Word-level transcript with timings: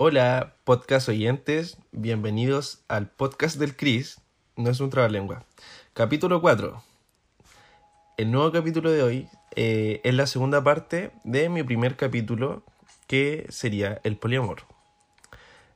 Hola, 0.00 0.54
podcast 0.62 1.08
oyentes, 1.08 1.76
bienvenidos 1.90 2.84
al 2.86 3.10
podcast 3.10 3.56
del 3.56 3.74
Cris, 3.74 4.20
no 4.54 4.70
es 4.70 4.78
un 4.78 4.90
trabalengua. 4.90 5.44
Capítulo 5.92 6.40
4. 6.40 6.80
El 8.16 8.30
nuevo 8.30 8.52
capítulo 8.52 8.92
de 8.92 9.02
hoy 9.02 9.28
eh, 9.56 10.00
es 10.04 10.14
la 10.14 10.28
segunda 10.28 10.62
parte 10.62 11.10
de 11.24 11.48
mi 11.48 11.64
primer 11.64 11.96
capítulo, 11.96 12.62
que 13.08 13.46
sería 13.48 14.00
el 14.04 14.16
poliamor. 14.16 14.66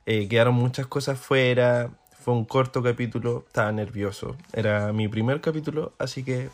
Eh, 0.05 0.29
quedaron 0.29 0.55
muchas 0.55 0.87
cosas 0.87 1.19
fuera, 1.19 1.91
fue 2.17 2.33
un 2.33 2.45
corto 2.45 2.81
capítulo, 2.81 3.43
estaba 3.45 3.73
nervioso. 3.73 4.37
Era 4.53 4.93
mi 4.93 5.09
primer 5.09 5.41
capítulo, 5.41 5.91
así 5.99 6.23
que 6.23 6.49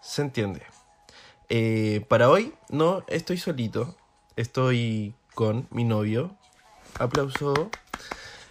se 0.00 0.22
entiende. 0.22 0.62
Eh, 1.50 2.06
para 2.08 2.30
hoy 2.30 2.54
no 2.70 3.04
estoy 3.06 3.36
solito, 3.36 3.98
estoy 4.36 5.14
con 5.34 5.68
mi 5.70 5.84
novio. 5.84 6.38
Aplauso. 6.98 7.70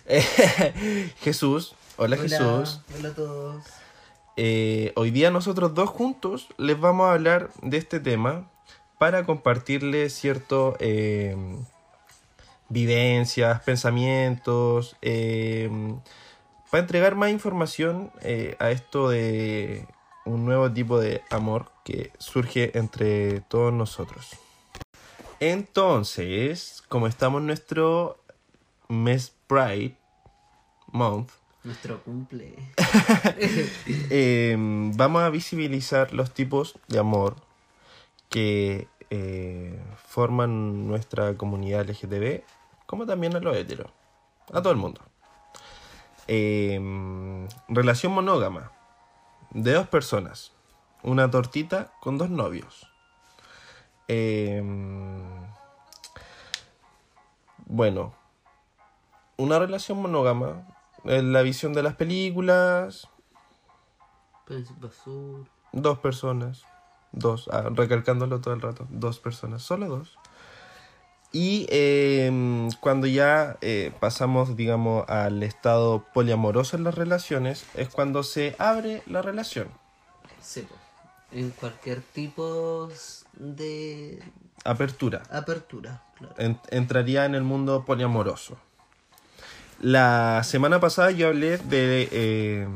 Jesús. 1.22 1.76
Hola, 1.98 2.18
Jesús. 2.18 2.82
Hola 2.98 3.10
a 3.10 3.14
todos. 3.14 3.64
Eh, 4.38 4.94
hoy 4.96 5.12
día 5.12 5.30
nosotros 5.30 5.74
dos 5.74 5.90
juntos 5.90 6.48
les 6.58 6.80
vamos 6.80 7.08
a 7.08 7.14
hablar 7.14 7.50
de 7.62 7.78
este 7.78 8.00
tema 8.00 8.50
para 8.98 9.26
compartirles 9.26 10.14
cierto 10.14 10.76
eh, 10.80 11.36
vivencias, 12.70 13.62
pensamientos, 13.64 14.96
eh, 15.02 15.70
para 16.70 16.82
entregar 16.82 17.16
más 17.16 17.32
información 17.32 18.12
eh, 18.22 18.56
a 18.60 18.72
esto 18.72 19.10
de 19.10 19.86
un 20.26 20.46
nuevo 20.46 20.72
tipo 20.72 21.00
de 21.00 21.22
amor 21.30 21.72
que 21.84 22.12
surge 22.18 22.78
entre 22.78 23.42
todos 23.42 23.74
nosotros. 23.74 24.38
Entonces, 25.42 26.84
como 26.88 27.08
estamos 27.08 27.42
en 27.42 27.48
nuestro 27.48 28.21
mes 28.92 29.34
Pride 29.48 29.98
Month, 30.88 31.32
Nuestro 31.64 32.04
cumple. 32.04 32.56
eh, 34.10 34.56
vamos 34.58 35.22
a 35.22 35.30
visibilizar 35.30 36.12
los 36.12 36.34
tipos 36.34 36.80
de 36.88 36.98
amor 36.98 37.36
que 38.30 38.88
eh, 39.12 39.80
forman 40.08 40.88
nuestra 40.88 41.36
comunidad 41.38 41.88
LGTB, 41.88 42.42
como 42.88 43.06
también 43.06 43.36
a 43.36 43.40
los 43.40 43.56
heteros, 43.56 43.92
a 44.52 44.62
todo 44.62 44.72
el 44.72 44.80
mundo. 44.80 45.02
Eh, 46.28 46.80
relación 47.68 48.12
monógama 48.12 48.72
de 49.52 49.74
dos 49.74 49.88
personas, 49.88 50.54
una 51.04 51.30
tortita 51.30 51.94
con 52.00 52.18
dos 52.18 52.32
novios. 52.32 52.92
Eh, 54.08 54.64
bueno, 57.68 58.16
una 59.42 59.60
relación 59.60 60.02
monógama, 60.02 60.68
en 61.06 61.34
la 61.34 61.42
visión 61.42 61.74
de 61.74 61.84
las 61.84 61.96
películas, 61.96 63.08
Príncipe 64.46 64.88
Azul. 64.88 65.50
Dos 65.72 66.00
personas. 66.00 66.64
Dos, 67.14 67.50
ah, 67.52 67.70
recalcándolo 67.74 68.40
todo 68.42 68.54
el 68.54 68.62
rato. 68.62 68.86
Dos 68.90 69.20
personas, 69.20 69.62
solo 69.64 69.88
dos. 69.88 70.18
Y 71.34 71.66
eh, 71.70 72.70
cuando 72.82 73.08
ya 73.08 73.58
eh, 73.62 73.94
pasamos, 74.00 74.56
digamos, 74.58 75.08
al 75.10 75.44
estado 75.44 76.06
poliamoroso 76.14 76.76
en 76.76 76.84
las 76.84 76.96
relaciones, 76.96 77.66
es 77.76 77.88
cuando 77.90 78.24
se 78.24 78.56
abre 78.60 79.02
la 79.06 79.22
relación. 79.22 79.70
Sí. 80.42 80.68
En 81.32 81.52
cualquier 81.52 82.02
tipo 82.02 82.90
de 83.36 84.22
Apertura. 84.66 85.24
apertura, 85.32 86.04
claro. 86.18 86.36
En- 86.38 86.60
entraría 86.70 87.24
en 87.26 87.36
el 87.36 87.44
mundo 87.44 87.86
poliamoroso. 87.86 88.58
La 89.82 90.44
semana 90.44 90.80
pasada 90.80 91.10
yo 91.10 91.28
hablé 91.28 91.58
de... 91.58 92.08
eh, 92.12 92.68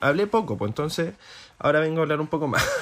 hablé 0.00 0.26
poco, 0.26 0.56
pues 0.56 0.70
entonces 0.70 1.14
ahora 1.58 1.80
vengo 1.80 1.98
a 1.98 2.02
hablar 2.02 2.20
un 2.20 2.28
poco 2.28 2.48
más. 2.48 2.66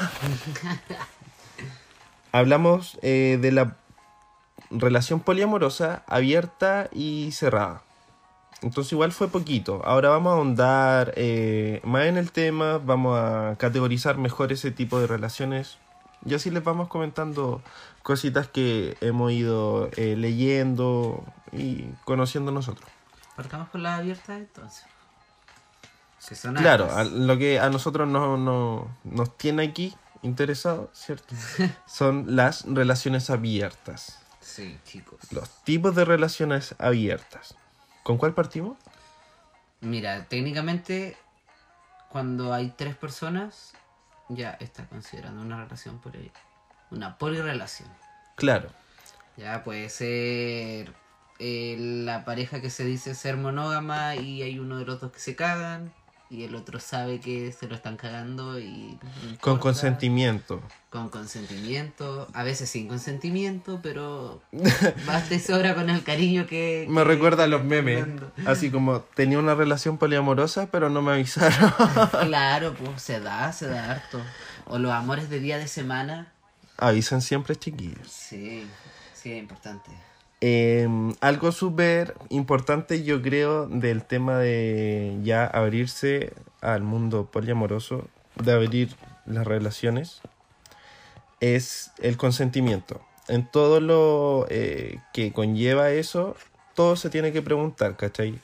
Hablamos 2.33 2.99
eh, 3.03 3.39
de 3.41 3.51
la 3.51 3.77
relación 4.71 5.21
poliamorosa 5.21 6.05
abierta 6.07 6.89
y 6.93 7.33
cerrada. 7.33 7.83
Entonces 8.63 8.93
igual 8.93 9.11
fue 9.11 9.27
poquito. 9.27 9.83
Ahora 9.85 10.11
vamos 10.11 10.33
a 10.33 10.37
ahondar 10.37 11.13
eh, 11.17 11.81
más 11.83 12.07
en 12.07 12.19
el 12.19 12.31
tema, 12.31 12.79
vamos 12.79 13.19
a 13.19 13.57
categorizar 13.59 14.19
mejor 14.19 14.53
ese 14.53 14.71
tipo 14.71 15.01
de 15.01 15.09
relaciones. 15.09 15.79
Y 16.25 16.35
así 16.35 16.51
les 16.51 16.63
vamos 16.63 16.89
comentando 16.89 17.61
cositas 18.03 18.47
que 18.47 18.97
hemos 19.01 19.33
ido 19.33 19.91
eh, 19.97 20.15
leyendo 20.17 21.25
y 21.53 21.87
conociendo 22.05 22.53
nosotros. 22.53 22.89
Partamos 23.37 23.69
con 23.69 23.83
la 23.83 23.97
abierta 23.97 24.37
entonces. 24.37 24.85
Que 26.29 26.35
son 26.35 26.55
Claro, 26.57 26.91
a- 26.91 27.05
lo 27.05 27.39
que 27.39 27.61
a 27.61 27.69
nosotros 27.71 28.09
no, 28.09 28.37
no- 28.37 28.97
nos 29.05 29.37
tiene 29.39 29.63
aquí 29.65 29.95
interesados, 30.23 30.89
¿cierto? 30.93 31.35
Son 31.87 32.35
las 32.35 32.65
relaciones 32.65 33.31
abiertas. 33.31 34.19
Sí, 34.41 34.79
chicos. 34.85 35.21
Los 35.31 35.63
tipos 35.63 35.95
de 35.95 36.05
relaciones 36.05 36.75
abiertas. 36.79 37.55
¿Con 38.03 38.17
cuál 38.17 38.35
partimos? 38.35 38.77
Mira, 39.81 40.25
técnicamente, 40.25 41.17
cuando 42.09 42.53
hay 42.53 42.71
tres 42.71 42.97
personas, 42.97 43.73
ya 44.29 44.57
está 44.59 44.87
considerando 44.89 45.43
una 45.43 45.63
relación 45.63 45.99
por 46.01 46.13
Una 46.91 47.19
polirrelación. 47.19 47.89
Claro. 48.37 48.71
Ya 49.37 49.63
puede 49.63 49.89
ser 49.91 50.93
eh, 51.39 51.77
la 51.79 52.25
pareja 52.25 52.61
que 52.61 52.71
se 52.71 52.85
dice 52.85 53.15
ser 53.15 53.37
monógama 53.37 54.17
y 54.17 54.43
hay 54.43 54.59
uno 54.59 54.79
de 54.79 54.85
los 54.85 55.01
dos 55.01 55.13
que 55.13 55.21
se 55.21 55.37
cagan 55.37 55.93
y 56.29 56.43
el 56.43 56.57
otro 56.57 56.81
sabe 56.81 57.21
que 57.21 57.53
se 57.53 57.69
lo 57.69 57.77
están 57.77 57.97
cagando 57.97 58.59
y 58.59 58.99
no 59.01 59.39
Con 59.41 59.59
consentimiento. 59.59 60.61
con 60.91 61.09
consentimiento, 61.09 62.27
a 62.33 62.43
veces 62.43 62.69
sin 62.69 62.89
consentimiento, 62.89 63.79
pero 63.81 64.43
basta 65.07 65.35
y 65.35 65.39
sobra 65.39 65.75
con 65.77 65.89
el 65.89 66.03
cariño 66.03 66.47
que... 66.49 66.87
Me 66.89 67.03
que- 67.03 67.05
recuerda 67.05 67.45
a 67.45 67.47
los 67.47 67.63
memes. 67.63 68.07
Así 68.45 68.71
como 68.73 69.01
tenía 69.03 69.39
una 69.39 69.55
relación 69.55 69.99
poliamorosa, 69.99 70.69
pero 70.71 70.91
no 70.91 71.01
me 71.01 71.13
avisaron. 71.13 71.73
Claro, 72.27 72.75
pues 72.75 73.03
se 73.03 73.21
da, 73.21 73.53
se 73.53 73.69
da 73.69 73.93
harto. 73.93 74.21
O 74.67 74.79
los 74.79 74.91
amores 74.93 75.31
de 75.31 75.39
día 75.39 75.59
de 75.59 75.69
semana. 75.69 76.33
Avisan 76.77 77.23
siempre, 77.23 77.55
chiquillos. 77.55 78.09
Sí, 78.11 78.67
sí, 79.15 79.33
es 79.33 79.39
importante. 79.39 79.93
Eh, 80.41 80.87
algo 81.21 81.51
súper 81.51 82.15
importante, 82.29 83.03
yo 83.03 83.23
creo, 83.23 83.67
del 83.67 84.05
tema 84.05 84.39
de 84.39 85.19
ya 85.23 85.47
abrirse 85.47 86.33
al 86.61 86.83
mundo 86.83 87.31
poliamoroso, 87.31 88.07
de 88.37 88.53
abrir 88.53 88.95
las 89.25 89.47
relaciones, 89.47 90.21
es 91.41 91.93
el 91.99 92.17
consentimiento. 92.17 93.01
En 93.29 93.51
todo 93.51 93.81
lo 93.81 94.47
eh, 94.51 95.01
que 95.13 95.33
conlleva 95.33 95.91
eso, 95.91 96.37
todo 96.75 96.97
se 96.97 97.11
tiene 97.11 97.33
que 97.33 97.43
preguntar, 97.43 97.97
¿cachai? 97.97 98.39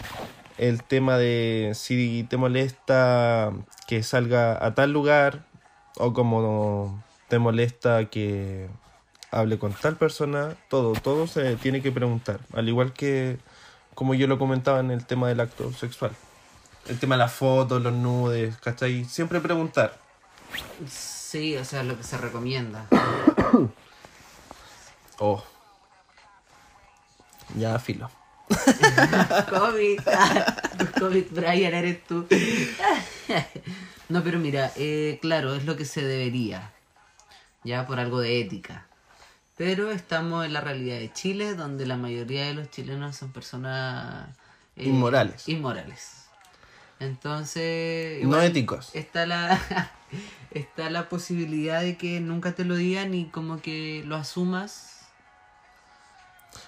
El 0.59 0.83
tema 0.83 1.19
de 1.19 1.73
si 1.75 2.27
te 2.29 2.37
molesta 2.37 3.53
que 3.87 4.03
salga 4.03 4.65
a 4.65 4.75
tal 4.75 4.93
lugar, 4.93 5.45
o 5.99 6.13
como 6.13 7.03
te 7.29 7.39
molesta 7.39 8.09
que 8.09 8.69
hable 9.33 9.59
con 9.59 9.73
tal 9.73 9.97
persona, 9.97 10.55
todo, 10.69 10.93
todo 10.93 11.27
se 11.27 11.57
tiene 11.57 11.83
que 11.83 11.91
preguntar. 11.91 12.39
Al 12.53 12.69
igual 12.69 12.93
que 12.93 13.39
como 13.95 14.15
yo 14.15 14.27
lo 14.27 14.39
comentaba 14.39 14.81
en 14.81 14.91
el 14.91 15.05
tema 15.05 15.29
del 15.29 15.41
acto 15.41 15.73
sexual. 15.73 16.13
El 16.89 16.99
tema 16.99 17.17
de 17.17 17.21
las 17.21 17.33
fotos, 17.33 17.83
los 17.83 17.93
nudes, 17.93 18.57
¿cachai? 18.59 19.05
Siempre 19.05 19.41
preguntar. 19.41 19.99
Sí, 20.89 21.57
o 21.57 21.65
sea, 21.65 21.83
lo 21.83 21.97
que 21.97 22.05
se 22.05 22.19
recomienda. 22.19 22.87
Oh. 25.19 25.41
Ya, 27.55 27.79
filo. 27.79 28.11
COVID. 29.51 30.01
COVID, 30.99 31.25
Brian, 31.31 31.75
eres 31.75 32.05
tú. 32.05 32.27
no, 34.09 34.25
pero 34.25 34.41
mira, 34.41 34.73
eh, 34.75 35.21
claro, 35.23 35.55
es 35.55 35.65
lo 35.65 35.77
que 35.77 35.85
se 35.85 36.03
debería. 36.03 36.73
Ya 37.63 37.87
por 37.87 38.01
algo 38.01 38.19
de 38.19 38.41
ética. 38.41 38.87
Pero 39.65 39.93
estamos 39.93 40.45
en 40.45 40.55
la 40.55 40.61
realidad 40.61 40.99
de 40.99 41.13
Chile, 41.13 41.55
donde 41.55 41.87
la 41.87 41.97
mayoría 41.97 42.47
de 42.47 42.53
los 42.53 42.69
chilenos 42.69 43.15
son 43.15 43.31
personas... 43.31 44.29
eh, 44.75 44.89
Inmorales. 44.89 45.49
Inmorales. 45.49 46.25
Entonces... 46.99 48.25
No 48.25 48.41
éticos. 48.41 48.91
Está 48.93 49.25
la, 49.25 49.61
está 50.51 50.91
la 50.91 51.09
posibilidad 51.09 51.81
de 51.81 51.97
que 51.97 52.19
nunca 52.19 52.57
te 52.57 52.65
lo 52.65 52.75
digan 52.75 53.15
y 53.15 53.27
como 53.27 53.63
que 53.63 54.03
lo 54.05 54.17
asumas. 54.17 55.03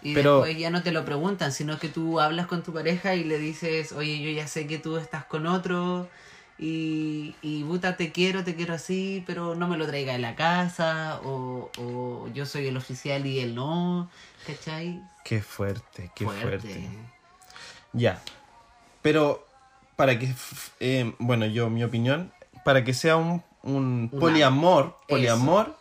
Y 0.00 0.14
Pero- 0.14 0.36
después 0.44 0.56
ya 0.56 0.70
no 0.70 0.84
te 0.84 0.92
lo 0.92 1.04
preguntan, 1.04 1.50
sino 1.50 1.80
que 1.80 1.88
tú 1.88 2.20
hablas 2.20 2.46
con 2.46 2.62
tu 2.62 2.72
pareja 2.72 3.16
y 3.16 3.24
le 3.24 3.38
dices, 3.40 3.90
oye, 3.90 4.20
yo 4.22 4.30
ya 4.30 4.46
sé 4.46 4.68
que 4.68 4.78
tú 4.78 4.98
estás 4.98 5.24
con 5.24 5.48
otro 5.48 6.08
y, 6.58 7.34
y 7.42 7.64
puta, 7.64 7.96
te 7.96 8.12
quiero, 8.12 8.44
te 8.44 8.54
quiero 8.54 8.74
así, 8.74 9.22
pero 9.26 9.54
no 9.54 9.66
me 9.68 9.76
lo 9.76 9.86
traiga 9.86 10.14
en 10.14 10.22
la 10.22 10.34
casa, 10.36 11.20
o, 11.24 11.70
o 11.78 12.28
yo 12.32 12.46
soy 12.46 12.66
el 12.68 12.76
oficial 12.76 13.26
y 13.26 13.40
él 13.40 13.54
no, 13.54 14.08
¿cachai? 14.46 15.02
Qué 15.24 15.40
fuerte, 15.42 16.10
qué 16.14 16.24
fuerte. 16.26 16.88
Ya. 17.92 18.22
Pero 19.02 19.46
para 19.96 20.18
que, 20.18 20.32
eh, 20.80 21.12
bueno, 21.18 21.46
yo, 21.46 21.70
mi 21.70 21.82
opinión, 21.84 22.32
para 22.64 22.84
que 22.84 22.94
sea 22.94 23.16
un, 23.16 23.42
un 23.62 24.08
Una- 24.12 24.20
poliamor, 24.20 24.98
poliamor, 25.08 25.76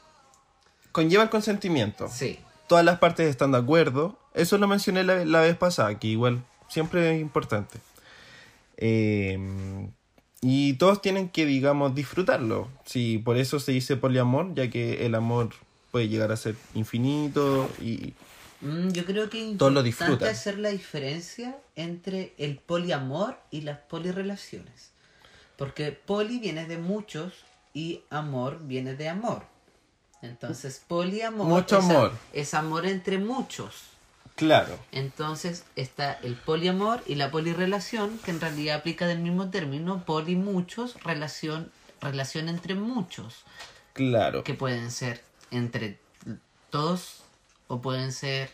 conlleva 0.92 1.24
el 1.24 1.30
consentimiento. 1.30 2.08
Sí, 2.10 2.40
Todas 2.68 2.86
las 2.86 2.98
partes 3.00 3.28
están 3.30 3.52
de 3.52 3.58
acuerdo. 3.60 4.18
Eso 4.34 4.58
lo 4.58 4.68
mencioné 4.68 5.04
la, 5.04 5.26
la 5.26 5.42
vez 5.42 5.56
pasada, 5.58 6.00
que 6.00 6.08
igual 6.08 6.44
siempre 6.70 7.14
es 7.16 7.22
importante. 7.22 7.80
Eh, 8.78 9.38
y 10.44 10.74
todos 10.74 11.02
tienen 11.02 11.30
que, 11.30 11.46
digamos, 11.48 11.96
disfrutarlo. 11.96 12.68
Sí, 12.86 13.18
por 13.18 13.38
eso 13.38 13.60
se 13.60 13.72
dice 13.72 13.96
poliamor, 13.98 14.54
ya 14.54 14.70
que 14.70 15.06
el 15.06 15.16
amor 15.16 15.50
puede 15.92 16.10
llegar 16.10 16.32
a 16.32 16.38
ser 16.38 16.56
infinito 16.76 17.70
y 17.82 18.14
Mm, 18.62 18.92
yo 18.92 19.04
creo 19.04 19.30
que 19.30 19.52
es 19.52 19.58
Todos 19.58 19.74
lo 19.74 19.82
importante 19.82 20.06
disfrutan. 20.14 20.30
hacer 20.30 20.58
la 20.60 20.70
diferencia 20.70 21.58
entre 21.76 22.34
el 22.38 22.56
poliamor 22.58 23.38
y 23.52 23.60
las 23.62 23.78
polirrelaciones. 23.80 24.92
Porque 25.58 25.92
poli 25.92 26.40
viene 26.40 26.66
de 26.66 26.78
muchos 26.78 27.34
y 27.74 28.04
amor 28.10 28.60
viene 28.64 28.96
de 28.96 29.10
amor. 29.10 29.44
Entonces, 30.22 30.82
poliamor 30.88 31.46
Mucho 31.48 31.80
es, 31.80 31.84
amor. 31.84 32.12
es 32.32 32.54
amor 32.54 32.86
entre 32.86 33.18
muchos. 33.18 33.74
Claro. 34.36 34.78
Entonces 34.92 35.64
está 35.76 36.14
el 36.24 36.36
poliamor 36.36 37.02
y 37.06 37.16
la 37.16 37.30
polirrelación, 37.32 38.18
que 38.26 38.32
en 38.32 38.42
realidad 38.42 38.78
aplica 38.78 39.08
del 39.08 39.20
mismo 39.20 39.50
término, 39.50 40.04
poli 40.06 40.36
muchos, 40.36 41.02
relación, 41.04 41.72
relación 42.02 42.50
entre 42.50 42.76
muchos, 42.76 43.44
Claro. 43.94 44.44
que 44.44 44.54
pueden 44.54 44.90
ser 44.92 45.24
entre 45.52 46.00
todos 46.70 47.22
o 47.68 47.82
pueden 47.82 48.12
ser 48.12 48.50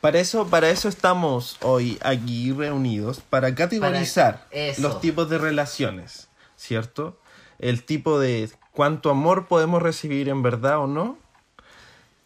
Para 0.00 0.18
eso, 0.18 0.46
para 0.48 0.70
eso 0.70 0.88
estamos 0.88 1.58
hoy 1.60 1.98
aquí 2.02 2.52
reunidos, 2.52 3.20
para 3.20 3.54
categorizar 3.54 4.46
Para- 4.50 4.78
los 4.78 5.00
tipos 5.00 5.28
de 5.28 5.36
relaciones, 5.38 6.28
¿cierto? 6.56 7.18
El 7.58 7.84
tipo 7.84 8.18
de 8.18 8.50
cuánto 8.72 9.10
amor 9.10 9.46
podemos 9.46 9.82
recibir 9.82 10.28
en 10.30 10.42
verdad 10.42 10.78
o 10.78 10.86
no, 10.86 11.18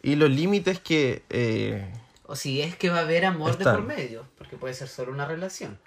y 0.01 0.15
los 0.15 0.29
límites 0.29 0.79
que... 0.79 1.23
eh, 1.29 1.93
O 2.27 2.35
si 2.35 2.61
es 2.61 2.75
que 2.75 2.89
va 2.89 2.99
a 2.99 3.01
haber 3.01 3.25
amor 3.25 3.51
Están. 3.51 3.75
de 3.75 3.81
por 3.81 3.87
medio, 3.87 4.25
porque 4.37 4.57
puede 4.57 4.73
ser 4.73 4.87
solo 4.87 5.11
una 5.11 5.25
relación. 5.25 5.77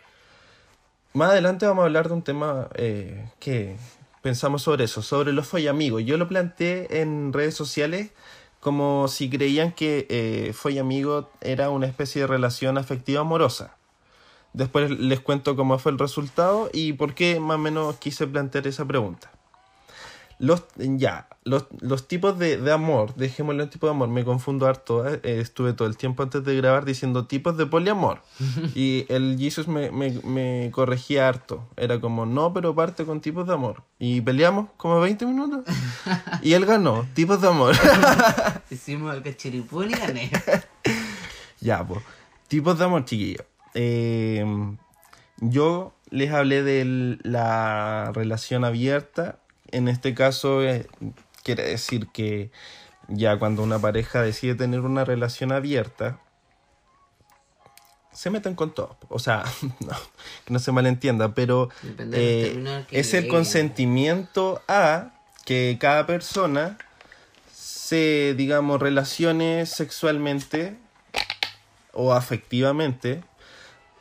Más 1.13 1.31
adelante 1.31 1.67
vamos 1.67 1.83
a 1.83 1.87
hablar 1.87 2.09
de 2.09 2.15
un 2.15 2.23
tema 2.23 2.69
eh, 2.75 3.29
que 3.41 3.77
pensamos 4.23 4.63
sobre 4.63 4.85
eso, 4.85 5.03
sobre 5.03 5.33
los 5.33 5.47
follamigos. 5.49 6.05
Yo 6.05 6.17
lo 6.17 6.29
planteé 6.29 7.01
en 7.01 7.33
redes 7.33 7.55
sociales 7.55 8.11
como 8.61 9.09
si 9.09 9.31
creían 9.31 9.73
que 9.73 10.07
eh, 10.11 10.53
follamigo 10.53 11.31
era 11.41 11.71
una 11.71 11.87
especie 11.87 12.23
de 12.23 12.27
relación 12.27 12.77
afectiva 12.77 13.21
amorosa. 13.21 13.77
Después 14.53 14.91
les 14.91 15.21
cuento 15.21 15.57
cómo 15.57 15.79
fue 15.79 15.93
el 15.93 15.99
resultado 15.99 16.69
y 16.73 16.93
por 16.95 17.15
qué 17.15 17.39
más 17.39 17.57
o 17.57 17.59
menos 17.59 17.97
quise 17.97 18.27
plantear 18.27 18.67
esa 18.67 18.85
pregunta. 18.85 19.31
Los, 20.41 20.63
ya, 20.77 21.29
los, 21.43 21.67
los 21.81 22.07
tipos 22.07 22.39
de, 22.39 22.59
de 22.59 22.73
amor, 22.73 23.15
dejémoslo 23.17 23.65
en 23.65 23.71
tipo 23.71 23.87
de 23.87 23.91
amor, 23.91 24.09
me 24.09 24.25
confundo 24.25 24.67
harto. 24.69 25.09
eh, 25.09 25.21
eh, 25.25 25.41
estuve 25.41 25.73
todo 25.73 25.89
el 25.89 25.97
tiempo 25.97 26.23
antes 26.23 26.45
de 26.45 26.55
grabar 26.57 26.85
diciendo 26.85 27.27
tipos 27.27 27.57
de 27.57 27.67
poliamor. 27.67 28.23
y 28.75 29.05
el 29.09 29.37
Jesus 29.39 29.67
me, 29.67 29.91
me, 29.91 30.11
me 30.23 30.71
corregía 30.73 31.29
harto. 31.29 31.67
Era 31.77 32.01
como, 32.01 32.25
no, 32.25 32.53
pero 32.53 32.75
parte 32.75 33.05
con 33.05 33.21
tipos 33.21 33.47
de 33.49 33.55
amor. 33.55 33.83
Y 33.99 34.21
peleamos 34.21 34.69
como 34.77 35.01
20 35.01 35.27
minutos. 35.27 35.65
y 36.43 36.53
él 36.53 36.67
ganó, 36.67 37.07
tipos 37.15 37.41
de 37.41 37.49
amor. 37.49 37.75
Hicimos 38.71 39.15
el 39.15 39.23
cachiripún 39.23 39.91
y 39.91 39.95
gané. 39.95 40.31
Ya, 41.61 41.85
pues. 41.85 42.01
Tipos 42.47 42.79
de 42.79 42.85
amor, 42.85 43.05
chiquillos. 43.05 43.45
Eh, 43.75 44.45
yo 45.41 45.93
les 46.11 46.33
hablé 46.33 46.63
de 46.63 47.19
la 47.23 48.13
relación 48.15 48.65
abierta. 48.65 49.41
En 49.71 49.89
este 49.89 50.15
caso, 50.15 50.63
eh, 50.63 50.87
quiere 51.43 51.65
decir 51.65 52.09
que 52.09 52.51
ya 53.09 53.39
cuando 53.39 53.63
una 53.63 53.79
pareja 53.79 54.23
decide 54.23 54.55
tener 54.55 54.81
una 54.81 55.05
relación 55.05 55.53
abierta, 55.53 56.21
se 58.13 58.31
meten 58.31 58.55
con 58.55 58.75
todo. 58.75 58.97
O 59.09 59.19
sea, 59.19 59.45
no, 59.81 59.97
que 60.45 60.53
no 60.53 60.59
se 60.59 60.73
malentienda, 60.73 61.35
pero 61.35 61.69
eh, 62.13 62.85
es 62.91 63.15
el 63.15 63.29
consentimiento 63.29 64.63
a 64.69 65.13
que 65.45 65.79
cada 65.81 66.07
persona 66.07 66.77
se, 67.53 68.35
digamos, 68.37 68.81
relacione 68.81 69.67
sexualmente 69.67 70.77
o 71.93 72.13
afectivamente 72.13 73.23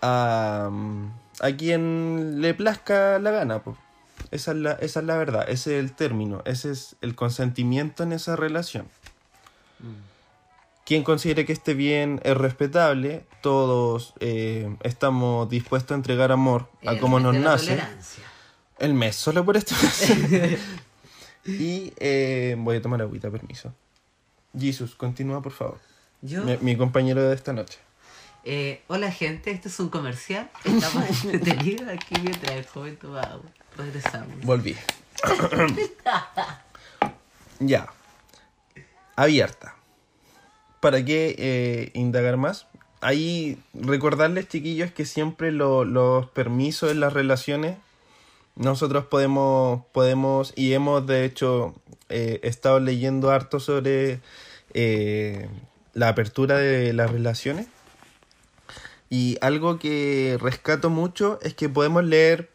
a, 0.02 0.70
a 1.40 1.52
quien 1.52 2.42
le 2.42 2.54
plazca 2.54 3.20
la 3.20 3.32
gana. 3.32 3.64
po. 3.64 3.78
Esa 4.32 4.52
es 4.52 4.58
la, 4.58 4.72
esa 4.74 5.00
es 5.00 5.06
la 5.06 5.18
verdad, 5.18 5.46
ese 5.50 5.78
es 5.78 5.84
el 5.84 5.94
término, 5.94 6.42
ese 6.46 6.72
es 6.72 6.96
el 7.02 7.16
consentimiento 7.16 8.04
en 8.04 8.12
esa 8.14 8.36
relación. 8.36 8.88
Mm. 9.80 10.08
Quien 10.86 11.04
considere 11.04 11.46
que 11.46 11.54
esté 11.54 11.74
bien 11.74 12.22
es 12.24 12.36
respetable, 12.38 13.26
todos 13.42 14.14
eh, 14.20 14.74
estamos 14.84 15.50
dispuestos 15.50 15.92
a 15.92 15.96
entregar 15.96 16.32
amor 16.32 16.70
a 16.86 16.92
El 16.92 17.00
como 17.00 17.18
mes 17.20 17.24
nos 17.26 17.36
nace. 17.36 17.66
tolerancia. 17.72 18.24
El 18.80 18.94
mes, 18.94 19.16
solo 19.16 19.44
por 19.44 19.58
este 19.58 19.76
mes. 19.76 20.60
y 21.46 21.94
eh, 21.98 22.56
voy 22.58 22.78
a 22.78 22.82
tomar 22.82 23.02
agüita, 23.02 23.30
permiso. 23.30 23.74
Jesus, 24.58 24.96
continúa 24.96 25.42
por 25.42 25.52
favor. 25.52 25.80
Yo, 26.22 26.44
Mi, 26.44 26.58
mi 26.58 26.76
compañero 26.78 27.22
de 27.22 27.36
esta 27.36 27.54
noche. 27.54 27.80
eh, 28.46 28.82
hola 28.88 29.12
gente, 29.12 29.52
este 29.52 29.68
es 29.70 29.80
un 29.80 29.90
comercial. 29.90 30.50
Estamos 30.64 31.04
entretenidos 31.26 31.88
aquí 31.90 32.16
mientras 32.22 32.56
el 32.56 32.66
joven 32.66 32.96
toma 32.98 33.22
agua. 33.22 33.50
Regresamos. 33.78 34.40
Volví. 34.44 34.76
ya. 37.60 37.88
Abierta. 39.16 39.76
¿Para 40.80 41.04
qué 41.04 41.36
eh, 41.38 41.92
indagar 41.94 42.38
más? 42.38 42.68
Ahí 43.02 43.60
recordarles, 43.74 44.48
chiquillos, 44.48 44.92
que 44.92 45.06
siempre 45.06 45.52
lo- 45.52 45.86
los 45.86 46.28
permisos 46.30 46.92
en 46.92 47.00
las 47.00 47.14
relaciones 47.14 47.78
nosotros 48.56 49.06
podemos, 49.06 49.84
podemos 49.92 50.52
y 50.56 50.74
hemos 50.74 51.06
de 51.06 51.26
hecho 51.26 51.76
eh, 52.10 52.40
estado 52.42 52.80
leyendo 52.80 53.30
harto 53.30 53.60
sobre 53.60 54.20
eh, 54.74 55.48
la 55.94 56.10
apertura 56.10 56.58
de 56.58 56.92
las 56.94 57.12
relaciones. 57.12 57.68
Y 59.12 59.38
algo 59.42 59.78
que 59.78 60.38
rescato 60.42 60.90
mucho 60.90 61.38
es 61.44 61.54
que 61.54 61.70
podemos 61.70 62.04
leer 62.04 62.50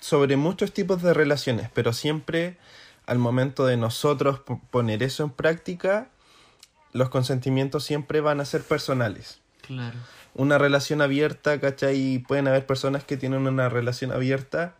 sobre 0.00 0.36
muchos 0.36 0.72
tipos 0.72 1.02
de 1.02 1.14
relaciones, 1.14 1.70
pero 1.72 1.92
siempre 1.92 2.56
al 3.06 3.18
momento 3.18 3.66
de 3.66 3.76
nosotros 3.76 4.40
poner 4.70 5.02
eso 5.02 5.24
en 5.24 5.30
práctica, 5.30 6.08
los 6.92 7.08
consentimientos 7.08 7.84
siempre 7.84 8.20
van 8.20 8.40
a 8.40 8.44
ser 8.44 8.62
personales. 8.62 9.40
Claro. 9.62 9.96
Una 10.34 10.58
relación 10.58 11.00
abierta, 11.00 11.58
¿cachai? 11.58 12.18
Pueden 12.18 12.48
haber 12.48 12.66
personas 12.66 13.04
que 13.04 13.16
tienen 13.16 13.46
una 13.46 13.68
relación 13.68 14.12
abierta 14.12 14.74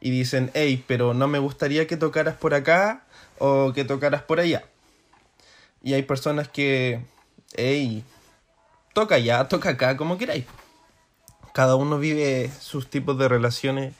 y 0.00 0.10
dicen, 0.10 0.50
hey, 0.54 0.84
pero 0.86 1.14
no 1.14 1.28
me 1.28 1.38
gustaría 1.38 1.86
que 1.86 1.96
tocaras 1.96 2.36
por 2.36 2.54
acá 2.54 3.04
o 3.38 3.72
que 3.72 3.84
tocaras 3.84 4.22
por 4.22 4.40
allá. 4.40 4.64
Y 5.82 5.94
hay 5.94 6.02
personas 6.02 6.48
que, 6.48 7.04
hey, 7.54 8.04
toca 8.92 9.14
allá, 9.14 9.46
toca 9.48 9.70
acá, 9.70 9.96
como 9.96 10.18
queráis. 10.18 10.44
Cada 11.54 11.76
uno 11.76 11.98
vive 11.98 12.50
sus 12.60 12.90
tipos 12.90 13.18
de 13.18 13.28
relaciones 13.28 13.94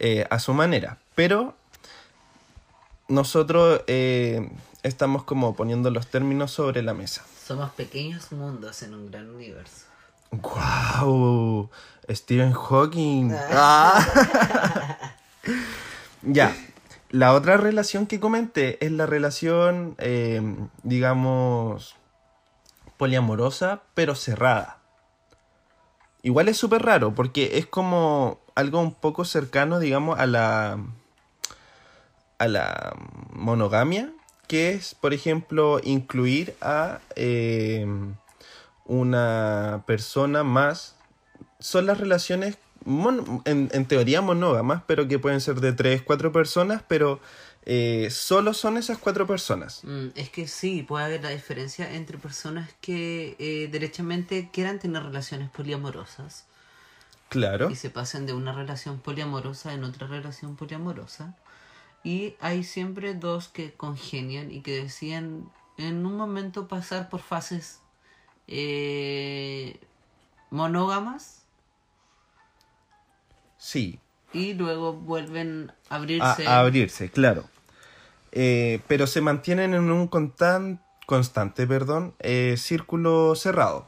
eh, 0.00 0.26
a 0.30 0.38
su 0.38 0.54
manera. 0.54 0.98
Pero 1.14 1.54
nosotros 3.08 3.82
eh, 3.86 4.50
estamos 4.82 5.24
como 5.24 5.54
poniendo 5.54 5.90
los 5.90 6.06
términos 6.06 6.50
sobre 6.50 6.82
la 6.82 6.94
mesa. 6.94 7.24
Somos 7.46 7.70
pequeños 7.72 8.32
mundos 8.32 8.82
en 8.82 8.94
un 8.94 9.10
gran 9.10 9.28
universo. 9.28 9.84
¡Wow! 10.30 11.70
Stephen 12.08 12.52
Hawking. 12.52 13.32
Ah. 13.52 15.12
ya. 16.22 16.56
La 17.10 17.34
otra 17.34 17.56
relación 17.56 18.06
que 18.06 18.20
comenté 18.20 18.84
es 18.84 18.92
la 18.92 19.04
relación, 19.04 19.96
eh, 19.98 20.40
digamos, 20.82 21.96
poliamorosa, 22.96 23.82
pero 23.94 24.14
cerrada. 24.14 24.79
Igual 26.22 26.48
es 26.48 26.58
súper 26.58 26.82
raro, 26.82 27.14
porque 27.14 27.58
es 27.58 27.66
como 27.66 28.38
algo 28.54 28.80
un 28.80 28.94
poco 28.94 29.24
cercano, 29.24 29.78
digamos, 29.78 30.18
a 30.18 30.26
la, 30.26 30.78
a 32.38 32.48
la 32.48 32.94
monogamia, 33.32 34.12
que 34.46 34.70
es, 34.72 34.94
por 34.94 35.14
ejemplo, 35.14 35.80
incluir 35.82 36.54
a 36.60 37.00
eh, 37.16 37.86
una 38.84 39.82
persona 39.86 40.44
más. 40.44 40.96
Son 41.58 41.86
las 41.86 41.98
relaciones 41.98 42.58
en 43.44 43.86
teoría 43.86 44.20
monógamas, 44.22 44.82
pero 44.86 45.06
que 45.06 45.18
pueden 45.18 45.40
ser 45.40 45.60
de 45.60 45.72
tres, 45.72 46.02
cuatro 46.02 46.32
personas, 46.32 46.82
pero 46.88 47.20
eh, 47.66 48.08
solo 48.10 48.54
son 48.54 48.76
esas 48.78 48.98
cuatro 48.98 49.26
personas. 49.26 49.80
Mm, 49.84 50.08
es 50.14 50.30
que 50.30 50.48
sí, 50.48 50.82
puede 50.82 51.04
haber 51.04 51.22
la 51.22 51.30
diferencia 51.30 51.92
entre 51.94 52.18
personas 52.18 52.70
que 52.80 53.36
eh, 53.38 53.68
derechamente 53.70 54.50
quieran 54.52 54.78
tener 54.78 55.02
relaciones 55.02 55.50
poliamorosas 55.50 56.46
Claro. 57.28 57.70
y 57.70 57.76
se 57.76 57.90
pasen 57.90 58.26
de 58.26 58.32
una 58.32 58.52
relación 58.52 58.98
poliamorosa 58.98 59.72
en 59.72 59.84
otra 59.84 60.06
relación 60.06 60.56
poliamorosa. 60.56 61.36
Y 62.02 62.34
hay 62.40 62.64
siempre 62.64 63.14
dos 63.14 63.48
que 63.48 63.72
congenian 63.74 64.50
y 64.50 64.62
que 64.62 64.82
deciden 64.82 65.48
en 65.76 66.06
un 66.06 66.16
momento 66.16 66.66
pasar 66.66 67.08
por 67.10 67.20
fases 67.20 67.80
eh, 68.48 69.78
monógamas 70.50 71.36
Sí, 73.58 74.00
y 74.32 74.54
luego 74.54 74.92
vuelven 74.92 75.72
a 75.88 75.96
abrirse. 75.96 76.46
a 76.46 76.60
abrirse, 76.60 77.10
claro. 77.10 77.44
Eh, 78.32 78.80
pero 78.86 79.06
se 79.06 79.20
mantienen 79.20 79.74
en 79.74 79.90
un 79.90 80.08
constan- 80.08 80.80
constante 81.06 81.66
perdón, 81.66 82.14
eh, 82.20 82.54
círculo 82.56 83.34
cerrado. 83.34 83.86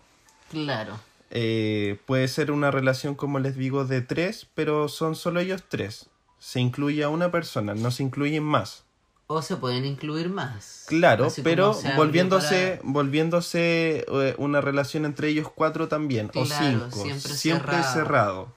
Claro. 0.51 0.99
Eh, 1.31 1.99
puede 2.07 2.29
ser 2.29 2.51
una 2.51 2.71
relación, 2.71 3.15
como 3.15 3.39
les 3.39 3.57
digo, 3.57 3.85
de 3.85 4.03
tres, 4.03 4.47
pero 4.55 4.89
son 4.89 5.15
solo 5.17 5.41
ellos 5.41 5.63
tres. 5.69 6.07
Se 6.39 6.59
incluye 6.61 7.05
a 7.05 7.09
una 7.09 7.31
persona, 7.31 7.75
no 7.75 7.91
se 7.91 8.03
incluyen 8.03 8.43
más. 8.43 8.85
O 9.29 9.41
se 9.41 9.57
pueden 9.57 9.85
incluir 9.87 10.29
más. 10.29 10.85
Claro, 10.89 11.27
Así 11.27 11.41
pero 11.41 11.73
volviéndose, 11.97 12.79
para- 12.83 12.93
volviéndose 12.93 14.05
una 14.37 14.61
relación 14.61 15.05
entre 15.07 15.29
ellos 15.29 15.49
cuatro 15.55 15.89
también, 15.89 16.31
o 16.35 16.45
cinco, 16.45 16.91
siempre 16.91 17.33
siempre, 17.33 17.73
cerrado. 17.77 17.93
cerrado. 17.95 18.55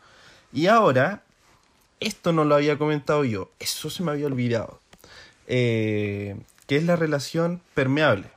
Y 0.52 0.68
ahora, 0.68 1.24
esto 2.00 2.32
no 2.32 2.44
lo 2.44 2.56
había 2.56 2.78
comentado 2.78 3.24
yo, 3.24 3.52
eso 3.60 3.90
se 3.90 4.04
me 4.04 4.12
había 4.12 4.28
olvidado, 4.28 4.80
eh, 5.48 6.38
que 6.68 6.78
es 6.78 6.84
la 6.84 6.96
relación 6.96 7.62
permeable. 7.74 8.30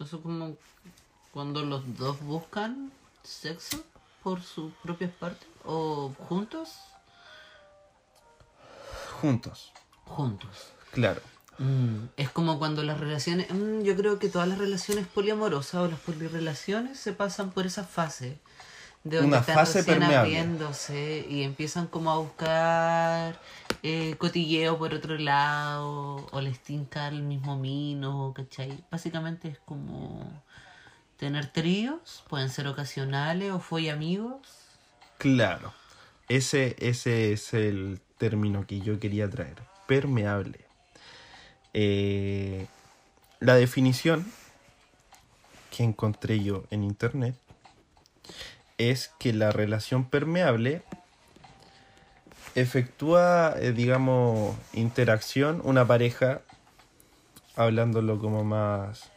Eso 0.00 0.20
como 0.20 0.56
cuando 1.32 1.64
los 1.64 1.96
dos 1.96 2.20
buscan 2.20 2.92
sexo 3.22 3.84
por 4.22 4.42
sus 4.42 4.72
propias 4.82 5.12
partes 5.12 5.48
o 5.64 6.12
juntos. 6.28 6.70
Juntos, 9.20 9.72
Juntos. 10.04 10.72
claro. 10.90 11.20
Mm, 11.58 12.06
es 12.16 12.30
como 12.30 12.58
cuando 12.58 12.82
las 12.82 12.98
relaciones, 12.98 13.48
mm, 13.50 13.82
yo 13.82 13.94
creo 13.96 14.18
que 14.18 14.28
todas 14.28 14.48
las 14.48 14.58
relaciones 14.58 15.06
poliamorosas 15.06 15.74
o 15.82 15.88
las 15.88 16.00
polirrelaciones 16.00 16.98
se 16.98 17.12
pasan 17.12 17.52
por 17.52 17.64
esa 17.64 17.84
fase 17.84 18.38
de 19.04 19.16
donde 19.16 19.28
Una 19.28 19.40
están 19.40 19.54
fase 19.54 19.78
recién 19.78 19.98
permeable. 19.98 20.38
abriéndose 20.38 21.26
y 21.28 21.42
empiezan 21.42 21.86
como 21.86 22.10
a 22.10 22.18
buscar 22.18 23.38
eh, 23.82 24.14
cotilleo 24.16 24.78
por 24.78 24.94
otro 24.94 25.18
lado 25.18 26.26
o 26.32 26.40
les 26.40 26.58
tinca 26.60 27.08
el 27.08 27.22
mismo 27.22 27.56
mino, 27.58 28.32
¿cachai? 28.34 28.82
Básicamente 28.90 29.48
es 29.48 29.58
como 29.58 30.42
tener 31.18 31.46
tríos, 31.52 32.24
pueden 32.28 32.48
ser 32.48 32.66
ocasionales 32.66 33.52
o 33.52 33.60
fue 33.60 33.90
amigos. 33.90 34.40
Claro, 35.18 35.72
ese, 36.28 36.74
ese 36.78 37.32
es 37.32 37.52
el 37.52 38.00
término 38.16 38.66
que 38.66 38.80
yo 38.80 38.98
quería 38.98 39.28
traer, 39.28 39.56
permeable. 39.86 40.60
Eh, 41.74 42.66
la 43.40 43.54
definición 43.54 44.24
que 45.70 45.82
encontré 45.82 46.42
yo 46.42 46.64
en 46.70 46.84
internet 46.84 47.36
es 48.78 49.12
que 49.18 49.32
la 49.32 49.52
relación 49.52 50.08
permeable 50.08 50.82
efectúa, 52.54 53.54
eh, 53.58 53.72
digamos, 53.72 54.56
interacción, 54.72 55.60
una 55.64 55.86
pareja, 55.86 56.42
hablándolo 57.56 58.18
como 58.18 58.44
más 58.44 59.10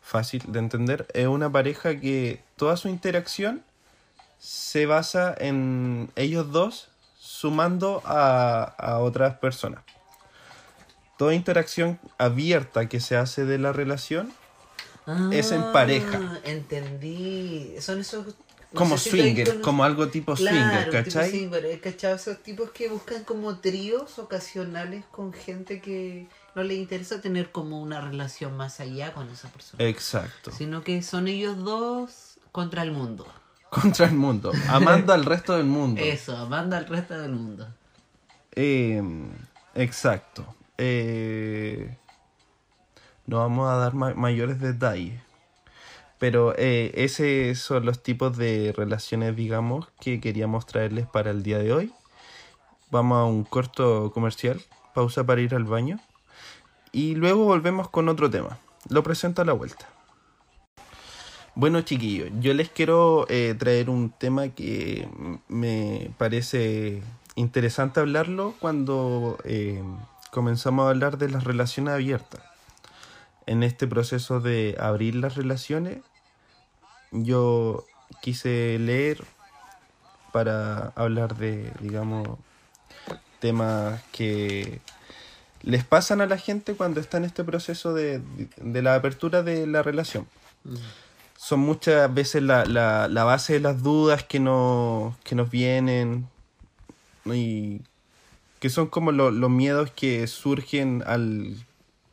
fácil 0.00 0.42
de 0.46 0.58
entender, 0.58 1.06
es 1.14 1.26
una 1.26 1.50
pareja 1.50 1.98
que 1.98 2.42
toda 2.56 2.76
su 2.76 2.88
interacción 2.88 3.62
se 4.38 4.86
basa 4.86 5.34
en 5.38 6.10
ellos 6.16 6.52
dos 6.52 6.88
sumando 7.18 8.02
a, 8.04 8.62
a 8.62 8.98
otras 8.98 9.38
personas. 9.38 9.82
Toda 11.16 11.34
interacción 11.34 11.98
abierta 12.18 12.88
que 12.88 13.00
se 13.00 13.16
hace 13.16 13.44
de 13.46 13.58
la 13.58 13.72
relación 13.72 14.32
Es 15.32 15.52
en 15.52 15.62
pareja. 15.72 16.20
Ah, 16.20 16.38
Entendí. 16.44 17.74
Son 17.80 18.00
esos. 18.00 18.34
No 18.72 18.78
como 18.78 18.98
si 18.98 19.10
swinger, 19.10 19.60
como 19.60 19.84
algo 19.84 20.08
tipo 20.08 20.34
Claro, 20.34 20.56
swinger, 20.56 20.84
tipo 20.84 21.04
¿cachai? 21.04 21.30
swinger. 21.30 21.80
¿cachai? 21.80 22.12
Esos 22.14 22.42
tipos 22.42 22.70
que 22.70 22.88
buscan 22.88 23.24
como 23.24 23.58
tríos 23.58 24.18
ocasionales 24.18 25.04
con 25.10 25.32
gente 25.32 25.80
que 25.80 26.26
no 26.54 26.62
le 26.62 26.74
interesa 26.74 27.20
tener 27.20 27.52
como 27.52 27.80
una 27.80 28.00
relación 28.00 28.56
más 28.56 28.80
allá 28.80 29.12
con 29.14 29.28
esa 29.30 29.48
persona. 29.48 29.84
Exacto. 29.84 30.50
Sino 30.50 30.82
que 30.82 31.02
son 31.02 31.28
ellos 31.28 31.56
dos 31.62 32.38
contra 32.52 32.82
el 32.82 32.92
mundo. 32.92 33.26
Contra 33.70 34.06
el 34.06 34.14
mundo, 34.14 34.52
amando 34.68 35.12
al 35.12 35.24
resto 35.24 35.56
del 35.56 35.66
mundo. 35.66 36.00
Eso, 36.00 36.36
amando 36.36 36.76
al 36.76 36.86
resto 36.86 37.18
del 37.20 37.32
mundo. 37.32 37.66
Eh, 38.52 39.02
exacto. 39.74 40.46
Eh, 40.78 41.96
no 43.26 43.38
vamos 43.38 43.68
a 43.68 43.74
dar 43.76 43.92
ma- 43.94 44.14
mayores 44.14 44.60
detalles. 44.60 45.20
Pero 46.18 46.54
eh, 46.56 46.92
esos 46.94 47.58
son 47.58 47.84
los 47.84 48.02
tipos 48.02 48.36
de 48.36 48.72
relaciones, 48.76 49.36
digamos, 49.36 49.88
que 50.00 50.20
queríamos 50.20 50.66
traerles 50.66 51.06
para 51.06 51.30
el 51.30 51.42
día 51.42 51.58
de 51.58 51.72
hoy. 51.72 51.92
Vamos 52.90 53.18
a 53.18 53.24
un 53.24 53.44
corto 53.44 54.10
comercial, 54.12 54.60
pausa 54.94 55.24
para 55.24 55.40
ir 55.40 55.54
al 55.54 55.64
baño. 55.64 56.00
Y 56.92 57.14
luego 57.14 57.44
volvemos 57.44 57.90
con 57.90 58.08
otro 58.08 58.30
tema. 58.30 58.58
Lo 58.88 59.02
presento 59.02 59.42
a 59.42 59.44
la 59.44 59.52
vuelta. 59.52 59.88
Bueno, 61.54 61.80
chiquillos, 61.80 62.30
yo 62.40 62.52
les 62.52 62.68
quiero 62.68 63.26
eh, 63.30 63.54
traer 63.58 63.88
un 63.88 64.10
tema 64.10 64.48
que 64.48 65.08
me 65.48 66.10
parece 66.18 67.02
interesante 67.34 68.00
hablarlo 68.00 68.54
cuando 68.58 69.38
eh, 69.44 69.82
comenzamos 70.30 70.86
a 70.86 70.90
hablar 70.90 71.16
de 71.16 71.30
las 71.30 71.44
relaciones 71.44 71.94
abiertas. 71.94 72.42
En 73.46 73.62
este 73.62 73.86
proceso 73.86 74.40
de 74.40 74.76
abrir 74.78 75.14
las 75.14 75.36
relaciones, 75.36 75.98
yo 77.12 77.84
quise 78.20 78.78
leer 78.78 79.24
para 80.32 80.88
hablar 80.96 81.36
de, 81.36 81.72
digamos, 81.80 82.28
temas 83.38 84.02
que 84.12 84.80
les 85.62 85.84
pasan 85.84 86.20
a 86.20 86.26
la 86.26 86.38
gente 86.38 86.74
cuando 86.74 87.00
está 87.00 87.16
en 87.18 87.24
este 87.24 87.44
proceso 87.44 87.94
de, 87.94 88.20
de 88.56 88.82
la 88.82 88.94
apertura 88.96 89.42
de 89.42 89.66
la 89.66 89.82
relación. 89.82 90.26
Son 91.36 91.60
muchas 91.60 92.12
veces 92.12 92.42
la, 92.42 92.64
la, 92.64 93.08
la 93.08 93.24
base 93.24 93.54
de 93.54 93.60
las 93.60 93.82
dudas 93.82 94.24
que, 94.24 94.40
no, 94.40 95.16
que 95.22 95.34
nos 95.34 95.50
vienen 95.50 96.28
y 97.24 97.80
que 98.58 98.70
son 98.70 98.86
como 98.88 99.12
lo- 99.12 99.30
los 99.30 99.50
miedos 99.50 99.90
que 99.92 100.26
surgen 100.26 101.02
al 101.06 101.56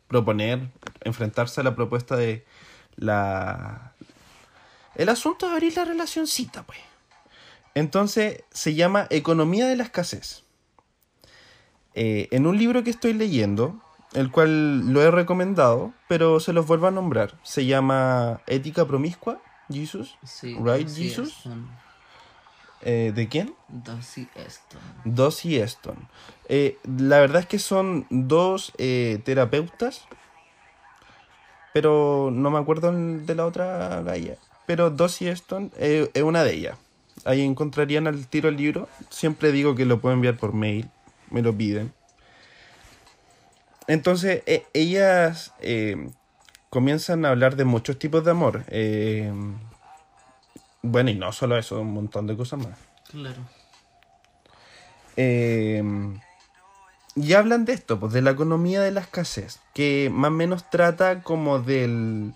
proponer, 0.07 0.67
enfrentarse 1.03 1.61
a 1.61 1.63
la 1.63 1.75
propuesta 1.75 2.15
de 2.15 2.45
la... 2.95 3.93
El 4.95 5.09
asunto 5.09 5.47
de 5.47 5.53
abrir 5.53 5.75
la 5.75 5.85
relacioncita, 5.85 6.63
pues. 6.63 6.79
Entonces 7.75 8.43
se 8.51 8.75
llama 8.75 9.07
Economía 9.09 9.67
de 9.67 9.75
la 9.75 9.83
Escasez. 9.83 10.43
Eh, 11.95 12.27
en 12.31 12.47
un 12.47 12.57
libro 12.57 12.83
que 12.83 12.89
estoy 12.89 13.13
leyendo, 13.13 13.79
el 14.13 14.31
cual 14.31 14.91
lo 14.91 15.01
he 15.01 15.11
recomendado, 15.11 15.93
pero 16.07 16.39
se 16.39 16.53
los 16.53 16.65
vuelvo 16.65 16.87
a 16.87 16.91
nombrar. 16.91 17.39
Se 17.43 17.65
llama 17.65 18.41
Ética 18.47 18.85
Promiscua, 18.85 19.41
Jesus. 19.71 20.17
Sí, 20.23 20.55
Right, 20.59 20.89
Jesus? 20.89 21.43
Eh, 22.81 23.11
¿De 23.15 23.27
quién? 23.29 23.55
Dossie 23.69 24.27
Eston. 24.35 24.81
Dossie 25.05 25.61
Eston. 25.61 26.09
Eh, 26.49 26.77
la 26.83 27.19
verdad 27.19 27.41
es 27.41 27.47
que 27.47 27.59
son 27.59 28.05
dos 28.09 28.73
terapeutas, 28.77 30.05
pero 31.73 32.29
no 32.31 32.51
me 32.51 32.59
acuerdo 32.59 32.91
de 32.93 33.35
la 33.35 33.45
otra 33.45 34.01
galla. 34.03 34.35
Pero 34.65 34.89
Dossie 34.91 35.29
Eston 35.29 35.71
eh, 35.77 36.09
es 36.13 36.23
una 36.23 36.43
de 36.43 36.53
ellas. 36.53 36.77
Ahí 37.25 37.41
encontrarían 37.41 38.07
al 38.07 38.27
tiro 38.27 38.49
el 38.49 38.57
libro. 38.57 38.87
Siempre 39.09 39.51
digo 39.51 39.75
que 39.75 39.85
lo 39.85 39.99
puedo 39.99 40.13
enviar 40.15 40.37
por 40.37 40.53
mail, 40.53 40.89
me 41.29 41.41
lo 41.41 41.53
piden. 41.55 41.91
Entonces, 43.87 44.43
e- 44.45 44.65
ellas 44.73 45.53
eh, 45.59 46.09
comienzan 46.69 47.25
a 47.25 47.29
hablar 47.29 47.55
de 47.55 47.65
muchos 47.65 47.99
tipos 47.99 48.23
de 48.23 48.31
amor. 48.31 48.63
Eh, 48.69 49.31
bueno, 50.81 51.09
y 51.09 51.15
no 51.15 51.31
solo 51.31 51.57
eso, 51.57 51.81
un 51.81 51.93
montón 51.93 52.27
de 52.27 52.37
cosas 52.37 52.59
más. 52.59 52.77
Claro. 53.09 53.41
Eh, 55.15 55.83
y 57.15 57.33
hablan 57.33 57.65
de 57.65 57.73
esto, 57.73 57.99
pues 57.99 58.13
de 58.13 58.21
la 58.21 58.31
economía 58.31 58.81
de 58.81 58.91
la 58.91 59.01
escasez, 59.01 59.59
que 59.73 60.09
más 60.11 60.29
o 60.29 60.33
menos 60.33 60.69
trata 60.69 61.21
como 61.23 61.59
del 61.59 62.33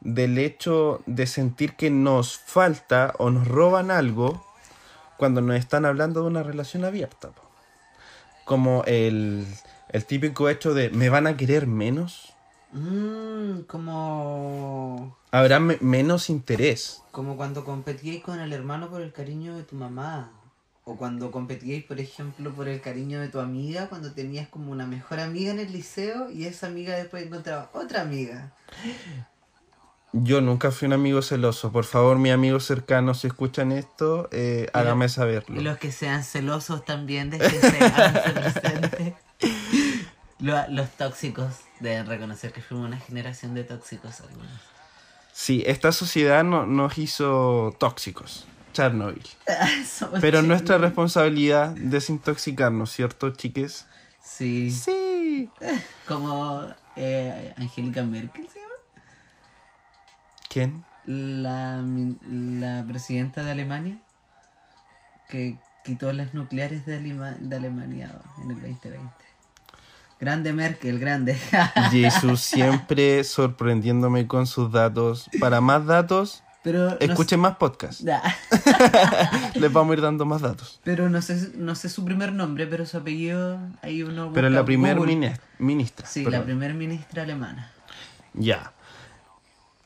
del 0.00 0.36
hecho 0.38 1.02
de 1.06 1.26
sentir 1.26 1.76
que 1.76 1.88
nos 1.90 2.36
falta 2.38 3.14
o 3.18 3.30
nos 3.30 3.48
roban 3.48 3.90
algo 3.90 4.44
cuando 5.16 5.40
nos 5.40 5.56
están 5.56 5.86
hablando 5.86 6.20
de 6.20 6.26
una 6.26 6.42
relación 6.42 6.84
abierta. 6.84 7.28
po. 7.30 7.40
Como 8.44 8.84
el, 8.86 9.46
el 9.88 10.04
típico 10.04 10.50
hecho 10.50 10.74
de 10.74 10.90
me 10.90 11.08
van 11.08 11.26
a 11.26 11.36
querer 11.36 11.66
menos, 11.66 12.30
Mm, 12.72 13.60
como. 13.68 15.16
habrá 15.30 15.60
me- 15.60 15.78
menos 15.80 16.28
interés. 16.28 17.00
Como 17.12 17.36
cuando 17.36 17.64
competíais 17.64 18.22
con 18.22 18.40
el 18.40 18.52
hermano 18.52 18.88
por 18.90 19.00
el 19.00 19.12
cariño 19.12 19.56
de 19.56 19.62
tu 19.62 19.76
mamá. 19.76 20.32
O 20.86 20.96
cuando 20.96 21.30
competíais, 21.30 21.82
por 21.84 21.98
ejemplo, 21.98 22.52
por 22.52 22.68
el 22.68 22.82
cariño 22.82 23.18
de 23.20 23.28
tu 23.28 23.40
amiga, 23.40 23.86
cuando 23.88 24.12
tenías 24.12 24.48
como 24.48 24.70
una 24.70 24.86
mejor 24.86 25.18
amiga 25.18 25.50
en 25.50 25.58
el 25.58 25.72
liceo 25.72 26.30
y 26.30 26.44
esa 26.44 26.66
amiga 26.66 26.94
después 26.94 27.24
encontraba 27.24 27.70
otra 27.72 28.02
amiga. 28.02 28.52
Yo 30.12 30.42
nunca 30.42 30.70
fui 30.70 30.84
un 30.86 30.92
amigo 30.92 31.22
celoso. 31.22 31.72
Por 31.72 31.84
favor, 31.86 32.18
mis 32.18 32.32
amigos 32.32 32.66
cercanos, 32.66 33.20
si 33.20 33.28
escuchan 33.28 33.72
esto, 33.72 34.28
eh, 34.30 34.68
hágame 34.74 35.08
saberlo. 35.08 35.58
Y 35.58 35.64
los 35.64 35.78
que 35.78 35.90
sean 35.90 36.22
celosos 36.22 36.84
también, 36.84 37.30
déjense 37.30 37.78
háganse 37.82 38.30
presentes. 38.60 39.14
Lo- 40.38 40.68
Los 40.68 40.90
tóxicos 40.90 41.60
deben 41.80 42.06
reconocer 42.06 42.52
que 42.52 42.60
fuimos 42.60 42.86
una 42.88 42.98
generación 42.98 43.54
de 43.54 43.64
tóxicos 43.64 44.20
algunos. 44.20 44.52
Sí, 45.32 45.64
esta 45.66 45.92
sociedad 45.92 46.44
no- 46.44 46.66
nos 46.66 46.98
hizo 46.98 47.74
tóxicos. 47.80 48.46
Chernobyl. 48.74 49.22
Pero 50.20 50.42
nuestra 50.42 50.76
responsabilidad 50.76 51.70
desintoxicarnos, 51.70 52.90
¿cierto, 52.92 53.30
chiques? 53.30 53.86
Sí. 54.22 54.70
Sí. 54.70 55.48
Como 56.06 56.66
eh, 56.96 57.54
Angélica 57.56 58.02
Merkel 58.02 58.46
se 58.48 58.58
llama. 58.60 58.74
¿Quién? 60.50 60.84
La, 61.06 61.82
la 61.82 62.84
presidenta 62.86 63.42
de 63.42 63.50
Alemania. 63.52 63.98
Que 65.28 65.56
quitó 65.84 66.12
las 66.12 66.34
nucleares 66.34 66.84
de, 66.86 66.98
Alema- 66.98 67.36
de 67.38 67.56
Alemania 67.56 68.10
en 68.42 68.50
el 68.50 68.60
2020. 68.60 69.08
Grande 70.20 70.52
Merkel, 70.52 70.98
grande. 70.98 71.34
Jesús 71.90 72.40
siempre 72.40 73.24
sorprendiéndome 73.24 74.26
con 74.26 74.46
sus 74.46 74.70
datos. 74.72 75.28
Para 75.40 75.60
más 75.60 75.84
datos, 75.86 76.42
Pero 76.64 76.90
no 76.90 76.96
escuchen 76.98 77.38
más 77.40 77.56
podcasts. 77.58 78.02
Nah. 78.02 78.20
Les 79.54 79.72
vamos 79.72 79.92
a 79.92 79.94
ir 79.96 80.00
dando 80.00 80.24
más 80.24 80.40
datos. 80.40 80.80
Pero 80.82 81.08
no 81.10 81.20
sé, 81.22 81.52
no 81.56 81.74
sé 81.74 81.88
su 81.90 82.04
primer 82.04 82.32
nombre, 82.32 82.66
pero 82.66 82.86
su 82.86 82.96
apellido 82.96 83.60
hay 83.82 84.02
uno. 84.02 84.32
Pero 84.32 84.48
la 84.50 84.64
primer 84.64 84.96
Google. 84.98 85.38
ministra. 85.58 86.06
Sí, 86.06 86.24
perdón. 86.24 86.40
la 86.40 86.44
primer 86.46 86.74
ministra 86.74 87.22
alemana. 87.22 87.70
Ya. 88.32 88.72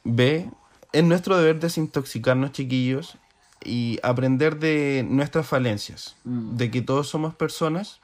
Ve, 0.04 0.49
es 0.92 1.04
nuestro 1.04 1.37
deber 1.37 1.61
desintoxicarnos, 1.61 2.52
chiquillos, 2.52 3.18
y 3.64 3.99
aprender 4.02 4.58
de 4.58 5.04
nuestras 5.08 5.47
falencias, 5.47 6.16
Mm. 6.25 6.56
de 6.56 6.70
que 6.70 6.80
todos 6.80 7.08
somos 7.08 7.35
personas 7.35 8.00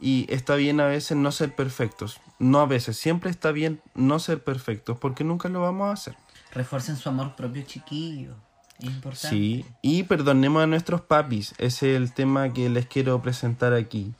y 0.00 0.26
está 0.28 0.56
bien 0.56 0.80
a 0.80 0.86
veces 0.86 1.16
no 1.16 1.30
ser 1.32 1.54
perfectos. 1.54 2.20
No 2.40 2.60
a 2.60 2.66
veces, 2.66 2.96
siempre 2.96 3.30
está 3.30 3.52
bien 3.52 3.80
no 3.94 4.18
ser 4.18 4.42
perfectos 4.42 4.98
porque 4.98 5.22
nunca 5.24 5.48
lo 5.48 5.60
vamos 5.62 5.88
a 5.88 5.92
hacer. 5.92 6.16
Refuercen 6.52 6.96
su 6.96 7.08
amor 7.08 7.36
propio, 7.36 7.62
chiquillo. 7.62 8.34
Es 8.78 8.84
importante. 8.86 9.28
Sí, 9.36 9.66
y 9.82 10.04
perdonemos 10.04 10.62
a 10.62 10.66
nuestros 10.66 11.00
papis, 11.00 11.54
ese 11.58 11.92
es 11.92 11.96
el 11.96 12.12
tema 12.12 12.52
que 12.52 12.68
les 12.68 12.86
quiero 12.86 13.20
presentar 13.20 13.72
aquí, 13.74 14.14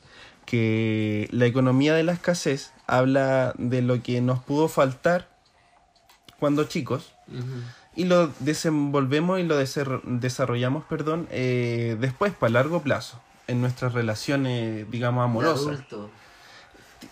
que 0.45 1.29
la 1.31 1.45
economía 1.45 1.93
de 1.93 2.03
la 2.03 2.11
escasez 2.11 2.73
habla 2.87 3.53
de 3.57 3.81
lo 3.81 4.03
que 4.03 4.19
nos 4.19 4.39
pudo 4.43 4.67
faltar 4.67 5.29
cuando 6.39 6.65
chicos 6.65 7.13
y 7.95 8.05
lo 8.05 8.27
desenvolvemos 8.39 9.39
y 9.39 9.43
lo 9.43 9.57
desarrollamos, 9.57 10.85
perdón, 10.85 11.27
eh, 11.31 11.97
después, 11.99 12.33
para 12.33 12.53
largo 12.53 12.81
plazo, 12.81 13.19
en 13.47 13.61
nuestras 13.61 13.93
relaciones, 13.93 14.89
digamos, 14.89 15.21
De 15.21 15.25
amorosas. 15.25 15.67
adulto. 15.67 16.09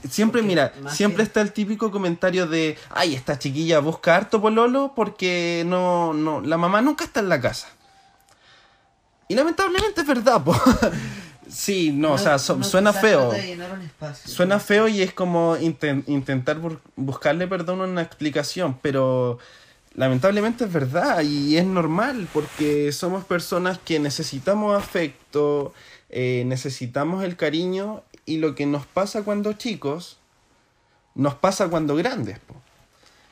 Siempre, 0.10 0.41
Porque 0.41 0.48
mira, 0.48 0.74
siempre 0.89 1.17
que- 1.17 1.24
está 1.24 1.41
el 1.41 1.51
típico 1.53 1.91
comentario 1.91 2.48
de, 2.48 2.77
ay, 2.91 3.15
esta 3.15 3.39
chiquilla 3.39 3.79
busca 3.79 4.15
harto 4.15 4.41
pololo 4.41 4.94
porque 4.96 5.63
no, 5.65 6.13
no, 6.13 6.41
la 6.41 6.58
mamá 6.58 6.82
nunca 6.82 7.03
está 7.06 7.20
en 7.20 7.29
la 7.29 7.39
casa. 7.41 7.67
Y 9.27 9.36
lamentablemente 9.36 10.01
es 10.01 10.07
verdad, 10.07 10.44
po. 10.44 10.55
sí, 11.50 11.92
no, 11.92 12.14
o 12.14 12.18
sea, 12.18 12.40
so- 12.40 12.61
suena 12.64 12.94
feo. 12.94 13.33
espacio. 13.33 14.31
Suena 14.33 14.59
feo 14.59 14.88
y 14.88 15.01
es 15.01 15.14
como 15.14 15.57
inten- 15.57 16.03
intentar 16.07 16.59
buscarle, 16.96 17.48
perdón, 17.48 17.81
una 17.81 18.01
explicación, 18.01 18.77
pero 18.81 19.40
lamentablemente 19.96 20.64
es 20.66 20.72
verdad 20.72 21.22
y 21.22 21.57
es 21.57 21.66
normal 21.66 22.27
porque 22.31 22.92
somos 22.92 23.25
personas 23.25 23.79
que 23.83 24.00
necesitamos 24.00 24.77
afecto, 24.77 25.74
eh, 26.09 26.44
necesitamos 26.46 27.24
el 27.24 27.35
cariño 27.35 28.03
y 28.27 28.37
lo 28.37 28.53
que 28.53 28.68
nos 28.68 28.85
pasa 28.85 29.24
cuando 29.24 29.53
chicos, 29.53 30.18
nos 31.16 31.33
pasa 31.33 31.68
cuando 31.70 31.96
grandes, 31.96 32.37
po. 32.40 32.53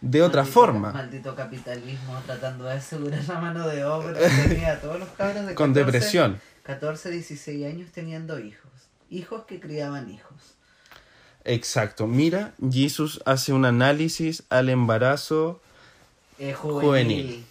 de 0.01 0.23
otra 0.23 0.41
Maldito- 0.43 0.53
forma, 0.53 0.91
Maldito 0.91 1.35
capitalismo 1.35 2.19
tratando 2.25 2.63
de 2.65 2.73
asegurar 2.73 3.23
la 3.27 3.39
mano 3.39 3.67
de 3.67 3.85
obra. 3.85 4.17
Tenía 4.47 4.71
a 4.73 4.79
todos 4.81 4.99
los 4.99 5.09
cabros 5.09 5.45
de 5.45 5.53
con 5.53 5.73
14, 5.73 5.79
depresión. 5.85 6.41
14, 6.63 7.11
16 7.11 7.65
años 7.67 7.91
teniendo 7.93 8.39
hijos. 8.39 8.71
Hijos 9.11 9.43
que 9.45 9.59
criaban 9.59 10.09
hijos. 10.09 10.55
Exacto, 11.43 12.07
mira, 12.07 12.53
Jesus 12.71 13.21
hace 13.25 13.53
un 13.53 13.65
análisis 13.65 14.41
al 14.49 14.69
embarazo. 14.69 15.61
Eh, 16.39 16.53
juvenil. 16.53 16.81
Juvenil. 16.87 17.45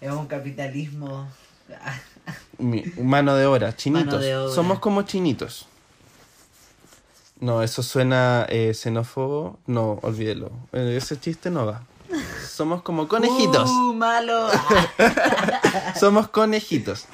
Es 0.00 0.12
un 0.12 0.26
capitalismo. 0.28 1.28
Mano 3.02 3.34
de 3.34 3.46
obra, 3.46 3.74
chinitos. 3.74 4.06
Mano 4.06 4.18
de 4.22 4.36
obra. 4.36 4.54
Somos 4.54 4.78
como 4.78 5.02
chinitos. 5.02 5.66
No, 7.42 7.60
eso 7.60 7.82
suena 7.82 8.46
eh, 8.48 8.72
xenófobo. 8.72 9.58
No, 9.66 9.98
olvídelo. 10.02 10.52
Eh, 10.72 10.94
ese 10.96 11.18
chiste 11.18 11.50
no 11.50 11.66
va. 11.66 11.82
Somos 12.48 12.82
como 12.82 13.08
conejitos. 13.08 13.68
¡Uh, 13.68 13.92
malo! 13.94 14.48
Somos 15.98 16.28
conejitos. 16.28 17.06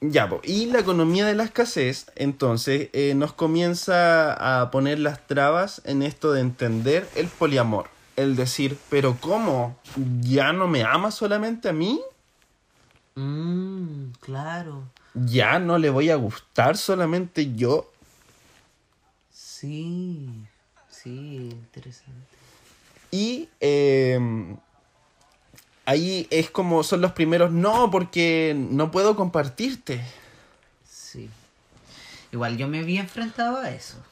Ya, 0.00 0.28
po. 0.28 0.40
y 0.42 0.66
la 0.66 0.80
economía 0.80 1.26
de 1.26 1.36
la 1.36 1.44
escasez, 1.44 2.10
entonces, 2.16 2.88
eh, 2.92 3.14
nos 3.14 3.32
comienza 3.32 4.60
a 4.60 4.72
poner 4.72 4.98
las 4.98 5.24
trabas 5.28 5.80
en 5.84 6.02
esto 6.02 6.32
de 6.32 6.40
entender 6.40 7.08
el 7.14 7.28
poliamor. 7.28 7.86
El 8.16 8.34
decir, 8.34 8.76
pero 8.90 9.16
¿cómo? 9.20 9.78
¿Ya 10.22 10.52
no 10.52 10.66
me 10.66 10.82
ama 10.82 11.12
solamente 11.12 11.68
a 11.68 11.72
mí? 11.72 12.02
Mmm, 13.14 14.10
claro. 14.18 14.82
¿Ya 15.14 15.58
no 15.58 15.78
le 15.78 15.90
voy 15.90 16.10
a 16.10 16.16
gustar 16.16 16.76
solamente 16.76 17.54
yo? 17.54 17.90
Sí. 19.30 20.28
Sí, 20.90 21.50
interesante. 21.50 22.34
Y 23.10 23.48
eh, 23.60 24.18
ahí 25.84 26.26
es 26.30 26.50
como 26.50 26.82
son 26.82 27.00
los 27.00 27.12
primeros, 27.12 27.52
no, 27.52 27.90
porque 27.90 28.56
no 28.56 28.90
puedo 28.90 29.14
compartirte. 29.14 30.04
Sí. 30.88 31.30
Igual 32.32 32.56
yo 32.56 32.66
me 32.66 32.82
vi 32.82 32.98
enfrentado 32.98 33.58
a 33.58 33.70
eso. 33.70 34.02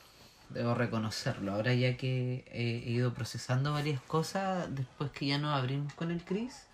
Debo 0.51 0.75
reconocerlo. 0.75 1.53
Ahora 1.53 1.75
ya 1.75 1.97
que 1.97 2.45
he 2.53 2.91
ido 2.91 3.15
procesando 3.15 3.73
varias 3.73 4.01
cosas 4.03 4.73
después 4.73 5.11
que 5.11 5.27
ya 5.27 5.38
nos 5.38 5.59
abrimos 5.59 5.95
con 5.95 6.11
el 6.11 6.23
Cris. 6.23 6.67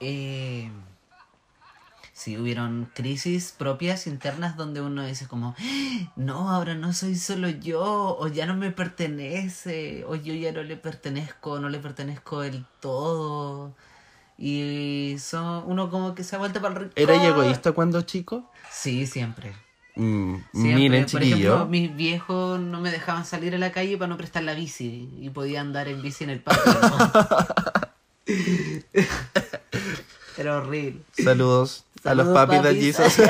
Eh, 0.00 0.70
sí, 2.14 2.38
hubieron 2.38 2.88
crisis 2.94 3.52
propias 3.56 4.06
internas 4.06 4.56
donde 4.56 4.80
uno 4.80 5.04
dice 5.04 5.26
como, 5.26 5.54
"Ah, 5.58 6.12
no, 6.16 6.48
ahora 6.50 6.74
no 6.74 6.92
soy 6.94 7.16
solo 7.16 7.48
yo, 7.50 8.16
o 8.18 8.26
ya 8.28 8.46
no 8.46 8.54
me 8.56 8.70
pertenece, 8.70 10.04
o 10.08 10.14
yo 10.14 10.32
ya 10.32 10.52
no 10.52 10.62
le 10.62 10.76
pertenezco, 10.78 11.58
no 11.60 11.68
le 11.68 11.78
pertenezco 11.80 12.40
del 12.40 12.64
todo. 12.80 13.74
Y 14.38 15.16
son, 15.20 15.64
uno 15.66 15.90
como 15.90 16.14
que 16.14 16.24
se 16.24 16.34
ha 16.36 16.38
vuelto 16.38 16.60
para 16.62 16.74
el 16.74 16.80
rincón. 16.80 16.94
¿Era 16.96 17.14
egoísta 17.28 17.72
cuando 17.72 18.00
chico? 18.02 18.50
Sí, 18.70 19.06
siempre. 19.06 19.52
Mm, 19.96 20.38
Siempre, 20.52 20.74
miren, 20.74 21.02
por 21.02 21.10
chiquillo. 21.22 21.36
ejemplo, 21.36 21.66
mis 21.66 21.94
viejos 21.94 22.58
no 22.58 22.80
me 22.80 22.90
dejaban 22.90 23.24
salir 23.24 23.54
a 23.54 23.58
la 23.58 23.70
calle 23.70 23.96
para 23.96 24.08
no 24.08 24.16
prestar 24.16 24.42
la 24.42 24.54
bici 24.54 25.08
y 25.20 25.30
podía 25.30 25.60
andar 25.60 25.86
en 25.86 26.02
bici 26.02 26.24
en 26.24 26.30
el. 26.30 26.42
¿no? 26.44 26.52
Era 30.36 30.56
horrible. 30.58 31.00
Saludos, 31.12 31.84
a 32.04 32.14
los 32.14 32.28
papis 32.28 32.62
de. 32.62 32.74
Jesus. 32.74 33.16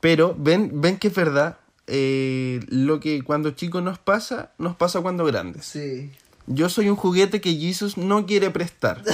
Pero 0.00 0.34
ven, 0.38 0.70
ven 0.80 0.98
que 0.98 1.08
es 1.08 1.14
verdad. 1.14 1.58
eh, 1.86 2.60
lo 2.68 3.00
que 3.00 3.22
cuando 3.22 3.50
chicos 3.52 3.82
nos 3.82 3.98
pasa, 3.98 4.50
nos 4.58 4.76
pasa 4.76 5.00
cuando 5.00 5.24
grandes. 5.24 5.64
Sí. 5.66 6.10
Yo 6.46 6.68
soy 6.68 6.88
un 6.88 6.96
juguete 6.96 7.40
que 7.40 7.54
Jesus 7.56 7.96
no 7.96 8.24
quiere 8.26 8.50
prestar. 8.50 9.02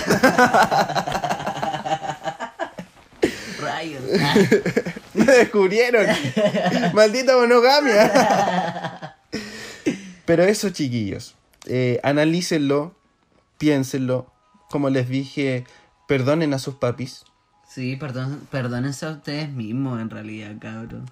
Rayos. 3.60 4.02
Me 5.14 5.24
descubrieron. 5.24 6.06
Maldita 6.94 7.36
monogamia. 7.36 9.16
Pero 10.24 10.42
eso, 10.44 10.70
chiquillos, 10.70 11.34
eh, 11.66 12.00
analícenlo, 12.02 12.94
piénsenlo. 13.58 14.30
Como 14.70 14.88
les 14.90 15.08
dije, 15.08 15.64
perdonen 16.06 16.54
a 16.54 16.58
sus 16.58 16.74
papis. 16.76 17.24
Sí, 17.68 17.96
perdón, 17.96 18.46
perdónense 18.50 19.06
a 19.06 19.10
ustedes 19.12 19.48
mismos 19.50 20.00
en 20.00 20.10
realidad, 20.10 20.52
cabrón. 20.60 21.06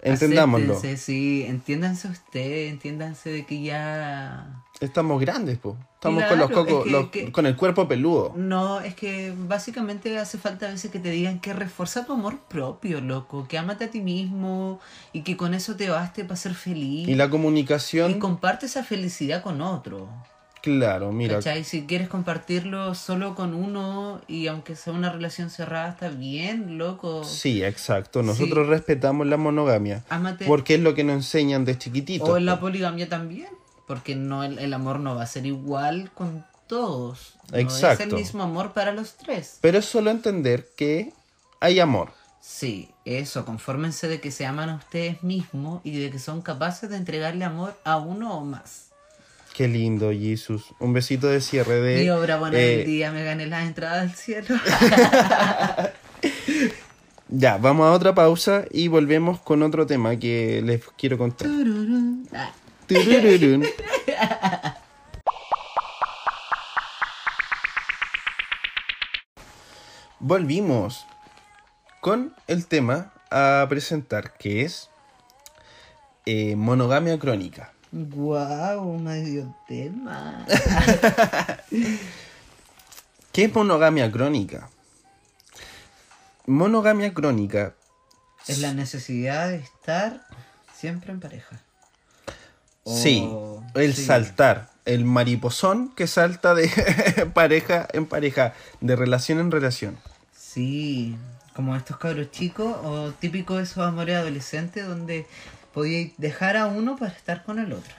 Entendámoslo. 0.00 0.74
Acéptense, 0.74 0.96
sí, 1.02 1.44
entiéndanse 1.48 2.06
ustedes, 2.08 2.70
entiéndanse 2.70 3.30
de 3.30 3.46
que 3.46 3.62
ya... 3.62 4.62
Estamos 4.80 5.20
grandes, 5.20 5.58
po. 5.58 5.76
Estamos 5.94 6.22
con 6.24 6.38
los 6.38 6.50
cocos, 6.52 6.78
es 6.78 6.84
que- 6.84 6.90
los- 6.90 7.08
que- 7.10 7.32
con 7.32 7.46
el 7.46 7.56
cuerpo 7.56 7.88
peludo. 7.88 8.32
No, 8.36 8.80
es 8.80 8.94
que 8.94 9.34
básicamente 9.36 10.16
hace 10.18 10.38
falta 10.38 10.68
a 10.68 10.70
veces 10.70 10.92
que 10.92 11.00
te 11.00 11.10
digan 11.10 11.40
que 11.40 11.52
refuerza 11.52 12.06
tu 12.06 12.12
amor 12.12 12.38
propio, 12.48 13.00
loco, 13.00 13.48
que 13.48 13.58
ámate 13.58 13.86
a 13.86 13.90
ti 13.90 14.00
mismo 14.00 14.78
y 15.12 15.22
que 15.22 15.36
con 15.36 15.52
eso 15.52 15.74
te 15.74 15.90
baste 15.90 16.22
para 16.24 16.36
ser 16.36 16.54
feliz 16.54 17.08
Y 17.08 17.16
la 17.16 17.28
comunicación, 17.28 18.12
y 18.12 18.18
comparte 18.20 18.66
esa 18.66 18.84
felicidad 18.84 19.42
con 19.42 19.60
otro. 19.60 20.08
Claro, 20.76 21.12
mira, 21.12 21.36
¿Cachai? 21.36 21.64
Si 21.64 21.86
quieres 21.86 22.08
compartirlo 22.08 22.94
solo 22.94 23.34
con 23.34 23.54
uno 23.54 24.20
y 24.28 24.46
aunque 24.46 24.76
sea 24.76 24.92
una 24.92 25.10
relación 25.10 25.50
cerrada, 25.50 25.90
está 25.90 26.08
bien, 26.08 26.78
loco. 26.78 27.24
sí, 27.24 27.64
exacto. 27.64 28.22
Nosotros 28.22 28.66
respetamos 28.66 29.26
la 29.26 29.36
monogamia. 29.36 30.04
Ámate. 30.08 30.46
Porque 30.46 30.74
es 30.74 30.80
lo 30.80 30.94
que 30.94 31.04
nos 31.04 31.16
enseñan 31.16 31.64
de 31.64 31.78
chiquititos. 31.78 32.28
O 32.28 32.36
en 32.36 32.46
la 32.46 32.56
po. 32.56 32.66
poligamia 32.66 33.08
también, 33.08 33.48
porque 33.86 34.14
no 34.14 34.44
el, 34.44 34.58
el 34.58 34.72
amor 34.74 35.00
no 35.00 35.14
va 35.14 35.22
a 35.22 35.26
ser 35.26 35.46
igual 35.46 36.10
con 36.14 36.44
todos. 36.66 37.34
No 37.50 37.58
es 37.58 37.64
Exacto. 37.64 38.04
el 38.04 38.12
mismo 38.12 38.42
amor 38.42 38.72
para 38.72 38.92
los 38.92 39.14
tres. 39.14 39.58
Pero 39.60 39.78
es 39.78 39.84
solo 39.86 40.10
entender 40.10 40.68
que 40.76 41.12
hay 41.60 41.80
amor. 41.80 42.12
Sí, 42.40 42.90
eso, 43.04 43.44
confórmense 43.44 44.08
de 44.08 44.20
que 44.20 44.30
se 44.30 44.46
aman 44.46 44.70
a 44.70 44.76
ustedes 44.76 45.22
mismos 45.22 45.80
y 45.84 45.98
de 45.98 46.10
que 46.10 46.18
son 46.18 46.40
capaces 46.40 46.88
de 46.88 46.96
entregarle 46.96 47.44
amor 47.44 47.76
a 47.84 47.96
uno 47.98 48.38
o 48.38 48.44
más. 48.44 48.87
Qué 49.58 49.66
lindo, 49.66 50.12
Jesús. 50.12 50.72
Un 50.78 50.92
besito 50.92 51.26
de 51.26 51.40
cierre 51.40 51.80
de... 51.80 52.02
Mi 52.02 52.10
obra 52.10 52.36
buena 52.36 52.56
eh, 52.56 52.76
del 52.76 52.86
día, 52.86 53.10
me 53.10 53.24
gané 53.24 53.44
las 53.46 53.66
entradas 53.66 54.02
al 54.02 54.14
cielo. 54.14 54.54
Ya, 57.30 57.58
vamos 57.58 57.86
a 57.86 57.92
otra 57.92 58.14
pausa 58.14 58.64
y 58.70 58.88
volvemos 58.88 59.40
con 59.40 59.62
otro 59.62 59.84
tema 59.84 60.16
que 60.16 60.62
les 60.64 60.82
quiero 60.96 61.18
contar. 61.18 61.48
Ah, 62.32 62.52
Turururun. 62.86 63.66
Volvimos 70.20 71.04
con 72.00 72.34
el 72.46 72.66
tema 72.66 73.12
a 73.30 73.66
presentar 73.68 74.38
que 74.38 74.62
es 74.62 74.88
eh, 76.24 76.56
monogamia 76.56 77.18
crónica. 77.18 77.74
Guau, 77.90 78.98
medio 78.98 79.54
tema. 79.66 80.44
¿Qué 83.32 83.44
es 83.44 83.54
monogamia 83.54 84.10
crónica? 84.12 84.68
Monogamia 86.46 87.14
crónica 87.14 87.74
Es 88.46 88.58
la 88.58 88.74
necesidad 88.74 89.48
de 89.48 89.56
estar 89.56 90.26
siempre 90.74 91.12
en 91.12 91.20
pareja. 91.20 91.60
Sí, 92.84 93.30
el 93.74 93.94
sí. 93.94 94.04
saltar, 94.04 94.70
el 94.84 95.04
mariposón 95.04 95.94
que 95.94 96.06
salta 96.06 96.54
de 96.54 96.68
pareja 97.34 97.86
en 97.92 98.06
pareja, 98.06 98.54
de 98.80 98.96
relación 98.96 99.40
en 99.40 99.50
relación. 99.50 99.98
Sí, 100.34 101.16
como 101.54 101.76
estos 101.76 101.96
cabros 101.98 102.30
chicos 102.30 102.76
o 102.82 103.12
típico 103.12 103.58
esos 103.58 103.86
amores 103.86 104.16
adolescentes 104.16 104.86
donde 104.86 105.26
podíais 105.74 106.12
dejar 106.18 106.56
a 106.56 106.66
uno 106.66 106.96
para 106.96 107.12
estar 107.12 107.44
con 107.44 107.58
el 107.58 107.72
otro. 107.72 107.92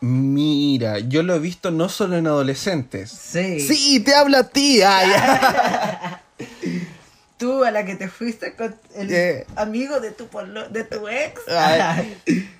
Mira, 0.00 0.98
yo 0.98 1.22
lo 1.22 1.34
he 1.34 1.38
visto 1.38 1.70
no 1.70 1.88
solo 1.88 2.16
en 2.16 2.26
adolescentes. 2.26 3.10
Sí. 3.10 3.60
Sí, 3.60 4.00
te 4.00 4.14
habla 4.14 4.40
a 4.40 4.48
ti. 4.48 4.80
Tú 7.38 7.64
a 7.64 7.70
la 7.70 7.84
que 7.84 7.96
te 7.96 8.08
fuiste 8.08 8.54
con 8.54 8.74
el 8.94 9.12
Eh. 9.12 9.46
amigo 9.56 10.00
de 10.00 10.10
tu 10.10 10.26
polo- 10.28 10.68
de 10.68 10.84
tu 10.84 11.08
ex. 11.08 11.40
Ay. 11.48 12.16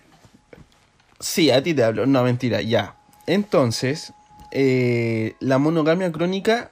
Sí, 1.19 1.51
a 1.51 1.63
ti 1.63 1.73
te 1.73 1.83
hablo. 1.83 2.05
No, 2.05 2.23
mentira, 2.23 2.61
ya. 2.61 2.95
Entonces, 3.27 4.13
eh, 4.53 5.35
la 5.41 5.57
monogamia 5.57 6.13
crónica, 6.13 6.71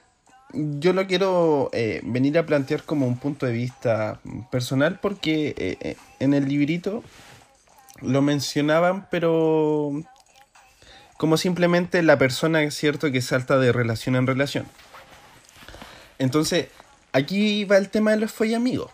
yo 0.53 0.93
lo 0.93 1.07
quiero 1.07 1.71
eh, 1.73 1.99
venir 2.03 2.37
a 2.37 2.45
plantear 2.45 2.83
como 2.83 3.07
un 3.07 3.17
punto 3.17 3.47
de 3.47 3.53
vista 3.53 4.19
personal 4.51 4.99
porque 5.01 5.97
en 6.19 6.35
el 6.35 6.47
librito 6.47 7.03
lo 8.01 8.21
mencionaban, 8.21 9.07
pero 9.09 9.91
como 11.17 11.37
simplemente 11.37 12.01
la 12.03 12.17
persona 12.17 12.61
es 12.63 12.75
cierto 12.75 13.11
que 13.11 13.21
salta 13.21 13.57
de 13.57 13.71
relación 13.71 14.15
en 14.15 14.27
relación. 14.27 14.65
Entonces, 16.19 16.67
aquí 17.13 17.65
va 17.65 17.77
el 17.77 17.89
tema 17.89 18.11
de 18.11 18.17
los 18.17 18.31
follamigos. 18.31 18.91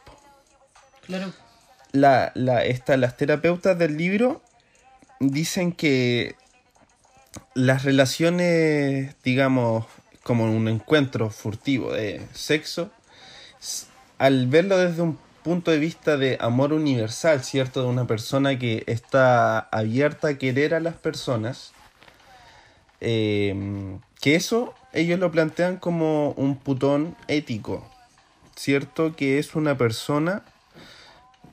Claro. 1.05 1.33
la, 1.91 2.31
la, 2.35 2.63
esta- 2.63 2.95
las 2.95 3.17
terapeutas 3.17 3.77
del 3.77 3.97
libro 3.97 4.41
dicen 5.19 5.71
que 5.73 6.35
las 7.53 7.83
relaciones, 7.83 9.15
digamos, 9.23 9.85
como 10.23 10.45
un 10.45 10.67
encuentro 10.69 11.29
furtivo 11.31 11.91
de 11.91 12.25
sexo, 12.33 12.91
al 14.19 14.47
verlo 14.47 14.77
desde 14.77 15.01
un 15.01 15.19
punto 15.43 15.71
de 15.71 15.79
vista 15.79 16.17
de 16.17 16.37
amor 16.39 16.73
universal, 16.73 17.43
¿cierto? 17.43 17.81
De 17.81 17.87
una 17.87 18.07
persona 18.07 18.57
que 18.57 18.83
está 18.87 19.59
abierta 19.59 20.29
a 20.29 20.37
querer 20.37 20.73
a 20.73 20.79
las 20.79 20.95
personas, 20.95 21.73
eh, 22.99 23.97
que 24.21 24.35
eso 24.35 24.73
ellos 24.93 25.19
lo 25.19 25.31
plantean 25.31 25.77
como 25.77 26.31
un 26.31 26.57
putón 26.57 27.15
ético, 27.27 27.89
¿cierto? 28.55 29.15
Que 29.15 29.39
es 29.39 29.55
una 29.55 29.77
persona 29.77 30.43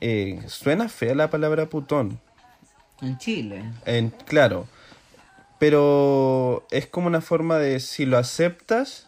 eh, 0.01 0.41
suena 0.47 0.87
fea 0.87 1.13
la 1.13 1.29
palabra 1.29 1.67
putón, 1.67 2.19
En 3.01 3.17
Chile. 3.17 3.63
en, 3.85 4.11
claro, 4.11 4.67
pero 5.57 6.65
es 6.71 6.87
como 6.87 7.07
una 7.07 7.21
forma 7.21 7.57
de 7.57 7.79
si 7.79 8.05
lo 8.05 8.17
aceptas, 8.17 9.07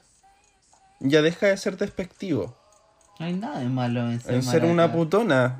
ya 1.00 1.22
deja 1.22 1.48
de 1.48 1.58
ser 1.58 1.78
despectivo, 1.78 2.58
No 3.22 3.28
hay 3.28 3.34
nada 3.34 3.60
de 3.60 3.70
malo 3.70 4.10
en 4.10 4.20
ser, 4.20 4.34
en 4.34 4.42
ser 4.42 4.66
una 4.66 4.92
putona. 4.92 5.56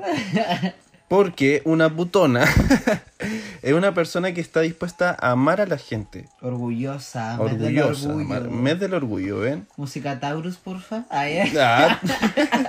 Porque 1.08 1.62
una 1.64 1.96
putona 1.96 2.44
es 3.62 3.74
una 3.74 3.94
persona 3.94 4.34
que 4.34 4.42
está 4.42 4.62
dispuesta 4.62 5.16
a 5.20 5.30
amar 5.30 5.62
a 5.62 5.68
la 5.68 5.78
gente. 5.78 6.28
Orgullosa. 6.42 7.38
mes 7.38 7.60
del 7.60 7.78
Orgullosa. 7.78 8.10
orgullo. 8.10 8.50
mes 8.50 8.80
del 8.80 8.94
orgullo, 8.96 9.40
¿ven? 9.42 9.68
Música 9.78 10.20
Taurus, 10.20 10.58
porfa. 10.58 11.06
Ah, 11.12 11.30
ya. 11.30 12.00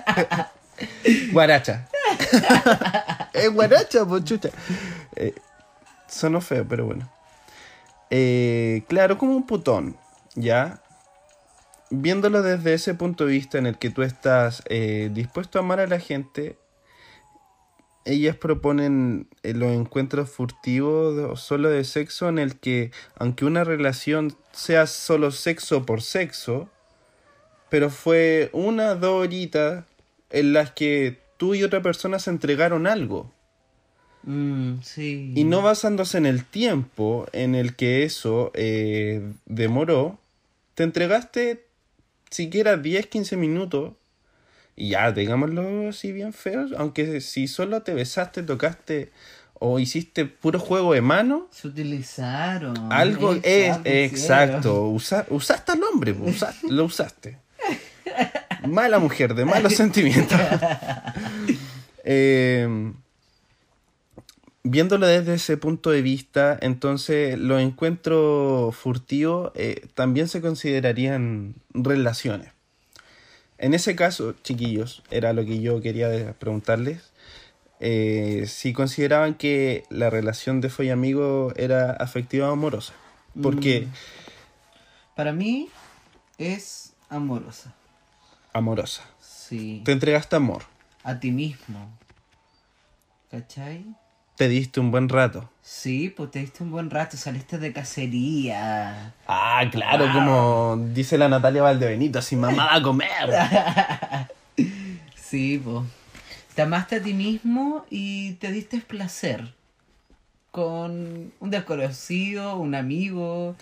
Ah. 0.07 0.51
guaracha. 1.33 1.89
es 3.33 3.51
guaracha, 3.51 4.05
pues 4.05 4.25
chucha. 4.25 4.51
Eh, 5.17 5.35
sonó 6.07 6.43
feo, 6.43 6.67
pero 6.69 6.85
bueno. 6.85 7.09
Eh, 8.11 8.85
claro, 8.89 9.17
como 9.17 9.35
un 9.35 9.47
putón, 9.47 9.97
¿ya? 10.35 10.82
Viéndolo 11.95 12.41
desde 12.41 12.73
ese 12.73 12.95
punto 12.95 13.27
de 13.27 13.33
vista 13.33 13.59
en 13.59 13.67
el 13.67 13.77
que 13.77 13.91
tú 13.91 14.03
estás 14.03 14.63
eh, 14.71 15.11
dispuesto 15.13 15.59
a 15.59 15.61
amar 15.61 15.79
a 15.79 15.87
la 15.87 16.01
gente, 16.01 16.57
ellas 18.07 18.35
proponen 18.35 19.29
eh, 19.43 19.53
los 19.53 19.71
encuentros 19.73 20.31
furtivos 20.31 21.39
solo 21.39 21.69
de 21.69 21.85
sexo 21.85 22.31
en 22.31 22.39
el 22.39 22.59
que, 22.59 22.93
aunque 23.17 23.45
una 23.45 23.63
relación 23.63 24.35
sea 24.53 24.87
solo 24.87 25.33
sexo 25.33 25.85
por 25.85 26.01
sexo, 26.01 26.71
pero 27.69 27.91
fue 27.91 28.49
una, 28.55 28.95
dos 28.95 29.27
horitas 29.27 29.85
en 30.31 30.55
las 30.55 30.71
que 30.71 31.19
tú 31.37 31.55
y 31.55 31.63
otra 31.63 31.83
persona 31.83 32.19
se 32.19 32.31
entregaron 32.31 32.87
algo. 32.87 33.31
Mm, 34.23 34.81
sí. 34.81 35.35
Y 35.37 35.45
no 35.45 35.61
basándose 35.61 36.17
en 36.17 36.25
el 36.25 36.47
tiempo 36.47 37.27
en 37.35 37.55
el 37.55 37.77
que 37.77 38.05
eso 38.05 38.51
eh, 38.55 39.21
demoró, 39.45 40.19
te 40.75 40.85
entregaste 40.85 41.67
siquiera 42.33 42.77
10, 42.77 43.07
15 43.07 43.37
minutos. 43.37 43.92
Y 44.75 44.90
ya, 44.90 45.12
digámoslo 45.12 45.88
así 45.90 46.12
bien 46.12 46.33
feo, 46.33 46.66
aunque 46.79 47.21
si 47.21 47.47
solo 47.47 47.83
te 47.83 47.92
besaste, 47.95 48.42
tocaste 48.42 49.12
o 49.55 49.79
hiciste 49.79 50.25
puro 50.25 50.59
juego 50.59 50.95
de 50.95 51.03
mano, 51.03 51.47
Se 51.53 51.68
utilizaron. 51.68 52.90
algo 52.92 53.33
es 53.35 53.42
Exacto, 53.45 53.88
exacto. 53.90 54.88
Usa- 54.88 55.27
usaste 55.29 55.73
al 55.73 55.83
hombre, 55.85 56.12
usa- 56.12 56.55
lo 56.68 56.85
usaste. 56.87 57.38
Mala 58.66 58.99
mujer, 58.99 59.35
de 59.35 59.45
malos 59.45 59.75
sentimientos. 59.77 60.38
Eh, 62.05 62.92
viéndolo 64.64 65.07
desde 65.07 65.35
ese 65.35 65.57
punto 65.57 65.90
de 65.90 66.03
vista, 66.03 66.57
entonces 66.61 67.38
los 67.38 67.61
encuentros 67.61 68.75
furtivos 68.77 69.53
eh, 69.55 69.87
también 69.94 70.29
se 70.29 70.40
considerarían 70.40 71.55
relaciones. 71.70 72.53
En 73.59 73.75
ese 73.75 73.94
caso, 73.94 74.35
chiquillos, 74.42 75.03
era 75.11 75.33
lo 75.33 75.44
que 75.44 75.61
yo 75.61 75.81
quería 75.81 76.33
preguntarles. 76.35 77.11
eh, 77.85 78.44
sí 78.46 78.72
consideraban 78.72 79.35
que 79.35 79.83
la 79.90 80.09
relación 80.11 80.61
de 80.61 80.68
fue 80.70 80.90
amigo 80.92 81.53
era 81.57 81.90
afectiva 81.92 82.48
o 82.48 82.53
amorosa. 82.53 82.92
Porque 83.42 83.88
Para 85.16 85.33
mí 85.33 85.68
es 86.38 86.92
amorosa. 87.09 87.72
amorosa. 88.53 89.03
Sí. 89.20 89.83
Te 89.85 89.92
entregaste 89.92 90.37
amor, 90.37 90.62
A 91.03 91.18
ti 91.18 91.31
mismo. 91.33 91.90
¿Cachai? 93.31 93.85
Te 94.43 94.49
diste 94.49 94.81
un 94.81 94.91
buen 94.91 95.09
rato. 95.09 95.49
Sí, 95.63 96.13
pues 96.17 96.33
te 96.33 96.41
diste 96.41 96.65
un 96.65 96.73
buen 96.73 96.91
rato, 96.91 97.17
saliste 97.17 97.59
de 97.59 97.73
cacería. 97.73 99.15
Ah, 99.29 99.63
claro, 99.71 100.07
como 100.13 100.77
dice 100.93 101.17
la 101.17 101.29
Natalia 101.29 101.63
Valdebenito, 101.63 102.19
así 102.19 102.35
mamá 102.35 102.75
a 102.75 102.83
comer. 102.83 103.09
Sí, 105.15 105.63
pues. 105.65 105.85
Te 106.57 106.63
amaste 106.63 106.97
a 106.97 107.03
ti 107.03 107.15
mismo 107.15 107.87
y 107.89 108.33
te 108.33 108.51
diste 108.51 108.79
placer. 108.81 109.55
Con 110.51 111.33
un 111.39 111.51
desconocido, 111.51 112.57
un 112.57 112.75
amigo. 112.75 113.55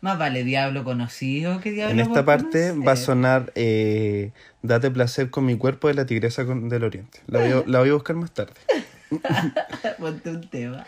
Más 0.00 0.16
vale 0.18 0.44
diablo 0.44 0.84
conocido 0.84 1.60
que 1.60 1.72
diablo 1.72 1.92
En 1.94 1.98
esta 2.00 2.24
parte 2.24 2.70
va 2.72 2.92
a 2.92 2.96
sonar 2.96 3.52
eh, 3.56 4.30
Date 4.62 4.90
placer 4.92 5.30
con 5.30 5.44
mi 5.44 5.56
cuerpo 5.58 5.88
de 5.88 5.94
la 5.94 6.06
tigresa 6.06 6.46
con- 6.46 6.68
del 6.68 6.84
oriente. 6.84 7.18
La 7.26 7.40
voy, 7.40 7.50
a- 7.50 7.64
la 7.66 7.80
voy 7.80 7.88
a 7.90 7.94
buscar 7.94 8.14
más 8.14 8.30
tarde. 8.30 8.54
Ponte 9.98 10.30
un 10.30 10.48
tema. 10.48 10.86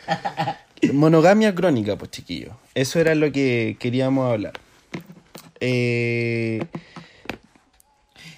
Monogamia 0.93 1.55
crónica, 1.55 1.97
pues 1.97 2.11
chiquillos. 2.11 2.55
Eso 2.75 2.99
era 3.01 3.15
lo 3.15 3.31
que 3.33 3.77
queríamos 3.79 4.31
hablar. 4.33 4.53
Eh, 5.61 6.61
mí, 6.73 6.73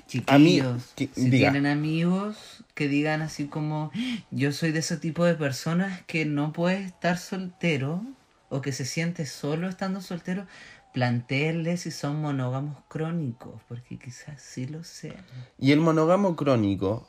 Chiquillos, 0.09 0.93
que- 0.97 1.09
si 1.15 1.31
diga. 1.31 1.51
tienen 1.53 1.67
amigos 1.71 2.65
que 2.75 2.89
digan 2.89 3.23
así 3.23 3.47
como 3.47 3.91
yo 4.31 4.53
soy 4.53 4.73
de 4.73 4.81
ese 4.81 4.97
tipo 4.97 5.25
de 5.25 5.35
personas 5.35 6.03
que 6.07 6.25
no 6.25 6.53
puede 6.53 6.83
estar 6.83 7.19
soltero 7.19 8.03
o 8.49 8.61
que 8.61 8.73
se 8.73 8.85
siente 8.85 9.25
solo 9.25 9.69
estando 9.69 10.01
soltero, 10.03 10.47
plantéenle 10.93 11.77
si 11.79 11.91
son 11.91 12.21
monógamos 12.21 12.77
crónicos, 12.89 13.63
porque 13.69 13.99
quizás 13.99 14.43
sí 14.43 14.67
lo 14.67 14.85
sean. 14.85 15.25
y 15.59 15.73
el 15.73 15.81
monógamo 15.81 16.37
crónico 16.37 17.09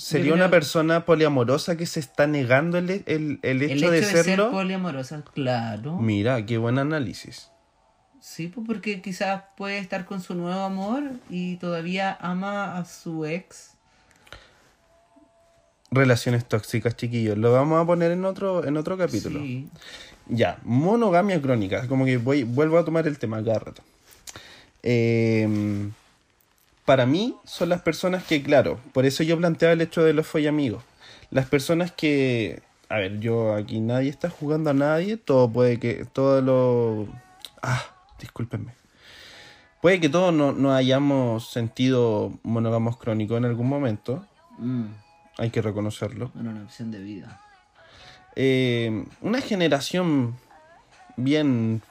sería 0.00 0.34
una 0.34 0.50
persona 0.50 1.04
poliamorosa 1.04 1.76
que 1.76 1.86
se 1.86 2.00
está 2.00 2.26
negando 2.26 2.78
el, 2.78 2.90
el- 2.90 3.04
el 3.06 3.38
El 3.42 3.62
hecho, 3.62 3.92
hecho 3.92 4.16
de, 4.16 4.22
ser 4.24 4.48
poliamorosa, 4.50 5.22
claro. 5.34 5.96
Mira, 5.98 6.44
qué 6.46 6.58
buen 6.58 6.78
análisis. 6.78 7.50
Sí, 8.20 8.48
pues 8.48 8.66
porque 8.66 9.00
quizás 9.00 9.42
puede 9.56 9.78
estar 9.78 10.04
con 10.04 10.20
su 10.20 10.34
nuevo 10.34 10.60
amor 10.60 11.02
y 11.30 11.56
todavía 11.56 12.16
ama 12.20 12.76
a 12.78 12.84
su 12.84 13.24
ex. 13.24 13.70
Relaciones 15.90 16.44
tóxicas, 16.46 16.96
chiquillos. 16.96 17.36
Lo 17.36 17.52
vamos 17.52 17.82
a 17.82 17.86
poner 17.86 18.12
en 18.12 18.24
otro, 18.24 18.64
en 18.64 18.76
otro 18.76 18.96
capítulo. 18.96 19.40
Sí. 19.40 19.68
Ya, 20.28 20.58
monogamia 20.62 21.40
crónica. 21.42 21.88
Como 21.88 22.04
que 22.04 22.16
voy, 22.18 22.44
vuelvo 22.44 22.78
a 22.78 22.84
tomar 22.84 23.08
el 23.08 23.18
tema 23.18 23.42
cada 23.42 23.58
rato. 23.58 23.82
Eh, 24.82 25.88
para 26.90 27.06
mí 27.06 27.36
son 27.44 27.68
las 27.68 27.82
personas 27.82 28.24
que, 28.24 28.42
claro, 28.42 28.80
por 28.92 29.06
eso 29.06 29.22
yo 29.22 29.38
planteaba 29.38 29.74
el 29.74 29.80
hecho 29.80 30.02
de 30.02 30.12
los 30.12 30.26
follamigos. 30.26 30.82
Las 31.30 31.46
personas 31.46 31.92
que, 31.92 32.62
a 32.88 32.96
ver, 32.96 33.20
yo 33.20 33.54
aquí 33.54 33.78
nadie 33.78 34.10
está 34.10 34.28
jugando 34.28 34.70
a 34.70 34.72
nadie, 34.72 35.16
todo 35.16 35.48
puede 35.48 35.78
que, 35.78 36.04
todo 36.12 36.42
lo... 36.42 37.06
Ah, 37.62 37.80
discúlpenme. 38.18 38.72
Puede 39.80 40.00
que 40.00 40.08
todos 40.08 40.34
no, 40.34 40.50
no 40.50 40.74
hayamos 40.74 41.48
sentido 41.52 42.32
monógamos 42.42 42.96
crónicos 42.96 43.38
en 43.38 43.44
algún 43.44 43.68
momento, 43.68 44.26
Mm, 44.58 44.86
hay 45.38 45.50
que 45.50 45.62
reconocerlo. 45.62 46.32
era 46.34 46.50
una 46.50 46.64
opción 46.64 46.90
de 46.90 46.98
vida. 46.98 47.40
eh, 48.34 49.04
una 49.20 49.40
generación 49.40 50.34
bien 51.16 51.82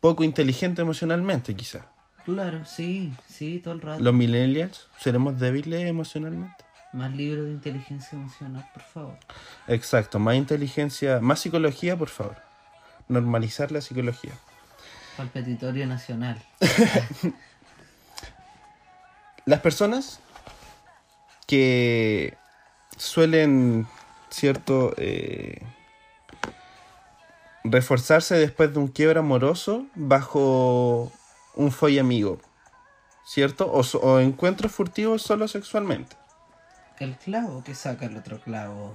poco 0.00 0.22
inteligente 0.22 0.82
emocionalmente, 0.82 1.56
quizá. 1.56 1.93
Claro, 2.24 2.64
sí, 2.64 3.12
sí, 3.28 3.60
todo 3.62 3.74
el 3.74 3.82
rato. 3.82 4.02
Los 4.02 4.14
millennials 4.14 4.88
seremos 4.98 5.38
débiles 5.38 5.86
emocionalmente. 5.86 6.64
Más 6.92 7.12
libros 7.12 7.46
de 7.46 7.52
inteligencia 7.52 8.16
emocional, 8.16 8.64
por 8.72 8.82
favor. 8.82 9.18
Exacto, 9.66 10.18
más 10.18 10.36
inteligencia, 10.36 11.20
más 11.20 11.40
psicología, 11.40 11.96
por 11.96 12.08
favor. 12.08 12.36
Normalizar 13.08 13.72
la 13.72 13.80
psicología. 13.80 14.32
Para 15.16 15.24
el 15.24 15.30
petitorio 15.30 15.86
nacional. 15.86 16.40
Las 19.44 19.60
personas 19.60 20.20
que 21.46 22.38
suelen, 22.96 23.86
cierto, 24.30 24.94
eh, 24.96 25.62
reforzarse 27.64 28.36
después 28.36 28.72
de 28.72 28.78
un 28.78 28.88
quiebre 28.88 29.18
amoroso 29.18 29.86
bajo 29.94 31.12
un 31.56 31.70
folle 31.72 32.00
amigo, 32.00 32.38
¿cierto? 33.24 33.70
O, 33.70 34.20
encuentros 34.20 34.72
furtivos 34.72 35.22
solo 35.22 35.48
sexualmente. 35.48 36.16
El 36.98 37.16
clavo 37.16 37.62
que 37.64 37.74
saca 37.74 38.06
el 38.06 38.16
otro 38.16 38.40
clavo. 38.40 38.94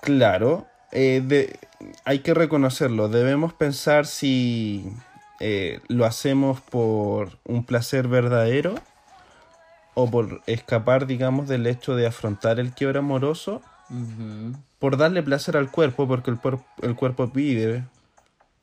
Claro, 0.00 0.66
eh, 0.92 1.22
de- 1.24 1.58
hay 2.04 2.20
que 2.20 2.34
reconocerlo. 2.34 3.08
Debemos 3.08 3.52
pensar 3.52 4.06
si 4.06 4.92
eh, 5.40 5.80
lo 5.88 6.04
hacemos 6.04 6.60
por 6.60 7.38
un 7.44 7.64
placer 7.64 8.08
verdadero 8.08 8.74
o 9.94 10.10
por 10.10 10.42
escapar, 10.46 11.06
digamos, 11.06 11.48
del 11.48 11.66
hecho 11.66 11.94
de 11.96 12.06
afrontar 12.06 12.60
el 12.60 12.72
quiebre 12.72 12.98
amoroso, 12.98 13.62
por 14.78 14.96
darle 14.96 15.22
placer 15.22 15.56
al 15.56 15.70
cuerpo, 15.70 16.06
porque 16.06 16.30
el, 16.30 16.38
el 16.82 16.94
cuerpo 16.94 17.30
pide. 17.32 17.84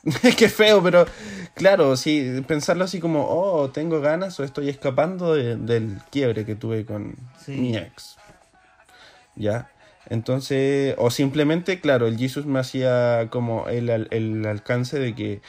Qué 0.37 0.49
feo, 0.49 0.81
pero 0.81 1.05
claro, 1.55 1.95
sí, 1.97 2.41
pensarlo 2.47 2.83
así 2.85 2.99
como, 2.99 3.25
oh, 3.29 3.69
tengo 3.69 3.99
ganas 4.01 4.39
o 4.39 4.43
estoy 4.43 4.69
escapando 4.69 5.33
de- 5.35 5.55
del 5.57 5.99
quiebre 6.11 6.45
que 6.45 6.55
tuve 6.55 6.85
con 6.85 7.15
Sí. 7.43 7.51
mi 7.53 7.77
ex. 7.77 8.17
¿Ya? 9.35 9.69
Entonces, 10.09 10.95
o 10.97 11.11
simplemente, 11.11 11.79
claro, 11.81 12.07
el 12.07 12.17
Jesus 12.17 12.45
me 12.45 12.59
hacía 12.59 13.27
como 13.29 13.67
el, 13.67 13.89
el 13.89 14.45
alcance 14.45 14.97
de 14.99 15.13
que 15.13 15.41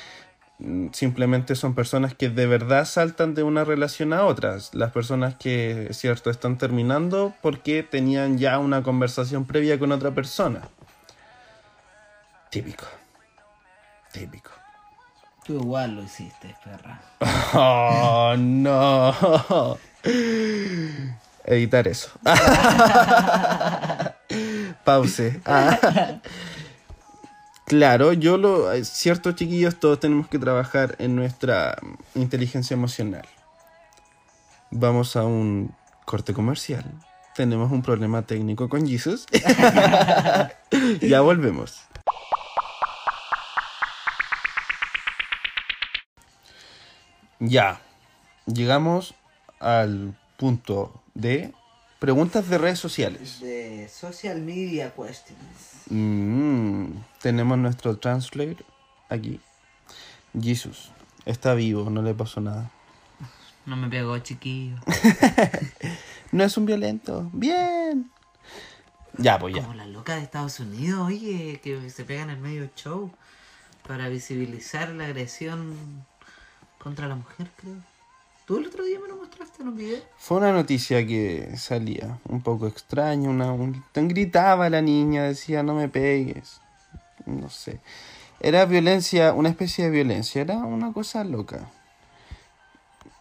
mm, 0.59 0.89
simplemente 0.93 1.55
son 1.55 1.75
personas 1.77 2.15
que 2.15 2.29
de 2.29 2.47
verdad 2.47 2.85
saltan 2.85 3.35
de 3.35 3.45
una 3.45 3.63
relación 3.65 4.13
a 4.13 4.25
otras. 4.25 4.75
Las 4.75 4.91
personas 4.91 5.37
que, 5.37 5.87
es 5.91 5.97
cierto, 5.99 6.29
están 6.31 6.59
terminando 6.59 7.33
porque 7.41 7.85
tenían 7.85 8.37
ya 8.39 8.59
una 8.59 8.83
conversación 8.83 9.45
previa 9.47 9.79
con 9.79 9.93
otra 9.93 10.11
persona. 10.11 10.63
Típico. 12.51 12.85
Típico. 14.13 14.51
Tú 15.45 15.55
igual 15.55 15.97
lo 15.97 16.03
hiciste, 16.03 16.55
perra. 16.65 17.01
Oh, 17.55 18.35
no. 18.37 19.15
Editar 21.45 21.89
eso. 21.89 22.11
Pause. 24.85 25.41
Ah. 25.45 26.21
Claro, 27.69 28.15
yo 28.15 28.39
lo. 28.39 28.73
es 28.73 28.89
Cierto, 28.89 29.33
chiquillos, 29.33 29.79
todos 29.79 30.01
tenemos 30.01 30.27
que 30.29 30.39
trabajar 30.39 30.97
en 30.99 31.15
nuestra 31.15 31.77
inteligencia 32.15 32.73
emocional. 32.73 33.27
Vamos 34.71 35.17
a 35.17 35.25
un 35.25 35.75
corte 36.07 36.33
comercial. 36.33 36.87
Tenemos 37.37 37.71
un 37.71 37.83
problema 37.83 38.23
técnico 38.23 38.71
con 38.71 38.89
Jesus. 38.89 39.27
ya 41.03 41.21
volvemos. 41.21 41.83
Ya, 47.41 47.81
llegamos 48.47 49.15
al 49.61 50.17
punto 50.37 51.01
de 51.15 51.53
preguntas 51.99 52.49
de 52.49 52.59
redes 52.59 52.79
sociales. 52.79 53.41
De 53.41 53.89
social 53.89 54.41
media 54.41 54.93
questions. 54.93 55.85
Mm, 55.91 56.95
tenemos 57.21 57.59
nuestro 57.59 57.97
translator 57.99 58.65
aquí. 59.09 59.41
Jesus, 60.39 60.91
está 61.27 61.55
vivo, 61.55 61.91
no 61.91 62.03
le 62.03 62.15
pasó 62.15 62.41
nada. 62.41 62.71
No 63.67 63.77
me 63.77 63.89
pegó, 63.89 64.19
chiquillo. 64.19 64.77
No 66.31 66.45
es 66.45 66.59
un 66.59 66.67
violento. 66.67 67.31
Bien. 67.33 68.11
Ya, 69.17 69.39
pues 69.39 69.55
ya. 69.55 69.63
Como 69.63 69.73
la 69.73 69.87
loca 69.87 70.15
de 70.15 70.23
Estados 70.23 70.61
Unidos, 70.61 71.07
oye, 71.07 71.59
que 71.63 71.89
se 71.89 72.05
pega 72.05 72.23
en 72.23 72.29
el 72.29 72.39
medio 72.39 72.69
show 72.77 73.11
para 73.87 74.11
visibilizar 74.11 74.91
la 74.91 75.07
agresión 75.07 76.05
contra 76.89 77.07
la 77.07 77.15
mujer, 77.17 77.51
creo. 77.57 77.75
Tú 78.47 78.57
el 78.57 78.67
otro 78.67 78.83
día 78.85 78.99
me 78.99 79.09
lo 79.09 79.17
mostraste 79.17 79.61
en 79.63 79.69
un 79.69 79.77
video. 79.77 80.01
Fue 80.17 80.39
una 80.39 80.53
noticia 80.53 81.07
que 81.07 81.55
salía 81.59 82.19
un 82.29 82.41
poco 82.43 82.67
extraña, 82.67 83.29
una, 83.29 83.53
un- 83.53 83.85
tan 83.93 84.09
gritaba 84.09 84.71
la 84.71 84.81
niña, 84.81 85.25
decía 85.25 85.63
no 85.63 85.75
me 85.75 85.89
pegues. 85.89 86.61
No 87.27 87.51
sé. 87.51 87.81
Era 88.41 88.65
violencia, 88.65 89.35
una 89.35 89.51
especie 89.51 89.85
de 89.85 89.91
violencia, 89.91 90.41
era 90.41 90.57
una 90.59 90.93
cosa 90.93 91.25
loca. 91.25 91.69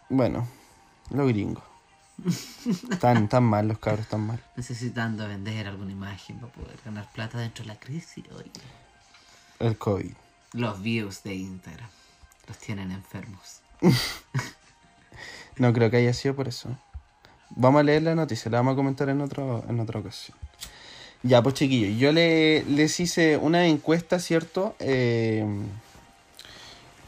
Bueno, 0.08 0.46
lo 1.10 1.26
gringo. 1.26 1.62
Tan, 3.00 3.28
tan 3.28 3.44
mal 3.44 3.68
los 3.68 3.78
cabros, 3.78 4.06
tan 4.08 4.22
mal. 4.26 4.42
Necesitando 4.56 5.28
vender 5.28 5.68
alguna 5.68 5.92
imagen 5.92 6.38
para 6.38 6.52
poder 6.52 6.78
ganar 6.84 7.06
plata 7.12 7.38
dentro 7.38 7.64
de 7.64 7.68
la 7.68 7.78
crisis. 7.78 8.24
Oye. 8.34 8.50
El 9.60 9.76
COVID. 9.76 10.12
Los 10.54 10.80
views 10.82 11.22
de 11.22 11.34
Instagram 11.34 11.88
los 12.48 12.58
tienen 12.58 12.90
enfermos. 12.92 13.60
No 15.58 15.72
creo 15.72 15.90
que 15.90 15.96
haya 15.96 16.12
sido 16.12 16.36
por 16.36 16.46
eso. 16.46 16.68
Vamos 17.50 17.80
a 17.80 17.82
leer 17.82 18.02
la 18.02 18.14
noticia, 18.14 18.50
la 18.50 18.58
vamos 18.58 18.74
a 18.74 18.76
comentar 18.76 19.08
en, 19.08 19.20
otro, 19.20 19.64
en 19.68 19.80
otra 19.80 19.98
ocasión. 19.98 20.38
Ya, 21.24 21.42
pues 21.42 21.56
chiquillos, 21.56 21.98
yo 21.98 22.12
le, 22.12 22.62
les 22.64 23.00
hice 23.00 23.36
una 23.38 23.66
encuesta, 23.66 24.20
¿cierto? 24.20 24.76
Eh, 24.78 25.44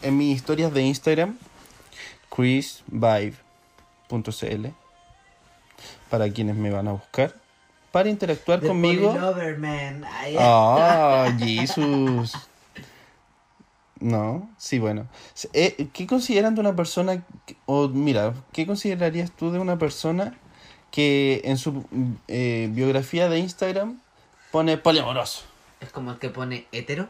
en 0.02 0.16
mis 0.16 0.34
historias 0.34 0.74
de 0.74 0.82
Instagram, 0.82 1.38
chrisvibe.cl, 2.28 3.46
para 6.08 6.28
quienes 6.30 6.56
me 6.56 6.70
van 6.70 6.88
a 6.88 6.92
buscar, 6.92 7.36
para 7.92 8.08
interactuar 8.08 8.60
conmigo. 8.60 9.14
Ah, 10.38 11.32
Jesus. 11.38 12.49
No, 14.00 14.48
sí, 14.56 14.78
bueno. 14.78 15.06
Eh, 15.52 15.88
¿Qué 15.92 16.06
consideran 16.06 16.54
de 16.54 16.60
una 16.62 16.74
persona, 16.74 17.22
o 17.66 17.88
mira, 17.88 18.32
qué 18.52 18.66
considerarías 18.66 19.30
tú 19.30 19.50
de 19.52 19.58
una 19.58 19.78
persona 19.78 20.38
que 20.90 21.42
en 21.44 21.58
su 21.58 21.84
eh, 22.28 22.68
biografía 22.72 23.28
de 23.28 23.38
Instagram 23.38 24.00
pone 24.50 24.78
poliamoroso? 24.78 25.44
Es 25.80 25.90
como 25.90 26.12
el 26.12 26.18
que 26.18 26.30
pone 26.30 26.66
hetero. 26.72 27.08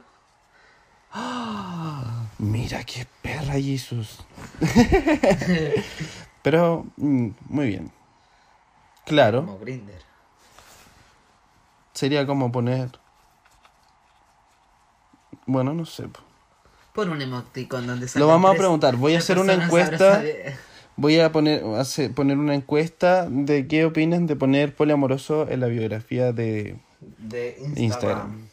Mira 2.38 2.84
qué 2.84 3.06
perra 3.22 3.54
Jesús. 3.54 4.18
Pero, 6.42 6.86
mm, 6.96 7.28
muy 7.48 7.66
bien. 7.68 7.92
Claro, 9.04 9.44
Como 9.44 9.58
Grinder. 9.58 10.02
sería 11.94 12.26
como 12.26 12.50
poner... 12.52 12.90
Bueno, 15.46 15.74
no 15.74 15.84
sé. 15.84 16.08
Po. 16.94 17.02
Pon 17.02 17.10
un 17.10 17.22
emoticon 17.22 17.86
donde 17.86 18.06
Lo 18.14 18.26
vamos 18.26 18.50
a 18.52 18.54
preguntar. 18.54 18.96
Voy 18.96 19.14
a 19.14 19.18
hacer 19.18 19.38
una 19.38 19.54
encuesta. 19.54 20.22
Voy 20.96 21.18
a 21.18 21.32
poner, 21.32 21.62
hace- 21.78 22.10
poner 22.10 22.36
una 22.36 22.54
encuesta 22.54 23.26
de 23.30 23.66
qué 23.66 23.84
opinan 23.86 24.26
de 24.26 24.36
poner 24.36 24.74
poliamoroso 24.74 25.48
en 25.48 25.60
la 25.60 25.66
biografía 25.68 26.32
de 26.32 26.76
De 27.18 27.56
Instagram. 27.58 27.82
Instagram. 27.84 28.48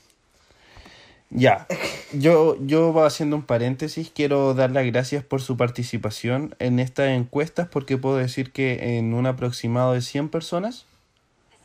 Ya, 1.29 1.67
yo, 2.13 2.55
yo 2.61 2.93
voy 2.93 3.05
haciendo 3.05 3.35
un 3.35 3.41
paréntesis, 3.41 4.09
quiero 4.15 4.53
dar 4.53 4.71
las 4.71 4.85
gracias 4.85 5.25
por 5.25 5.41
su 5.41 5.57
participación 5.57 6.55
en 6.59 6.79
estas 6.79 7.09
encuestas 7.09 7.67
porque 7.67 7.97
puedo 7.97 8.15
decir 8.15 8.53
que 8.53 8.97
en 8.97 9.13
un 9.13 9.25
aproximado 9.25 9.91
de 9.91 9.99
100 10.01 10.29
personas, 10.29 10.85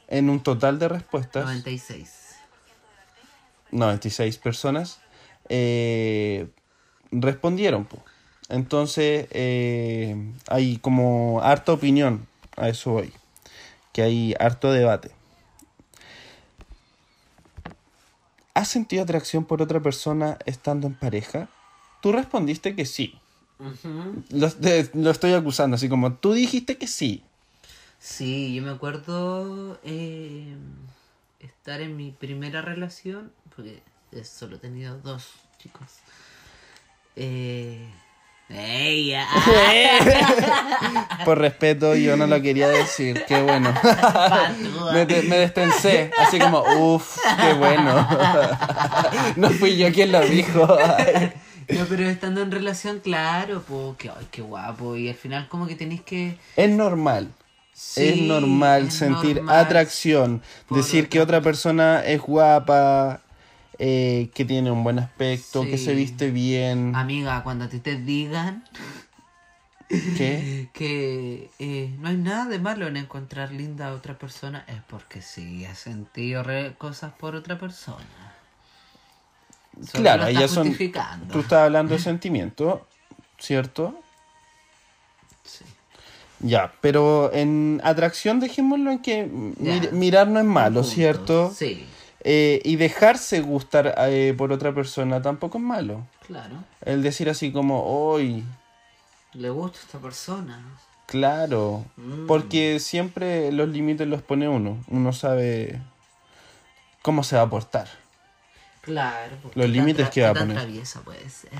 en 0.08 0.30
un 0.30 0.40
total 0.42 0.80
de 0.80 0.88
respuestas, 0.88 1.44
96. 1.44 2.10
96 3.70 4.38
personas, 4.38 5.00
eh, 5.48 6.48
respondieron. 7.12 7.84
po. 7.84 7.98
Entonces, 8.48 9.28
eh, 9.30 10.32
hay 10.48 10.78
como 10.78 11.40
harta 11.42 11.72
opinión, 11.72 12.26
a 12.56 12.68
eso 12.68 12.92
voy, 12.92 13.12
que 13.92 14.02
hay 14.02 14.34
harto 14.38 14.72
debate. 14.72 15.10
¿Has 18.54 18.68
sentido 18.68 19.02
atracción 19.02 19.44
por 19.44 19.62
otra 19.62 19.80
persona 19.80 20.36
estando 20.44 20.86
en 20.86 20.94
pareja? 20.94 21.48
Tú 22.02 22.12
respondiste 22.12 22.74
que 22.74 22.84
sí. 22.84 23.18
Lo, 24.30 24.50
lo 24.94 25.10
estoy 25.10 25.32
acusando, 25.32 25.76
así 25.76 25.88
como 25.88 26.14
tú 26.14 26.32
dijiste 26.32 26.76
que 26.76 26.86
sí. 26.86 27.22
Sí, 28.02 28.52
yo 28.54 28.62
me 28.62 28.70
acuerdo 28.70 29.78
eh, 29.84 30.56
estar 31.38 31.80
en 31.80 31.96
mi 31.96 32.10
primera 32.10 32.60
relación, 32.60 33.32
porque 33.54 33.80
solo 34.24 34.56
he 34.56 34.58
tenido 34.58 34.98
dos 34.98 35.30
chicos. 35.58 35.86
Eh, 37.16 37.88
ah, 39.16 39.98
Por 41.24 41.38
respeto, 41.38 41.94
yo 41.94 42.16
no 42.16 42.26
lo 42.26 42.40
quería 42.42 42.68
decir. 42.68 43.24
Qué 43.26 43.42
bueno. 43.42 43.72
Me, 44.92 45.06
me 45.06 45.36
destensé, 45.36 46.10
así 46.18 46.38
como, 46.38 46.62
uff, 46.62 47.18
qué 47.40 47.54
bueno. 47.54 48.08
No 49.36 49.50
fui 49.50 49.76
yo 49.76 49.92
quien 49.92 50.12
lo 50.12 50.20
dijo. 50.20 50.66
No, 51.68 51.84
pero 51.88 52.08
estando 52.08 52.42
en 52.42 52.50
relación, 52.50 53.00
claro, 53.00 53.62
pues, 53.66 53.96
que, 53.96 54.10
ay, 54.10 54.26
qué 54.30 54.42
guapo. 54.42 54.96
Y 54.96 55.08
al 55.08 55.14
final 55.14 55.48
como 55.48 55.66
que 55.66 55.76
tenéis 55.76 56.02
que... 56.02 56.36
Es 56.56 56.70
normal. 56.70 57.28
es 57.96 58.20
normal 58.22 58.88
es 58.88 58.94
sentir 58.94 59.36
normal. 59.36 59.60
atracción, 59.60 60.42
por 60.68 60.78
decir 60.78 61.08
que 61.08 61.20
otra 61.20 61.40
persona 61.40 62.02
es 62.04 62.20
guapa, 62.20 63.20
eh, 63.78 64.30
que 64.34 64.44
tiene 64.44 64.70
un 64.70 64.84
buen 64.84 64.98
aspecto, 64.98 65.62
que 65.62 65.78
se 65.78 65.94
viste 65.94 66.30
bien. 66.30 66.94
Amiga, 66.94 67.42
cuando 67.42 67.64
a 67.64 67.68
ti 67.68 67.78
te 67.80 67.96
digan 67.96 68.64
¿Qué? 69.88 70.68
que 70.74 71.50
eh, 71.58 71.94
no 71.98 72.08
hay 72.08 72.16
nada 72.16 72.46
de 72.46 72.58
malo 72.58 72.86
en 72.86 72.96
encontrar 72.96 73.52
linda 73.52 73.88
a 73.88 73.92
otra 73.92 74.18
persona, 74.18 74.64
es 74.68 74.80
porque 74.88 75.22
sí 75.22 75.64
has 75.64 75.78
sentido 75.78 76.42
re- 76.42 76.74
cosas 76.78 77.12
por 77.12 77.34
otra 77.34 77.58
persona. 77.58 77.98
Claro, 79.92 80.26
ellas 80.26 80.50
son. 80.50 80.76
Tú 81.32 81.40
estás 81.40 81.64
hablando 81.64 81.94
de 81.94 82.00
sentimiento, 82.00 82.86
¿cierto? 83.38 83.98
Sí. 85.44 85.64
Ya, 86.40 86.72
pero 86.80 87.32
en 87.32 87.80
atracción 87.84 88.38
dejémoslo 88.40 88.90
en 88.90 88.98
que 89.00 89.26
mir- 89.26 89.84
Ya. 89.86 89.90
mirar 89.92 90.28
no 90.28 90.38
es 90.40 90.44
malo. 90.44 90.82
¿cierto? 90.84 91.52
Sí, 91.56 91.86
Eh, 92.24 92.60
y 92.64 92.76
dejarse 92.76 93.40
gustar 93.40 93.94
eh, 93.98 94.32
por 94.38 94.52
otra 94.52 94.72
persona 94.72 95.20
tampoco 95.20 95.58
es 95.58 95.64
malo. 95.64 96.06
claro. 96.26 96.54
El 96.84 97.02
decir 97.02 97.28
así 97.28 97.50
como, 97.52 97.82
hoy, 97.84 98.44
Le 99.32 99.50
gusta 99.50 99.78
esta 99.80 99.98
persona. 99.98 100.62
claro. 101.06 101.84
Mm. 101.96 102.26
Porque 102.26 102.78
siempre 102.78 103.50
los 103.52 103.68
límites 103.68 104.06
los 104.06 104.22
pone 104.22 104.48
uno. 104.48 104.78
Uno 104.88 105.12
sabe 105.12 105.80
cómo 107.02 107.24
se 107.24 107.36
va 107.36 107.42
a 107.42 107.50
portar. 107.50 107.88
Claro. 108.82 109.36
Los 109.54 109.68
límites 109.68 110.10
que 110.10 110.22
va 110.22 110.30
a 110.30 110.34
poner. 110.34 110.56
traviesa 110.56 111.00
puede 111.02 111.28
ser. 111.28 111.50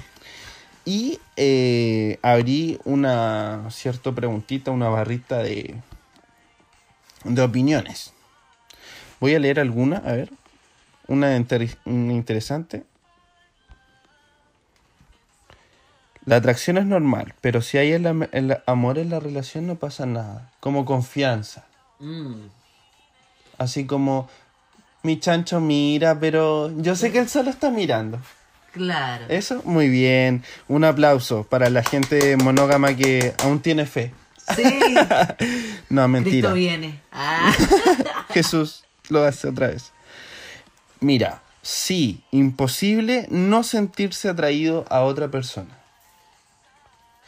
Y 0.84 1.18
eh, 1.36 2.18
abrí 2.22 2.78
una 2.84 3.68
cierta 3.70 4.10
preguntita, 4.12 4.70
una 4.72 4.88
barrita 4.88 5.38
de, 5.38 5.76
de 7.24 7.42
opiniones. 7.42 8.12
Voy 9.20 9.34
a 9.34 9.38
leer 9.38 9.60
alguna, 9.60 9.98
a 9.98 10.12
ver. 10.12 10.32
Una, 11.12 11.36
inter- 11.36 11.76
una 11.84 12.14
interesante. 12.14 12.84
La 16.24 16.36
atracción 16.36 16.78
es 16.78 16.86
normal, 16.86 17.34
pero 17.42 17.60
si 17.60 17.76
hay 17.76 17.92
el, 17.92 18.06
am- 18.06 18.28
el 18.32 18.56
amor 18.64 18.96
en 18.98 19.10
la 19.10 19.20
relación 19.20 19.66
no 19.66 19.74
pasa 19.74 20.06
nada. 20.06 20.50
Como 20.60 20.86
confianza. 20.86 21.64
Mm. 21.98 22.46
Así 23.58 23.84
como, 23.84 24.30
mi 25.02 25.20
chancho 25.20 25.60
mira, 25.60 26.18
pero 26.18 26.72
yo 26.80 26.96
sé 26.96 27.12
que 27.12 27.18
él 27.18 27.28
solo 27.28 27.50
está 27.50 27.70
mirando. 27.70 28.18
Claro. 28.72 29.26
Eso, 29.28 29.60
muy 29.66 29.88
bien. 29.90 30.42
Un 30.66 30.84
aplauso 30.84 31.44
para 31.44 31.68
la 31.68 31.82
gente 31.82 32.38
monógama 32.38 32.94
que 32.96 33.34
aún 33.44 33.60
tiene 33.60 33.84
fe. 33.84 34.14
Sí. 34.56 34.62
No, 35.90 36.08
mentira. 36.08 36.48
Cristo 36.48 36.54
viene. 36.54 37.00
Ah. 37.12 37.52
Jesús 38.30 38.82
lo 39.10 39.22
hace 39.24 39.48
otra 39.48 39.66
vez. 39.66 39.92
Mira, 41.02 41.42
sí, 41.62 42.22
imposible 42.30 43.26
no 43.28 43.64
sentirse 43.64 44.28
atraído 44.28 44.84
a 44.88 45.00
otra 45.02 45.28
persona. 45.28 45.76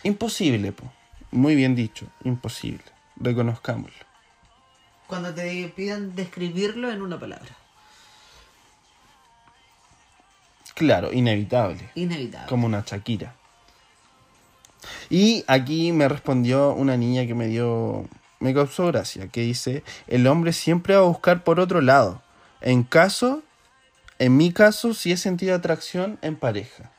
Imposible, 0.05 0.71
po. 0.71 0.85
Muy 1.33 1.57
bien 1.57 1.75
dicho, 1.75 2.07
imposible. 2.23 2.85
Reconozcámoslo. 3.17 4.05
Cuando 5.09 5.35
te 5.35 5.73
pidan 5.75 6.15
describirlo 6.15 6.93
en 6.93 7.03
una 7.03 7.19
palabra. 7.19 7.51
Claro, 10.75 11.13
inevitable. 11.13 11.91
Inevitable. 11.97 12.49
como 12.49 12.67
una 12.67 12.85
Shakira. 12.87 13.35
Y 15.11 15.45
aquí 15.49 15.91
me 15.91 16.09
respondió 16.09 16.75
una 16.75 16.97
niña 16.97 17.27
que 17.27 17.35
me 17.35 17.49
dio, 17.49 18.09
me 18.39 18.55
causó 18.55 18.87
gracia, 18.87 19.27
que 19.27 19.41
dice, 19.41 19.83
el 20.07 20.29
hombre 20.29 20.53
siempre 20.53 20.95
va 20.95 21.01
a 21.01 21.09
buscar 21.09 21.43
por 21.43 21.59
otro 21.59 21.81
lado. 21.81 22.23
En 22.61 22.85
caso, 22.85 23.43
en 24.19 24.37
mi 24.37 24.53
caso, 24.53 24.95
sí 24.95 25.13
he 25.13 25.17
sentido 25.17 25.55
atracción 25.55 26.19
en 26.23 26.37
pareja. 26.37 26.91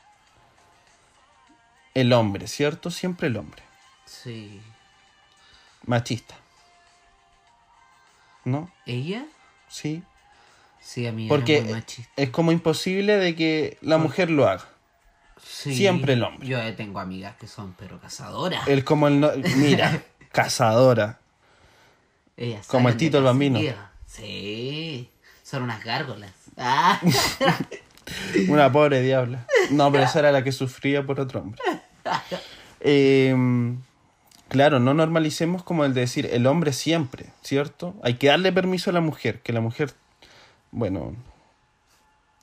El 1.94 2.12
hombre, 2.12 2.46
¿cierto? 2.46 2.90
Siempre 2.90 3.28
el 3.28 3.36
hombre. 3.36 3.62
Sí. 4.04 4.60
Machista. 5.86 6.34
¿No? 8.44 8.70
¿Ella? 8.84 9.24
Sí. 9.68 10.02
Sí, 10.80 11.06
a 11.06 11.12
mí 11.12 11.26
Porque 11.28 11.62
muy 11.62 11.72
machista. 11.72 12.12
es 12.16 12.30
como 12.30 12.52
imposible 12.52 13.16
de 13.16 13.34
que 13.34 13.78
la 13.80 13.98
mujer 13.98 14.30
lo 14.30 14.46
haga. 14.48 14.64
Sí. 15.42 15.74
siempre 15.76 16.14
el 16.14 16.22
hombre. 16.22 16.46
Yo 16.48 16.74
tengo 16.76 16.98
amigas 16.98 17.36
que 17.36 17.46
son 17.46 17.74
pero 17.78 18.00
cazadoras. 18.00 18.66
Él 18.68 18.84
como 18.84 19.06
el 19.08 19.20
no- 19.20 19.30
mira, 19.56 20.02
cazadora. 20.32 21.18
Ellas 22.36 22.66
Como 22.66 22.88
el 22.88 22.96
Tito 22.96 23.18
el 23.18 23.24
Bambino. 23.24 23.58
Sí, 24.06 25.10
son 25.42 25.62
unas 25.64 25.82
gárgolas. 25.84 26.32
Ah. 26.56 27.00
Una 28.48 28.70
pobre 28.70 29.02
diabla. 29.02 29.46
No, 29.70 29.90
pero 29.90 30.04
esa 30.04 30.20
era 30.20 30.32
la 30.32 30.44
que 30.44 30.52
sufría 30.52 31.04
por 31.04 31.18
otro 31.20 31.40
hombre. 31.40 31.60
Eh, 32.80 33.34
claro, 34.48 34.78
no 34.78 34.94
normalicemos 34.94 35.62
como 35.62 35.84
el 35.84 35.92
de 35.94 36.02
decir 36.02 36.26
el 36.32 36.46
hombre 36.46 36.72
siempre, 36.72 37.26
¿cierto? 37.42 37.94
Hay 38.02 38.14
que 38.14 38.28
darle 38.28 38.52
permiso 38.52 38.90
a 38.90 38.92
la 38.92 39.00
mujer, 39.00 39.40
que 39.42 39.52
la 39.52 39.60
mujer, 39.60 39.92
bueno, 40.70 41.14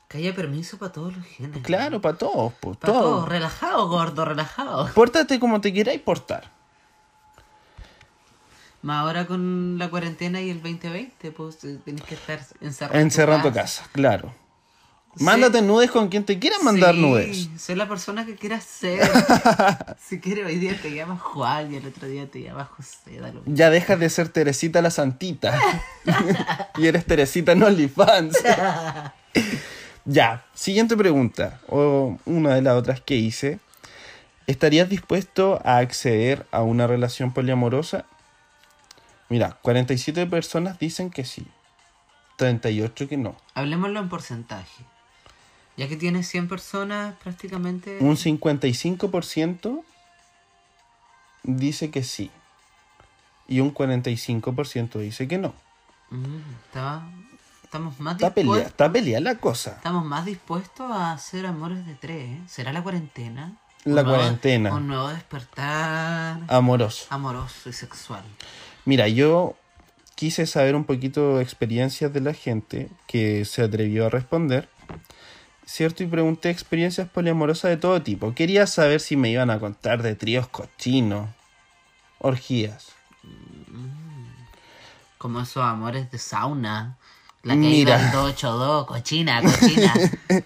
que 0.08 0.18
haya 0.18 0.34
permiso 0.34 0.76
para 0.78 0.92
todos 0.92 1.16
los 1.16 1.26
géneros. 1.26 1.62
claro, 1.62 2.00
para 2.00 2.16
todos, 2.18 2.52
pues, 2.60 2.76
Para 2.76 2.92
todo. 2.92 3.02
todos, 3.02 3.28
relajado, 3.28 3.88
gordo, 3.88 4.24
relajado. 4.24 4.90
Pórtate 4.94 5.40
como 5.40 5.60
te 5.60 5.72
quieras 5.72 5.96
portar. 5.98 6.50
Más 8.84 9.00
ahora 9.00 9.26
con 9.26 9.78
la 9.78 9.88
cuarentena 9.88 10.42
y 10.42 10.50
el 10.50 10.60
2020, 10.60 11.30
pues 11.30 11.64
eh, 11.64 11.78
tenés 11.82 12.02
que 12.02 12.16
estar 12.16 12.38
encerrado. 12.60 13.00
en 13.00 13.42
tu 13.42 13.48
tu 13.48 13.54
casa, 13.54 13.88
claro. 13.92 14.34
Sí. 15.16 15.24
Mándate 15.24 15.62
nudes 15.62 15.90
con 15.90 16.08
quien 16.08 16.22
te 16.24 16.38
quiera 16.38 16.58
mandar 16.62 16.94
Sí, 16.94 17.00
nudes. 17.00 17.48
Sé 17.56 17.76
la 17.76 17.88
persona 17.88 18.26
que 18.26 18.34
quieras 18.34 18.62
ser. 18.62 19.00
si 20.06 20.20
quieres, 20.20 20.44
hoy 20.44 20.58
día 20.58 20.78
te 20.82 20.94
llamas 20.94 21.22
Juan 21.22 21.72
y 21.72 21.76
el 21.76 21.86
otro 21.86 22.06
día 22.06 22.30
te 22.30 22.42
llamas 22.42 22.68
José. 22.68 23.20
da 23.20 23.28
lo 23.28 23.40
mismo. 23.40 23.54
Ya 23.56 23.70
dejas 23.70 23.98
de 23.98 24.10
ser 24.10 24.28
Teresita 24.28 24.82
la 24.82 24.90
Santita. 24.90 25.58
y 26.76 26.86
eres 26.86 27.06
Teresita 27.06 27.52
en 27.52 27.62
OnlyFans. 27.62 28.36
ya, 30.04 30.44
siguiente 30.52 30.94
pregunta. 30.94 31.58
O 31.68 32.18
una 32.26 32.54
de 32.54 32.60
las 32.60 32.74
otras 32.74 33.00
que 33.00 33.16
hice. 33.16 33.60
¿Estarías 34.46 34.90
dispuesto 34.90 35.62
a 35.64 35.78
acceder 35.78 36.44
a 36.50 36.60
una 36.60 36.86
relación 36.86 37.32
poliamorosa? 37.32 38.04
Mira, 39.34 39.58
47 39.62 40.26
personas 40.26 40.78
dicen 40.78 41.10
que 41.10 41.24
sí. 41.24 41.44
38 42.36 43.08
que 43.08 43.16
no. 43.16 43.34
Hablemoslo 43.54 43.98
en 43.98 44.08
porcentaje. 44.08 44.84
Ya 45.76 45.88
que 45.88 45.96
tienes 45.96 46.28
100 46.28 46.46
personas, 46.46 47.16
prácticamente. 47.20 47.98
Un 48.00 48.16
55% 48.16 49.82
dice 51.42 51.90
que 51.90 52.04
sí. 52.04 52.30
Y 53.48 53.58
un 53.58 53.74
45% 53.74 55.00
dice 55.00 55.26
que 55.26 55.38
no. 55.38 55.52
Mm, 56.10 56.36
está- 56.66 57.02
estamos 57.64 57.98
más 57.98 58.14
Está 58.14 58.30
dispuestos. 58.30 58.70
está 58.70 58.92
peleada 58.92 59.20
la 59.20 59.34
cosa. 59.34 59.70
Estamos 59.70 60.04
más 60.04 60.24
dispuestos 60.26 60.92
a 60.92 61.10
hacer 61.10 61.44
amores 61.44 61.84
de 61.86 61.96
tres. 61.96 62.38
¿eh? 62.38 62.40
¿Será 62.46 62.72
la 62.72 62.84
cuarentena? 62.84 63.52
La 63.82 64.02
Un 64.02 64.06
nuevo- 64.06 64.14
cuarentena. 64.20 64.72
Un 64.72 64.86
nuevo 64.86 65.08
despertar 65.08 66.38
Amoroso. 66.46 67.06
amoroso 67.10 67.68
y 67.68 67.72
sexual. 67.72 68.22
Mira, 68.84 69.08
yo 69.08 69.56
quise 70.14 70.46
saber 70.46 70.74
un 70.76 70.84
poquito 70.84 71.36
de 71.38 71.42
experiencias 71.42 72.12
de 72.12 72.20
la 72.20 72.34
gente 72.34 72.88
que 73.06 73.44
se 73.44 73.62
atrevió 73.62 74.06
a 74.06 74.10
responder, 74.10 74.68
¿cierto? 75.66 76.02
Y 76.02 76.06
pregunté 76.06 76.50
experiencias 76.50 77.08
poliamorosas 77.08 77.70
de 77.70 77.76
todo 77.78 78.02
tipo. 78.02 78.34
Quería 78.34 78.66
saber 78.66 79.00
si 79.00 79.16
me 79.16 79.30
iban 79.30 79.50
a 79.50 79.58
contar 79.58 80.02
de 80.02 80.14
tríos 80.14 80.46
cochinos, 80.48 81.28
orgías. 82.18 82.88
Como 85.18 85.40
esos 85.40 85.64
amores 85.64 86.10
de 86.10 86.18
sauna. 86.18 86.96
La 87.42 87.54
que 87.54 87.60
Mira. 87.60 87.96
iba 87.96 88.06
al 88.06 88.12
282, 88.12 88.86
cochina, 88.86 89.42
cochina. 89.42 89.94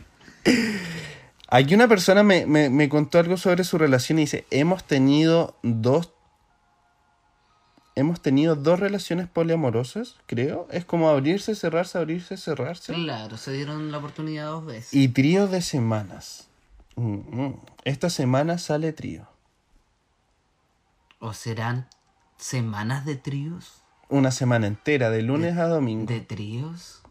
Aquí 1.50 1.74
una 1.74 1.88
persona 1.88 2.22
me, 2.22 2.44
me- 2.46 2.68
me 2.70 2.88
contó 2.88 3.18
algo 3.18 3.36
sobre 3.36 3.64
su 3.64 3.78
relación 3.78 4.18
y 4.18 4.22
dice, 4.22 4.46
hemos 4.50 4.84
tenido 4.84 5.56
dos... 5.62 6.10
Hemos 7.98 8.20
tenido 8.20 8.54
dos 8.54 8.78
relaciones 8.78 9.26
poliamorosas, 9.26 10.18
creo. 10.26 10.68
Es 10.70 10.84
como 10.84 11.08
abrirse, 11.08 11.56
cerrarse, 11.56 11.98
abrirse, 11.98 12.36
cerrarse. 12.36 12.92
claro, 12.92 13.36
se 13.36 13.50
dieron 13.50 13.90
la 13.90 13.98
oportunidad 13.98 14.46
dos 14.46 14.66
veces. 14.66 14.94
Y 14.94 15.08
trío 15.08 15.48
de 15.48 15.60
semanas. 15.62 16.46
Mm, 16.94 17.42
mm. 17.42 17.60
Esta 17.82 18.08
semana 18.08 18.58
sale 18.58 18.92
trío. 18.92 19.26
¿O 21.18 21.32
serán 21.32 21.88
semanas 22.36 23.04
de 23.04 23.16
tríos? 23.16 23.82
Una 24.08 24.30
semana 24.30 24.68
entera, 24.68 25.10
de 25.10 25.22
lunes 25.22 25.58
a 25.58 25.66
domingo. 25.66 26.06
¿De 26.06 26.20
tríos? 26.20 27.02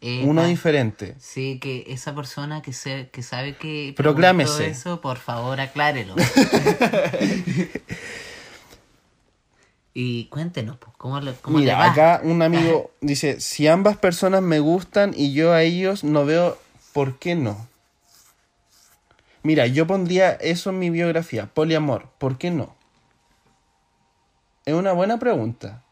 Uno 0.00 0.42
Epa. 0.42 0.48
diferente. 0.48 1.16
Sí, 1.18 1.58
que 1.58 1.82
esa 1.88 2.14
persona 2.14 2.62
que, 2.62 2.72
se, 2.72 3.10
que 3.10 3.24
sabe 3.24 3.56
que... 3.56 3.92
Proclámese. 3.96 4.68
eso, 4.68 5.00
por 5.00 5.16
favor, 5.16 5.60
aclárelo. 5.60 6.14
y 9.98 10.26
cuéntenos, 10.26 10.76
pues, 10.76 10.94
¿cómo, 10.98 11.18
le, 11.20 11.32
cómo 11.36 11.56
le 11.56 11.64
Mira, 11.64 11.78
va? 11.78 11.90
acá 11.90 12.20
un 12.22 12.42
amigo 12.42 12.90
dice, 13.00 13.40
si 13.40 13.66
ambas 13.66 13.96
personas 13.96 14.42
me 14.42 14.60
gustan 14.60 15.14
y 15.16 15.32
yo 15.32 15.54
a 15.54 15.62
ellos 15.62 16.04
no 16.04 16.26
veo 16.26 16.58
por 16.92 17.18
qué 17.18 17.34
no. 17.34 17.66
Mira, 19.42 19.66
yo 19.68 19.86
pondría 19.86 20.32
eso 20.32 20.68
en 20.68 20.80
mi 20.80 20.90
biografía, 20.90 21.46
poliamor, 21.46 22.10
¿por 22.18 22.36
qué 22.36 22.50
no? 22.50 22.76
Es 24.66 24.74
una 24.74 24.92
buena 24.92 25.18
pregunta. 25.18 25.82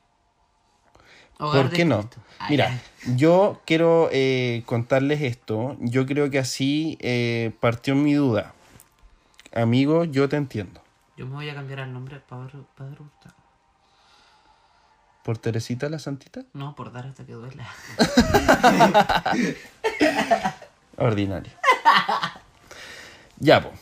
¿Por 1.38 1.70
qué 1.70 1.86
no? 1.86 2.06
Mira, 2.50 2.78
yo 3.16 3.62
quiero 3.64 4.10
eh, 4.12 4.64
contarles 4.66 5.22
esto. 5.22 5.78
Yo 5.80 6.04
creo 6.04 6.28
que 6.28 6.38
así 6.38 6.98
eh, 7.00 7.52
partió 7.58 7.94
mi 7.94 8.12
duda. 8.12 8.52
Amigo, 9.54 10.04
yo 10.04 10.28
te 10.28 10.36
entiendo. 10.36 10.82
Yo 11.16 11.26
me 11.26 11.36
voy 11.36 11.48
a 11.48 11.54
cambiar 11.54 11.78
el 11.80 11.92
nombre 11.92 12.20
Padre, 12.20 12.58
Padre 12.76 12.96
Hurtado. 13.00 13.43
¿Por 15.24 15.38
Teresita 15.38 15.88
la 15.88 15.98
Santita? 15.98 16.42
No, 16.52 16.76
por 16.76 16.92
dar 16.92 17.06
hasta 17.06 17.24
que 17.24 17.32
duela. 17.32 17.66
Ordinario. 20.98 21.50
ya, 23.38 23.62
po. 23.62 23.72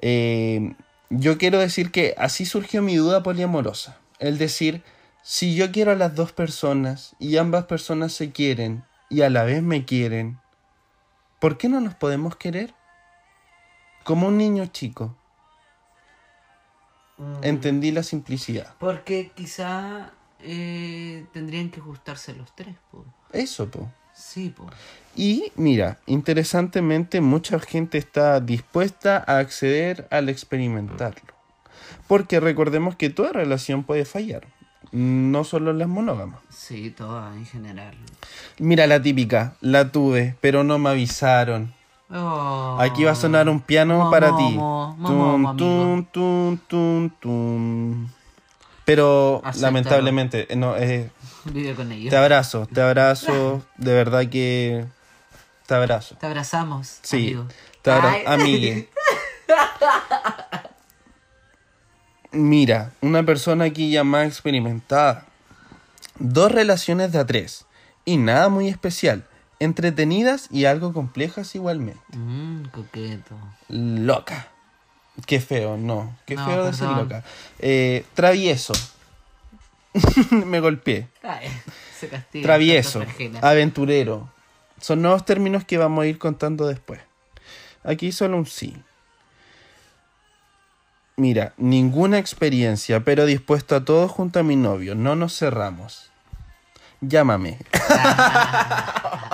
Eh, 0.00 0.74
yo 1.10 1.38
quiero 1.38 1.60
decir 1.60 1.92
que 1.92 2.16
así 2.18 2.44
surgió 2.44 2.82
mi 2.82 2.96
duda 2.96 3.22
poliamorosa. 3.22 3.98
El 4.18 4.36
decir, 4.36 4.82
si 5.22 5.54
yo 5.54 5.70
quiero 5.70 5.92
a 5.92 5.94
las 5.94 6.16
dos 6.16 6.32
personas 6.32 7.14
y 7.20 7.36
ambas 7.36 7.66
personas 7.66 8.12
se 8.12 8.32
quieren 8.32 8.82
y 9.08 9.22
a 9.22 9.30
la 9.30 9.44
vez 9.44 9.62
me 9.62 9.84
quieren, 9.84 10.40
¿por 11.38 11.56
qué 11.56 11.68
no 11.68 11.80
nos 11.80 11.94
podemos 11.94 12.34
querer? 12.34 12.74
Como 14.02 14.26
un 14.26 14.38
niño 14.38 14.66
chico. 14.66 15.16
Entendí 17.42 17.92
la 17.92 18.02
simplicidad. 18.02 18.74
Porque 18.80 19.30
quizá 19.36 20.12
eh, 20.40 21.26
tendrían 21.32 21.70
que 21.70 21.80
ajustarse 21.80 22.34
los 22.34 22.54
tres, 22.54 22.76
pues. 22.90 23.04
Eso, 23.32 23.70
po. 23.70 23.90
Sí, 24.14 24.52
pues. 24.56 24.70
Y 25.14 25.52
mira, 25.56 25.98
interesantemente 26.06 27.20
mucha 27.20 27.58
gente 27.60 27.98
está 27.98 28.40
dispuesta 28.40 29.22
a 29.26 29.38
acceder 29.38 30.08
al 30.10 30.28
experimentarlo. 30.28 31.34
Porque 32.06 32.40
recordemos 32.40 32.96
que 32.96 33.10
toda 33.10 33.32
relación 33.32 33.84
puede 33.84 34.04
fallar, 34.04 34.46
no 34.92 35.44
solo 35.44 35.72
las 35.72 35.88
monógamas. 35.88 36.40
Sí, 36.50 36.90
todas 36.90 37.36
en 37.36 37.46
general. 37.46 37.94
Mira 38.58 38.86
la 38.86 39.00
típica, 39.02 39.54
la 39.60 39.92
tuve, 39.92 40.36
pero 40.40 40.64
no 40.64 40.78
me 40.78 40.90
avisaron. 40.90 41.74
Oh. 42.10 42.78
Aquí 42.80 43.04
va 43.04 43.12
a 43.12 43.14
sonar 43.14 43.48
un 43.48 43.60
piano 43.60 44.10
para 44.10 44.36
ti. 44.36 44.56
Tum, 44.56 45.56
tum, 45.56 46.04
tum, 46.06 46.58
tum, 46.66 47.10
tum. 47.20 48.08
Pero 48.88 49.42
lamentablemente, 49.60 50.48
no, 50.56 50.74
eh, 50.78 51.10
Vive 51.44 51.74
con 51.74 51.92
ellos. 51.92 52.08
te 52.08 52.16
abrazo, 52.16 52.66
te 52.72 52.80
abrazo, 52.80 53.62
de 53.76 53.92
verdad 53.92 54.26
que 54.30 54.86
te 55.66 55.74
abrazo. 55.74 56.16
Te 56.16 56.24
abrazamos. 56.24 56.98
Sí, 57.02 57.16
amigo. 57.34 57.46
te 57.82 57.90
abra- 57.90 58.16
amigue. 58.24 58.88
Mira, 62.32 62.92
una 63.02 63.22
persona 63.24 63.64
aquí 63.66 63.90
ya 63.90 64.04
más 64.04 64.26
experimentada. 64.26 65.26
Dos 66.18 66.50
relaciones 66.50 67.12
de 67.12 67.18
a 67.18 67.26
tres. 67.26 67.66
Y 68.06 68.16
nada 68.16 68.48
muy 68.48 68.68
especial. 68.68 69.24
Entretenidas 69.60 70.48
y 70.50 70.64
algo 70.64 70.94
complejas 70.94 71.54
igualmente. 71.54 72.00
Mm, 72.16 72.68
coqueto. 72.68 73.34
Loca. 73.68 74.48
Qué 75.26 75.40
feo, 75.40 75.76
no. 75.76 76.16
Qué 76.26 76.36
No, 76.36 76.46
feo 76.46 76.64
decir 76.64 76.88
loca. 76.88 77.24
Eh, 77.58 78.04
travieso. 78.14 78.72
Me 80.30 80.60
golpeé. 80.60 81.08
Ay, 81.22 81.48
se 81.98 82.08
castiga. 82.08 82.44
Travieso. 82.44 83.02
Aventurero. 83.42 84.30
Son 84.80 85.02
nuevos 85.02 85.24
términos 85.24 85.64
que 85.64 85.78
vamos 85.78 86.04
a 86.04 86.06
ir 86.06 86.18
contando 86.18 86.66
después. 86.66 87.00
Aquí 87.82 88.12
solo 88.12 88.36
un 88.36 88.46
sí. 88.46 88.76
Mira, 91.16 91.52
ninguna 91.56 92.18
experiencia, 92.18 93.02
pero 93.02 93.26
dispuesto 93.26 93.74
a 93.74 93.84
todo 93.84 94.06
junto 94.08 94.38
a 94.38 94.44
mi 94.44 94.54
novio. 94.54 94.94
No 94.94 95.16
nos 95.16 95.36
cerramos. 95.36 96.10
Llámame. 97.00 97.58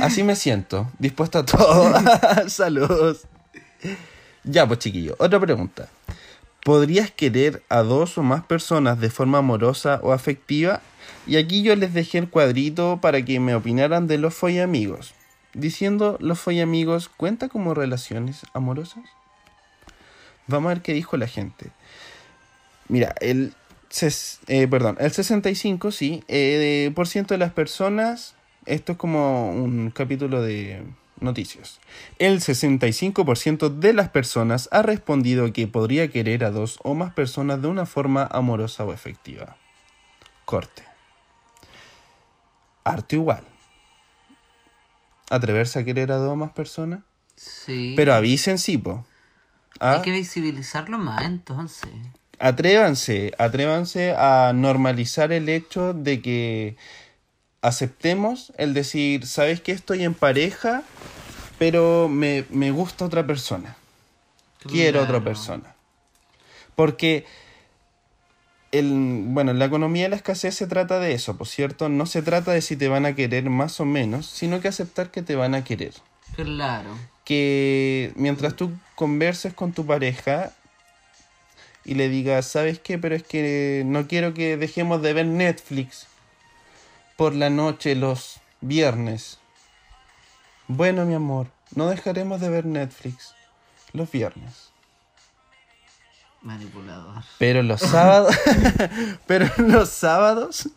Así 0.00 0.22
me 0.22 0.36
siento, 0.36 0.88
dispuesto 0.98 1.40
a 1.40 1.44
todo. 1.44 1.92
Saludos. 2.48 3.26
Ya, 4.44 4.66
pues 4.66 4.80
chiquillo, 4.80 5.14
otra 5.18 5.38
pregunta. 5.40 5.88
¿Podrías 6.64 7.10
querer 7.10 7.62
a 7.68 7.82
dos 7.82 8.18
o 8.18 8.22
más 8.22 8.44
personas 8.44 9.00
de 9.00 9.10
forma 9.10 9.38
amorosa 9.38 9.98
o 10.02 10.12
afectiva? 10.12 10.80
Y 11.26 11.36
aquí 11.36 11.62
yo 11.62 11.74
les 11.76 11.92
dejé 11.94 12.18
el 12.18 12.28
cuadrito 12.28 12.98
para 13.00 13.22
que 13.24 13.40
me 13.40 13.54
opinaran 13.54 14.06
de 14.06 14.18
los 14.18 14.34
follamigos. 14.34 15.14
Diciendo, 15.54 16.16
¿los 16.20 16.40
follamigos 16.40 17.08
cuenta 17.08 17.48
como 17.48 17.74
relaciones 17.74 18.42
amorosas? 18.54 19.04
Vamos 20.46 20.70
a 20.70 20.74
ver 20.74 20.82
qué 20.82 20.92
dijo 20.92 21.16
la 21.16 21.26
gente. 21.26 21.70
Mira, 22.88 23.14
el, 23.20 23.54
ses- 23.90 24.38
eh, 24.48 24.66
perdón, 24.68 24.96
el 25.00 25.12
65, 25.12 25.90
sí, 25.92 26.24
eh, 26.28 26.90
por 26.94 27.06
ciento 27.08 27.34
de 27.34 27.38
las 27.38 27.52
personas, 27.52 28.34
esto 28.66 28.92
es 28.92 28.98
como 28.98 29.50
un 29.52 29.90
capítulo 29.90 30.42
de 30.42 30.82
noticias. 31.22 31.80
El 32.18 32.40
65% 32.40 33.68
de 33.68 33.92
las 33.92 34.08
personas 34.08 34.68
ha 34.72 34.82
respondido 34.82 35.52
que 35.52 35.66
podría 35.66 36.08
querer 36.08 36.44
a 36.44 36.50
dos 36.50 36.78
o 36.82 36.94
más 36.94 37.12
personas 37.12 37.62
de 37.62 37.68
una 37.68 37.86
forma 37.86 38.28
amorosa 38.30 38.84
o 38.84 38.92
efectiva. 38.92 39.56
Corte. 40.44 40.84
Arte 42.84 43.16
igual. 43.16 43.44
Atreverse 45.30 45.78
a 45.78 45.84
querer 45.84 46.12
a 46.12 46.16
dos 46.16 46.32
o 46.32 46.36
más 46.36 46.52
personas. 46.52 47.00
Sí. 47.36 47.94
Pero 47.96 48.14
avisen, 48.14 48.58
sí, 48.58 48.76
po. 48.78 49.06
¿Ah? 49.80 49.94
Hay 49.94 50.02
que 50.02 50.10
visibilizarlo 50.10 50.98
más 50.98 51.24
entonces. 51.24 51.90
Atrévanse, 52.38 53.32
atrévanse 53.38 54.14
a 54.16 54.52
normalizar 54.52 55.32
el 55.32 55.48
hecho 55.48 55.92
de 55.92 56.20
que 56.20 56.76
aceptemos 57.62 58.52
el 58.58 58.74
decir, 58.74 59.26
sabes 59.26 59.60
que 59.60 59.72
estoy 59.72 60.02
en 60.02 60.14
pareja, 60.14 60.82
pero 61.58 62.08
me, 62.08 62.44
me 62.50 62.72
gusta 62.72 63.04
otra 63.04 63.26
persona. 63.26 63.76
Quiero 64.58 65.02
otra 65.02 65.22
persona. 65.22 65.74
Porque 66.74 67.24
el, 68.72 69.24
bueno, 69.26 69.52
la 69.52 69.64
economía 69.64 70.04
de 70.04 70.08
la 70.10 70.16
escasez 70.16 70.54
se 70.54 70.66
trata 70.66 70.98
de 70.98 71.14
eso, 71.14 71.36
por 71.36 71.46
cierto, 71.46 71.88
no 71.88 72.06
se 72.06 72.22
trata 72.22 72.52
de 72.52 72.62
si 72.62 72.76
te 72.76 72.88
van 72.88 73.06
a 73.06 73.14
querer 73.14 73.48
más 73.48 73.80
o 73.80 73.84
menos, 73.84 74.26
sino 74.26 74.60
que 74.60 74.68
aceptar 74.68 75.10
que 75.10 75.22
te 75.22 75.36
van 75.36 75.54
a 75.54 75.64
querer. 75.64 75.94
Claro. 76.34 76.96
Que 77.24 78.12
mientras 78.16 78.54
tú 78.56 78.72
converses 78.94 79.54
con 79.54 79.72
tu 79.72 79.86
pareja 79.86 80.52
y 81.84 81.94
le 81.94 82.08
digas, 82.08 82.46
¿sabes 82.46 82.78
qué? 82.78 82.98
Pero 82.98 83.14
es 83.14 83.22
que 83.22 83.82
no 83.84 84.08
quiero 84.08 84.34
que 84.34 84.56
dejemos 84.56 85.02
de 85.02 85.12
ver 85.12 85.26
Netflix 85.26 86.06
por 87.22 87.36
la 87.36 87.50
noche 87.50 87.94
los 87.94 88.40
viernes. 88.60 89.38
Bueno, 90.66 91.04
mi 91.04 91.14
amor, 91.14 91.46
no 91.72 91.86
dejaremos 91.88 92.40
de 92.40 92.48
ver 92.48 92.66
Netflix 92.66 93.32
los 93.92 94.10
viernes. 94.10 94.70
Manipulador. 96.40 97.22
Pero 97.38 97.62
los 97.62 97.80
sábados. 97.94 98.34
pero 99.28 99.48
los 99.58 99.88
sábados. 99.90 100.68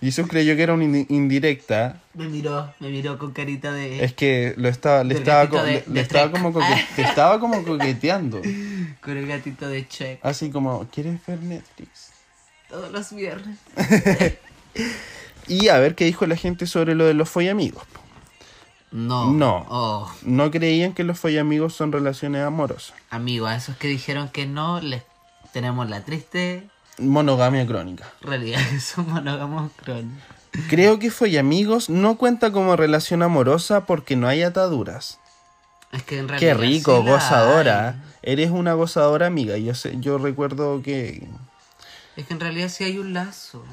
Jesús 0.00 0.26
creyó 0.30 0.56
que 0.56 0.62
era 0.62 0.72
una 0.72 0.84
in- 0.84 1.04
indirecta. 1.10 2.00
Me 2.14 2.26
miró, 2.26 2.72
me 2.80 2.88
miró 2.88 3.18
con 3.18 3.32
carita 3.32 3.70
de. 3.70 4.02
Es 4.02 4.14
que 4.14 4.54
lo 4.56 4.70
estaba, 4.70 5.04
le 5.04 5.12
estaba, 5.16 5.40
gatito 5.44 5.58
co- 5.58 5.64
de- 5.64 5.84
le, 5.88 6.00
estaba 6.00 6.30
como 6.32 6.54
coque- 6.54 6.86
estaba 7.02 7.38
como 7.38 7.62
coqueteando. 7.64 8.40
Con 9.02 9.18
el 9.18 9.26
gatito 9.26 9.68
de 9.68 9.86
check. 9.86 10.24
Así 10.24 10.50
como, 10.50 10.86
¿quieres 10.88 11.20
ver 11.26 11.42
Netflix? 11.42 12.12
Todos 12.70 12.90
los 12.90 13.12
viernes. 13.14 13.58
Y 15.48 15.68
a 15.68 15.78
ver 15.78 15.94
qué 15.94 16.04
dijo 16.04 16.26
la 16.26 16.36
gente 16.36 16.66
sobre 16.66 16.94
lo 16.94 17.04
de 17.04 17.14
los 17.14 17.28
follamigos. 17.28 17.82
No. 18.90 19.32
No. 19.32 19.66
Oh, 19.70 20.12
No 20.22 20.50
creían 20.50 20.92
que 20.92 21.02
los 21.04 21.18
follamigos 21.18 21.74
son 21.74 21.92
relaciones 21.92 22.42
amorosas. 22.44 22.94
amigo, 23.10 23.46
a 23.46 23.56
esos 23.56 23.76
que 23.76 23.88
dijeron 23.88 24.28
que 24.28 24.46
no, 24.46 24.80
les 24.80 25.02
tenemos 25.52 25.88
la 25.88 26.02
triste 26.04 26.68
Monogamia 26.98 27.66
crónica. 27.66 28.12
realidad 28.20 28.60
que 28.70 28.80
son 28.80 29.08
monógamos 29.10 29.72
crónicos. 29.76 30.22
Creo 30.68 30.98
que 30.98 31.10
follamigos 31.10 31.88
no 31.88 32.18
cuenta 32.18 32.52
como 32.52 32.76
relación 32.76 33.22
amorosa 33.22 33.86
porque 33.86 34.14
no 34.16 34.28
hay 34.28 34.42
ataduras. 34.42 35.18
Es 35.92 36.02
que 36.02 36.18
en 36.18 36.28
realidad. 36.28 36.52
Qué 36.52 36.58
rico, 36.60 37.00
sí 37.02 37.08
gozadora. 37.08 37.88
hay. 37.88 37.94
Eres 38.22 38.50
una 38.50 38.74
gozadora 38.74 39.26
amiga. 39.26 39.56
Yo 39.56 39.74
sé, 39.74 39.94
yo 39.98 40.18
recuerdo 40.18 40.82
que 40.82 41.26
Es 42.16 42.26
que 42.26 42.34
en 42.34 42.40
realidad 42.40 42.68
sí 42.68 42.84
hay 42.84 42.98
un 42.98 43.14
lazo. 43.14 43.64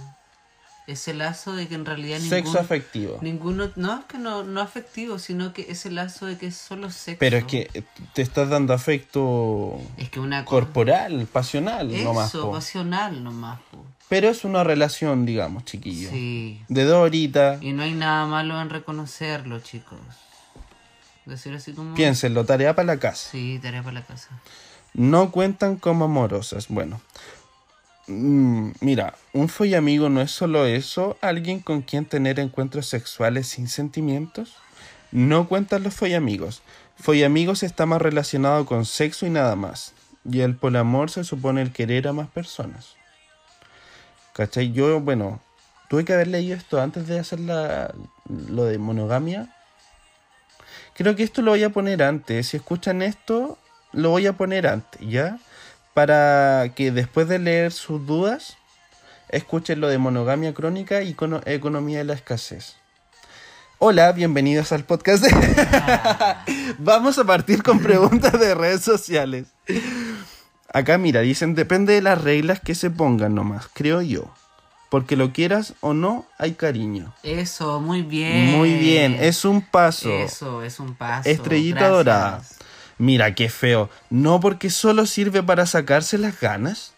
Ese 0.89 1.13
lazo 1.13 1.53
de 1.53 1.67
que 1.67 1.75
en 1.75 1.85
realidad 1.85 2.17
sexo 2.19 2.35
ningún- 2.35 2.57
afectivo. 2.57 3.17
Ninguno, 3.21 3.69
no 3.75 3.99
es 3.99 4.05
que 4.05 4.17
no, 4.17 4.43
no 4.43 4.59
afectivo, 4.59 5.19
sino 5.19 5.53
que 5.53 5.67
ese 5.69 5.91
lazo 5.91 6.25
de 6.25 6.37
que 6.37 6.47
es 6.47 6.55
solo 6.55 6.89
sexo. 6.89 7.19
Pero 7.19 7.37
es 7.37 7.43
que 7.45 7.83
te 8.13 8.21
estás 8.23 8.49
dando 8.49 8.73
afecto 8.73 9.79
Es 9.97 10.09
que 10.09 10.19
una 10.19 10.45
co- 10.45 10.49
corporal, 10.51 11.27
pasional, 11.31 11.91
Eso, 11.93 12.03
nomás. 12.05 12.31
po. 12.31 12.51
pasional 12.51 13.23
nomás. 13.23 13.59
po. 13.69 13.85
Pero 14.09 14.29
es 14.29 14.43
una 14.43 14.63
relación, 14.63 15.27
digamos, 15.27 15.65
chiquillo. 15.65 16.09
Sí. 16.09 16.59
De 16.67 16.83
dos 16.85 16.97
horitas. 16.97 17.61
Y 17.61 17.73
no 17.73 17.83
hay 17.83 17.93
nada 17.93 18.25
malo 18.25 18.59
en 18.59 18.71
reconocerlo, 18.71 19.59
chicos. 19.59 19.99
Decir 21.25 21.53
así 21.53 21.73
como... 21.73 21.93
Piénsenlo, 21.93 22.45
tarea 22.45 22.75
para 22.75 22.87
la 22.87 22.97
casa. 22.99 23.29
Sí, 23.31 23.59
tarea 23.61 23.83
para 23.83 23.99
la 23.99 24.05
casa. 24.05 24.29
No 24.95 25.29
cuentan 25.29 25.75
como 25.77 26.05
amorosas. 26.05 26.67
Bueno. 26.69 26.99
Mm, 28.09 28.71
mira, 28.81 29.13
un 29.33 29.49
follamigo 29.49 30.09
no 30.09 30.19
es 30.21 30.31
solo 30.31 30.65
eso, 30.65 31.15
alguien 31.21 31.59
con 31.59 31.83
quien 31.83 32.05
tener 32.05 32.39
encuentros 32.39 32.87
sexuales 32.87 33.47
sin 33.47 33.67
sentimientos. 33.67 34.55
No 35.11 35.47
cuentan 35.47 35.83
los 35.83 35.93
follamigos. 35.93 36.63
Follamigos 36.97 37.61
está 37.61 37.85
más 37.85 38.01
relacionado 38.01 38.65
con 38.65 38.85
sexo 38.85 39.27
y 39.27 39.29
nada 39.29 39.55
más. 39.55 39.93
Y 40.25 40.41
el 40.41 40.55
polamor 40.55 41.11
se 41.11 41.23
supone 41.23 41.61
el 41.61 41.71
querer 41.71 42.07
a 42.07 42.13
más 42.13 42.27
personas. 42.29 42.95
¿Cachai? 44.33 44.71
Yo, 44.71 44.99
bueno, 44.99 45.39
tuve 45.87 46.03
que 46.03 46.13
haber 46.13 46.27
leído 46.27 46.57
esto 46.57 46.81
antes 46.81 47.07
de 47.07 47.19
hacer 47.19 47.39
la, 47.39 47.93
lo 48.27 48.65
de 48.65 48.79
monogamia. 48.79 49.55
Creo 50.95 51.15
que 51.15 51.23
esto 51.23 51.43
lo 51.43 51.51
voy 51.51 51.63
a 51.63 51.69
poner 51.69 52.01
antes. 52.01 52.47
Si 52.47 52.57
escuchan 52.57 53.03
esto, 53.03 53.59
lo 53.91 54.09
voy 54.09 54.25
a 54.25 54.33
poner 54.33 54.65
antes, 54.65 54.99
¿ya? 55.07 55.37
Para 56.03 56.71
que 56.75 56.91
después 56.93 57.27
de 57.27 57.39
leer 57.39 57.73
sus 57.73 58.05
dudas, 58.07 58.55
escuchen 59.27 59.81
lo 59.81 59.89
de 59.89 59.97
monogamia 59.97 60.53
crónica 60.53 61.01
y 61.01 61.13
cono- 61.13 61.41
economía 61.45 61.97
de 61.97 62.05
la 62.05 62.13
escasez. 62.13 62.77
Hola, 63.79 64.13
bienvenidos 64.13 64.71
al 64.71 64.85
podcast. 64.85 65.25
de- 65.25 66.35
Vamos 66.79 67.17
a 67.19 67.25
partir 67.25 67.63
con 67.63 67.79
preguntas 67.81 68.31
de 68.39 68.55
redes 68.55 68.79
sociales. 68.81 69.47
Acá 70.71 70.97
mira, 70.97 71.19
dicen, 71.19 71.53
depende 71.53 71.95
de 71.95 72.01
las 72.01 72.21
reglas 72.21 72.61
que 72.61 72.75
se 72.75 72.89
pongan 72.89 73.35
nomás, 73.35 73.67
creo 73.73 74.01
yo. 74.01 74.33
Porque 74.87 75.17
lo 75.17 75.33
quieras 75.33 75.73
o 75.81 75.93
no, 75.93 76.25
hay 76.37 76.53
cariño. 76.53 77.13
Eso, 77.23 77.81
muy 77.81 78.03
bien. 78.03 78.45
Muy 78.57 78.73
bien, 78.75 79.17
es 79.19 79.43
un 79.43 79.61
paso. 79.61 80.09
Eso, 80.09 80.63
es 80.63 80.79
un 80.79 80.95
paso. 80.95 81.27
Estrellita 81.29 81.79
gracias. 81.79 81.97
dorada. 81.97 82.41
Mira, 82.99 83.33
qué 83.33 83.49
feo. 83.49 83.89
No 84.11 84.39
porque 84.39 84.69
solo 84.69 85.05
sirve 85.07 85.41
para 85.41 85.65
sacarse 85.65 86.17
las 86.19 86.39
ganas. 86.39 86.93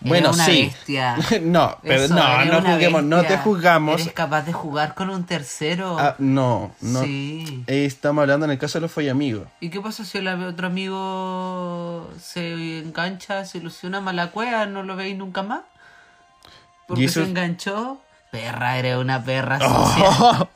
Bueno, 0.00 0.30
una 0.30 0.44
sí. 0.46 0.66
bestia. 0.66 1.16
no, 1.42 1.76
pero 1.82 2.04
Eso, 2.04 2.14
no, 2.14 2.44
no 2.44 2.62
juzguemos, 2.62 3.02
no 3.02 3.16
te 3.16 3.22
bestia. 3.22 3.38
juzgamos. 3.40 4.00
Eres 4.00 4.12
capaz 4.14 4.42
de 4.42 4.52
jugar 4.52 4.94
con 4.94 5.10
un 5.10 5.24
tercero. 5.26 5.96
Ah, 5.98 6.14
no, 6.18 6.72
no. 6.80 7.02
Sí. 7.02 7.64
Eh, 7.66 7.84
estamos 7.84 8.22
hablando 8.22 8.46
en 8.46 8.52
el 8.52 8.58
caso 8.58 8.78
de 8.78 8.82
los 8.82 8.92
follamigos. 8.92 9.48
¿Y 9.60 9.70
qué 9.70 9.80
pasa 9.80 10.04
si 10.04 10.18
el 10.18 10.28
otro 10.28 10.68
amigo 10.68 12.08
se 12.22 12.78
engancha, 12.78 13.44
se 13.44 13.58
ilusiona, 13.58 14.00
mala 14.00 14.30
cueva, 14.30 14.66
no 14.66 14.84
lo 14.84 14.94
veis 14.94 15.16
nunca 15.16 15.42
más? 15.42 15.62
Porque 16.86 17.02
Y 17.02 17.06
eso- 17.06 17.22
se 17.24 17.28
enganchó. 17.28 18.00
Perra, 18.30 18.78
eres 18.78 18.96
una 18.98 19.24
perra. 19.24 19.58
Oh, 19.90 20.48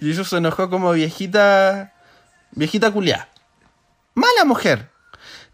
y 0.00 0.10
eso 0.10 0.24
se 0.24 0.36
enojó 0.38 0.68
como 0.68 0.90
viejita. 0.92 1.92
Viejita 2.50 2.90
culiá. 2.90 3.28
Mala 4.14 4.44
mujer. 4.44 4.90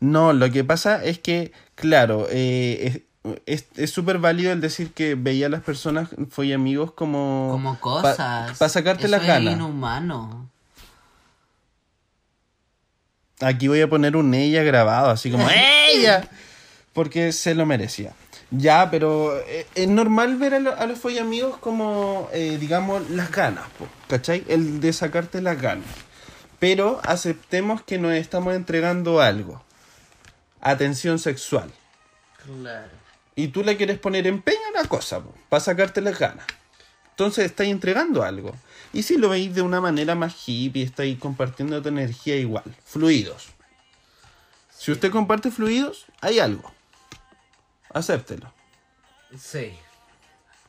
No, 0.01 0.33
lo 0.33 0.51
que 0.51 0.65
pasa 0.65 1.05
es 1.05 1.19
que, 1.19 1.53
claro, 1.75 2.27
eh, 2.31 3.05
es 3.47 3.67
es 3.77 3.91
súper 3.91 4.19
válido 4.19 4.53
el 4.53 4.61
decir 4.61 4.93
que 4.93 5.15
veía 5.15 5.47
a 5.47 5.51
las 5.51 5.63
personas, 5.63 6.09
fue 6.31 6.53
amigos 6.55 6.93
como. 6.93 7.49
Como 7.53 7.79
cosas. 7.81 8.57
Para 8.59 8.69
sacarte 8.69 9.03
Eso 9.07 9.11
las 9.11 9.23
es 9.23 9.27
ganas. 9.27 9.55
inhumano. 9.55 10.49
Aquí 13.41 13.69
voy 13.69 13.81
a 13.81 13.89
poner 13.89 14.17
un 14.17 14.35
ella 14.35 14.63
grabado, 14.63 15.11
así 15.11 15.31
como 15.31 15.47
ella, 15.93 16.29
porque 16.93 17.33
se 17.33 17.55
lo 17.55 17.67
merecía. 17.67 18.13
Ya, 18.51 18.91
pero 18.91 19.39
eh, 19.47 19.67
es 19.75 19.89
normal 19.89 20.37
ver 20.37 20.55
a, 20.55 20.59
lo- 20.59 20.75
a 20.77 20.87
los 20.87 20.99
follamigos 20.99 21.59
como, 21.59 22.29
eh, 22.33 22.57
digamos, 22.59 23.09
las 23.11 23.31
ganas, 23.31 23.65
¿cachai? 24.09 24.43
El 24.49 24.81
de 24.81 24.93
sacarte 24.93 25.41
las 25.43 25.61
ganas. 25.61 25.87
Pero 26.59 27.01
aceptemos 27.05 27.83
que 27.83 27.99
nos 27.99 28.13
estamos 28.13 28.55
entregando 28.55 29.21
algo. 29.21 29.63
Atención 30.61 31.19
sexual. 31.19 31.71
Claro. 32.45 32.91
Y 33.37 33.49
tú 33.49 33.63
le 33.63 33.77
quieres 33.77 33.99
poner 33.99 34.27
empeño 34.27 34.59
a 34.75 34.83
la 34.83 34.89
cosa, 34.89 35.23
para 35.49 35.61
sacarte 35.61 36.01
las 36.01 36.19
ganas. 36.19 36.45
Entonces 37.11 37.47
estáis 37.47 37.71
entregando 37.71 38.23
algo. 38.23 38.55
Y 38.93 39.03
si 39.03 39.17
lo 39.17 39.29
veis 39.29 39.55
de 39.55 39.63
una 39.63 39.81
manera 39.81 40.15
más 40.15 40.35
hippie, 40.47 40.83
estáis 40.83 41.19
compartiendo 41.19 41.81
tu 41.83 41.89
energía 41.89 42.37
igual. 42.37 42.65
Fluidos. 42.85 43.49
Si 44.71 44.87
Si 44.87 44.93
usted 44.93 45.11
comparte 45.11 45.51
fluidos, 45.51 46.07
hay 46.23 46.39
algo. 46.39 46.73
Acéptelo. 47.93 48.51
Sí. 49.39 49.79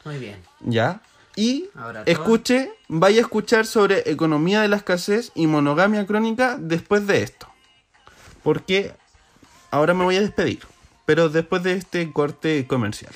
Muy 0.04 0.18
bien. 0.18 0.44
¿Ya? 0.60 1.02
Y 1.40 1.70
Ahora 1.74 2.04
escuche, 2.06 2.70
vaya 2.90 3.20
a 3.20 3.22
escuchar 3.22 3.66
sobre 3.66 4.12
economía 4.12 4.62
de 4.62 4.68
la 4.68 4.76
escasez 4.76 5.32
y 5.36 5.48
monogamia 5.48 6.06
crónica 6.06 6.58
después 6.60 7.08
de 7.08 7.24
esto. 7.24 7.48
Porque 8.44 8.94
ahora 9.72 9.94
me 9.94 10.04
voy 10.04 10.18
a 10.18 10.20
despedir, 10.20 10.60
pero 11.06 11.30
después 11.30 11.64
de 11.64 11.76
este 11.76 12.12
corte 12.12 12.68
comercial. 12.68 13.14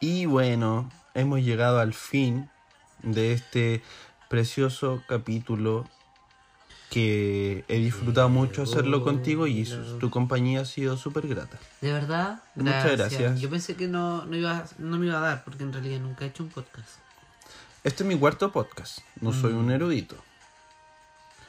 Y 0.00 0.24
bueno, 0.24 0.90
hemos 1.12 1.42
llegado 1.42 1.78
al 1.78 1.92
fin 1.92 2.48
de 3.02 3.34
este 3.34 3.82
precioso 4.30 5.02
capítulo 5.06 5.84
que 6.92 7.64
he 7.68 7.78
disfrutado 7.78 8.28
mucho 8.28 8.64
hacerlo 8.64 9.02
contigo 9.02 9.46
y 9.46 9.64
tu 9.98 10.10
compañía 10.10 10.60
ha 10.60 10.64
sido 10.66 10.98
súper 10.98 11.26
grata. 11.26 11.58
¿De 11.80 11.90
verdad? 11.90 12.42
Muchas 12.54 12.92
gracias. 12.98 13.40
Yo 13.40 13.48
pensé 13.48 13.74
que 13.76 13.88
no, 13.88 14.26
no, 14.26 14.36
iba, 14.36 14.58
a- 14.58 14.66
no 14.78 14.98
me 14.98 15.06
iba 15.06 15.16
a 15.16 15.20
dar, 15.22 15.42
porque 15.42 15.62
en 15.62 15.72
realidad 15.72 16.00
nunca 16.00 16.26
he 16.26 16.28
hecho 16.28 16.42
un 16.42 16.50
podcast. 16.50 16.90
Este 17.82 18.02
es 18.02 18.06
mi 18.06 18.18
cuarto 18.18 18.52
podcast, 18.52 18.98
no 19.22 19.32
soy 19.32 19.54
un 19.54 19.70
erudito. 19.70 20.16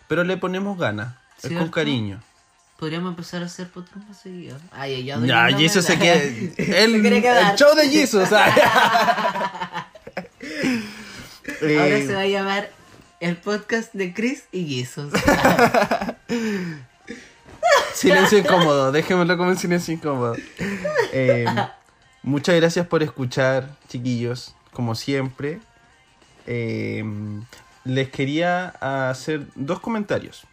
Pero 0.08 0.24
le 0.24 0.38
ponemos 0.38 0.78
ganas, 0.80 1.14
es 1.44 1.52
con 1.52 1.68
cariño. 1.70 2.22
Podríamos 2.80 3.10
empezar 3.10 3.44
a 3.44 3.48
hacer 3.48 3.68
podcast 3.68 4.08
más 4.08 4.22
seguido. 4.22 4.58
Ay, 4.72 5.04
Ya, 5.04 5.18
doy 5.20 5.30
Jesus 5.56 5.84
se 5.92 5.98
quiere. 6.00 6.54
El, 6.58 7.04
show 7.58 7.76
de 7.76 7.90
Jesus. 7.90 8.30
Ahora 8.32 9.88
Eh, 11.62 12.06
se 12.08 12.14
va 12.16 12.22
a 12.22 12.28
llamar 12.28 12.70
el 13.24 13.38
podcast 13.38 13.94
de 13.94 14.14
Chris 14.14 14.44
y 14.52 14.68
Jesus. 14.68 15.14
Silencio 17.94 18.38
incómodo, 18.38 18.92
déjenmelo 18.92 19.38
como 19.38 19.52
en 19.52 19.58
silencio 19.58 19.94
incómodo. 19.94 20.36
Eh, 21.14 21.46
muchas 22.22 22.56
gracias 22.56 22.86
por 22.86 23.02
escuchar, 23.02 23.78
chiquillos, 23.88 24.56
como 24.74 24.94
siempre. 24.94 25.62
Eh, 26.48 27.06
les 27.86 28.10
quería 28.10 28.68
hacer 29.10 29.48
dos 29.56 29.80
comentarios. 29.80 30.44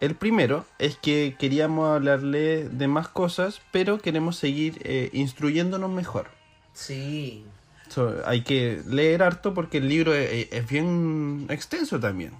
El 0.00 0.16
primero 0.16 0.64
es 0.80 0.96
que 0.96 1.36
queríamos 1.38 1.94
hablarle 1.94 2.68
de 2.68 2.88
más 2.88 3.06
cosas, 3.06 3.60
pero 3.70 4.00
queremos 4.00 4.36
seguir 4.36 4.80
eh, 4.82 5.10
instruyéndonos 5.12 5.90
mejor. 5.90 6.26
Sí. 6.72 7.44
So, 7.92 8.22
hay 8.24 8.40
que 8.40 8.82
leer 8.86 9.22
harto 9.22 9.52
porque 9.52 9.76
el 9.76 9.88
libro 9.88 10.14
es, 10.14 10.48
es 10.50 10.66
bien 10.66 11.46
extenso 11.50 12.00
también. 12.00 12.32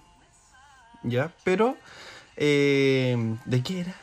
¿Ya? 1.02 1.30
Pero, 1.44 1.76
eh, 2.38 3.36
¿de 3.44 3.62
qué 3.62 3.80
era? 3.80 3.94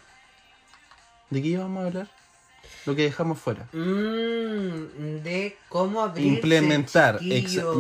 ¿De 1.32 1.41
qué 1.41 1.47
íbamos 1.47 1.84
a 1.84 1.88
hablar? 1.88 2.08
Lo 2.86 2.95
que 2.95 3.02
dejamos 3.02 3.39
fuera. 3.39 3.68
Mm, 3.74 5.24
de 5.24 5.58
cómo 5.70 6.02
abrirse, 6.02 6.30
Implementar, 6.36 7.20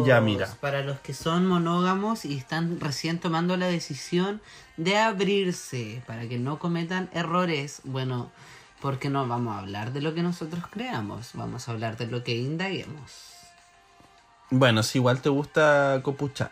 ya, 0.05 0.19
mira. 0.19 0.47
Para 0.59 0.81
los 0.81 0.99
que 0.99 1.13
son 1.13 1.45
monógamos 1.45 2.25
y 2.25 2.37
están 2.37 2.79
recién 2.79 3.19
tomando 3.19 3.55
la 3.55 3.67
decisión 3.67 4.41
de 4.77 4.97
abrirse 4.97 6.01
para 6.07 6.27
que 6.27 6.39
no 6.39 6.57
cometan 6.57 7.07
errores. 7.13 7.81
Bueno, 7.83 8.31
porque 8.81 9.09
no 9.09 9.27
vamos 9.27 9.55
a 9.55 9.59
hablar 9.59 9.93
de 9.93 10.01
lo 10.01 10.15
que 10.15 10.23
nosotros 10.23 10.63
creamos, 10.71 11.31
vamos 11.33 11.67
a 11.67 11.71
hablar 11.71 11.97
de 11.97 12.07
lo 12.07 12.23
que 12.23 12.35
indaguemos. 12.35 13.38
Bueno, 14.51 14.83
si 14.83 14.97
igual 14.97 15.21
te 15.21 15.29
gusta 15.29 15.99
copuchar, 16.03 16.51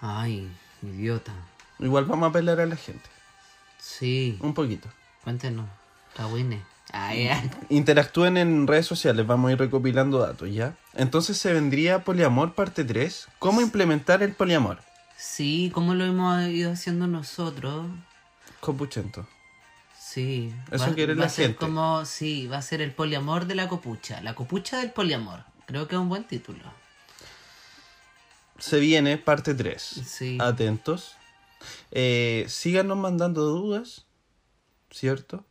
Ay, 0.00 0.50
idiota. 0.82 1.32
igual 1.78 2.04
vamos 2.06 2.26
a 2.26 2.30
apelar 2.30 2.60
a 2.60 2.66
la 2.66 2.76
gente. 2.76 3.08
Sí, 3.78 4.38
Un 4.40 4.54
poquito. 4.54 4.88
cuéntenos. 5.22 5.66
Ay. 6.92 7.30
Interactúen 7.70 8.36
en 8.36 8.66
redes 8.66 8.86
sociales, 8.86 9.26
vamos 9.26 9.48
a 9.48 9.52
ir 9.52 9.58
recopilando 9.58 10.18
datos, 10.18 10.52
¿ya? 10.52 10.74
Entonces 10.94 11.38
se 11.38 11.52
vendría 11.52 12.04
Poliamor 12.04 12.54
parte 12.54 12.84
3. 12.84 13.28
¿Cómo 13.38 13.60
implementar 13.60 14.22
el 14.22 14.34
poliamor? 14.34 14.78
Sí, 15.16 15.70
como 15.72 15.94
lo 15.94 16.04
hemos 16.04 16.46
ido 16.48 16.72
haciendo 16.72 17.06
nosotros. 17.06 17.86
Copuchento. 18.60 19.26
Sí. 19.98 20.52
Eso 20.70 20.88
va, 20.88 20.94
quiere 20.94 21.14
va 21.14 21.20
la 21.20 21.26
a 21.26 21.30
ser 21.30 21.46
gente. 21.46 21.58
como, 21.60 22.04
sí, 22.04 22.46
va 22.48 22.58
a 22.58 22.62
ser 22.62 22.82
el 22.82 22.92
poliamor 22.92 23.46
de 23.46 23.54
la 23.54 23.68
copucha. 23.68 24.20
La 24.20 24.34
copucha 24.34 24.78
del 24.78 24.90
poliamor. 24.90 25.44
Creo 25.66 25.88
que 25.88 25.94
es 25.94 26.00
un 26.00 26.08
buen 26.08 26.24
título. 26.24 26.60
Se 28.58 28.78
viene 28.78 29.18
parte 29.18 29.54
3. 29.54 29.82
Sí. 29.82 30.38
Atentos. 30.40 31.16
Eh, 31.90 32.44
síganos 32.48 32.96
mandando 32.98 33.42
dudas, 33.44 34.06
¿cierto? 34.90 35.44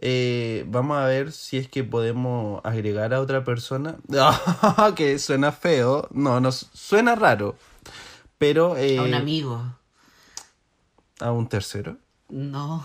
Eh, 0.00 0.64
vamos 0.68 0.98
a 0.98 1.04
ver 1.06 1.32
si 1.32 1.56
es 1.58 1.68
que 1.68 1.84
podemos 1.84 2.60
agregar 2.64 3.14
a 3.14 3.20
otra 3.20 3.44
persona. 3.44 3.96
que 4.96 5.18
suena 5.18 5.52
feo. 5.52 6.08
No, 6.10 6.40
no 6.40 6.52
suena 6.52 7.14
raro. 7.14 7.56
Pero 8.38 8.76
eh, 8.76 8.98
A 8.98 9.02
un 9.02 9.14
amigo. 9.14 9.62
a 11.20 11.32
un 11.32 11.48
tercero. 11.48 11.96
No. 12.28 12.84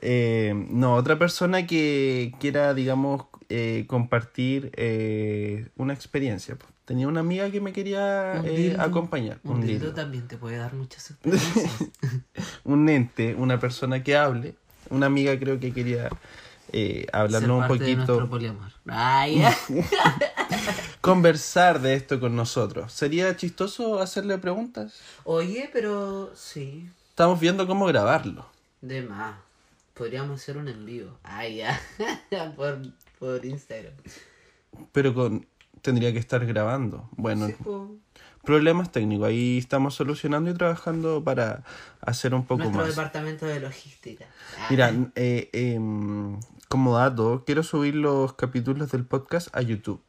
Eh, 0.00 0.52
no, 0.54 0.94
otra 0.96 1.18
persona 1.18 1.66
que 1.66 2.34
quiera, 2.40 2.74
digamos, 2.74 3.26
eh, 3.48 3.84
compartir 3.86 4.70
eh, 4.76 5.68
una 5.76 5.92
experiencia. 5.94 6.56
Tenía 6.84 7.08
una 7.08 7.20
amiga 7.20 7.50
que 7.50 7.60
me 7.60 7.72
quería 7.72 8.36
Un 8.40 8.46
eh, 8.46 8.50
dildo. 8.50 8.82
acompañar. 8.82 9.38
Un, 9.44 9.60
dildo 9.60 9.86
dildo. 9.86 9.94
también 9.94 10.28
te 10.28 10.36
puede 10.36 10.56
dar 10.58 10.74
muchas 10.74 11.10
experiencias. 11.10 11.72
un 12.64 12.88
ente, 12.88 13.34
una 13.34 13.58
persona 13.58 14.02
que 14.02 14.16
hable. 14.16 14.54
Una 14.90 15.06
amiga 15.06 15.38
creo 15.38 15.58
que 15.58 15.72
quería 15.72 16.10
hablarnos 17.12 17.56
un 17.56 17.62
de 17.62 17.68
poquito, 17.68 18.28
poliamor. 18.28 18.72
Ay, 18.86 19.42
conversar 21.00 21.80
de 21.80 21.94
esto 21.94 22.20
con 22.20 22.36
nosotros. 22.36 22.92
¿Sería 22.92 23.34
chistoso 23.36 24.00
hacerle 24.00 24.36
preguntas? 24.38 25.00
Oye, 25.24 25.70
pero 25.72 26.32
sí. 26.34 26.90
Estamos 27.10 27.40
viendo 27.40 27.66
cómo 27.66 27.86
grabarlo. 27.86 28.44
De 28.80 29.02
más. 29.02 29.36
Podríamos 29.94 30.40
hacer 30.40 30.56
un 30.56 30.68
envío. 30.68 31.16
Ay, 31.22 31.58
ya. 31.58 31.80
por, 32.56 32.80
por 33.24 33.44
Instagram. 33.44 33.94
Pero 34.92 35.14
con 35.14 35.46
tendría 35.82 36.12
que 36.12 36.18
estar 36.18 36.44
grabando. 36.46 37.08
Bueno, 37.12 37.46
Sí, 37.48 37.54
problemas 38.42 38.90
técnicos. 38.92 39.28
Ahí 39.28 39.58
estamos 39.58 39.94
solucionando 39.94 40.50
y 40.50 40.54
trabajando 40.54 41.22
para 41.22 41.62
hacer 42.00 42.34
un 42.34 42.44
poco 42.44 42.62
Nuestro 42.64 42.80
más. 42.82 42.88
departamento 42.90 43.46
de 43.46 43.60
logística. 43.60 44.26
Ah. 44.58 44.66
Mira, 44.70 44.92
eh, 45.14 45.48
em, 45.52 46.38
como 46.68 46.96
dato, 46.96 47.44
quiero 47.46 47.62
subir 47.62 47.94
los 47.94 48.32
capítulos 48.34 48.90
del 48.92 49.04
podcast 49.04 49.48
a 49.54 49.62
YouTube. 49.62 50.00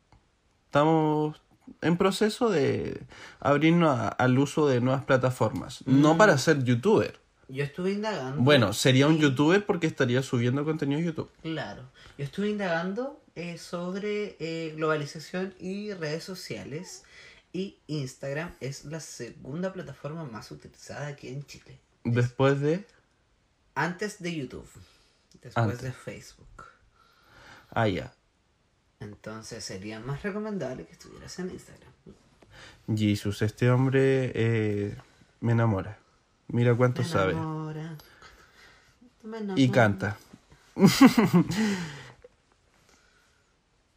Estamos 0.66 1.42
en 1.82 1.98
proceso 1.98 2.50
de 2.50 3.02
abrirnos 3.40 3.98
a- 4.00 4.08
al 4.10 4.38
uso 4.40 4.68
de 4.68 4.82
nuevas 4.82 5.04
plataformas. 5.06 5.84
No 5.88 6.18
para 6.18 6.38
ser 6.38 6.64
youtuber. 6.64 7.20
Yo 7.48 7.64
estuve 7.64 7.92
indagando. 7.92 8.42
Bueno, 8.42 8.74
sería 8.74 9.08
un 9.08 9.20
youtuber 9.20 9.66
porque 9.66 9.88
estaría 9.88 10.22
subiendo 10.24 10.66
contenido 10.66 11.00
a 11.00 11.04
YouTube. 11.04 11.30
Claro. 11.42 11.84
Yo 12.18 12.24
estuve 12.24 12.50
indagando 12.50 13.22
eh, 13.36 13.58
sobre 13.58 14.36
eh, 14.40 14.74
globalización 14.76 15.54
y 15.60 15.94
redes 15.94 16.24
sociales. 16.24 17.04
Y 17.54 17.78
Instagram 17.88 18.54
es 18.60 18.86
la 18.86 19.00
segunda 19.00 19.72
plataforma 19.72 20.26
más 20.26 20.52
utilizada 20.52 21.08
aquí 21.08 21.30
en 21.30 21.46
Chile. 21.46 21.80
Después 22.04 22.60
de... 22.60 22.86
Antes 23.76 24.22
de 24.22 24.36
YouTube. 24.36 24.70
Después 25.42 25.56
Antes. 25.56 25.82
de 25.82 25.92
Facebook. 25.92 26.66
Ah, 27.70 27.88
ya. 27.88 28.14
Entonces 29.00 29.64
sería 29.64 30.00
más 30.00 30.24
recomendable 30.24 30.86
que 30.86 30.94
estuvieras 30.94 31.38
en 31.40 31.52
Instagram. 31.52 31.92
Jesus, 32.94 33.42
este 33.42 33.70
hombre 33.70 34.32
eh, 34.36 34.98
me 35.42 35.54
enamora. 35.54 36.00
Mira 36.48 36.76
cuánto 36.76 37.02
Me 37.02 37.08
sabe. 37.08 37.36
Me 39.24 39.40
Y 39.56 39.70
canta. 39.70 40.18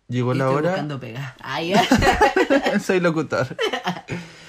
Llegó 0.08 0.34
Y 0.34 0.38
la 0.38 0.44
estoy 0.44 0.56
hora... 0.56 0.70
buscando 0.70 1.00
ay. 1.40 1.74
Soy 2.82 3.00
locutor. 3.00 3.56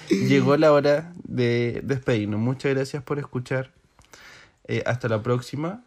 Llegó 0.09 0.55
la 0.55 0.71
hora 0.71 1.11
de 1.25 1.81
despedirnos. 1.83 2.39
Muchas 2.39 2.73
gracias 2.73 3.03
por 3.03 3.19
escuchar. 3.19 3.71
Eh, 4.67 4.83
hasta 4.85 5.09
la 5.09 5.21
próxima. 5.21 5.83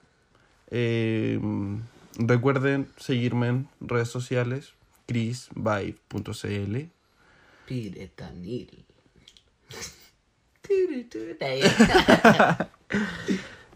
Eh, 0.70 1.40
recuerden 2.18 2.88
seguirme 2.98 3.48
en 3.48 3.68
redes 3.80 4.08
sociales. 4.08 4.74
chrisvibe.cl 5.06 6.76
Piretanil. 7.66 8.84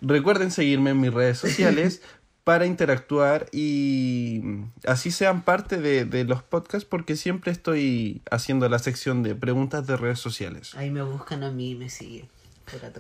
Recuerden 0.01 0.51
seguirme 0.51 0.91
en 0.91 1.01
mis 1.01 1.13
redes 1.13 1.39
sociales. 1.39 2.03
para 2.45 2.65
interactuar 2.65 3.49
y 3.51 4.41
así 4.87 5.11
sean 5.11 5.43
parte 5.43 5.79
de, 5.79 6.05
de 6.05 6.23
los 6.23 6.45
podcasts 6.45 6.87
porque 6.89 7.17
siempre 7.17 7.51
estoy 7.51 8.23
haciendo 8.31 8.69
la 8.69 8.79
sección 8.79 9.25
de 9.25 9.35
preguntas 9.35 9.85
de 9.89 9.97
redes 9.97 10.21
sociales. 10.21 10.73
Ahí 10.77 10.93
me 10.93 11.03
buscan 11.03 11.43
a 11.43 11.51
mí 11.51 11.71
y 11.71 11.75
me 11.75 11.89
siguen. 11.89 12.29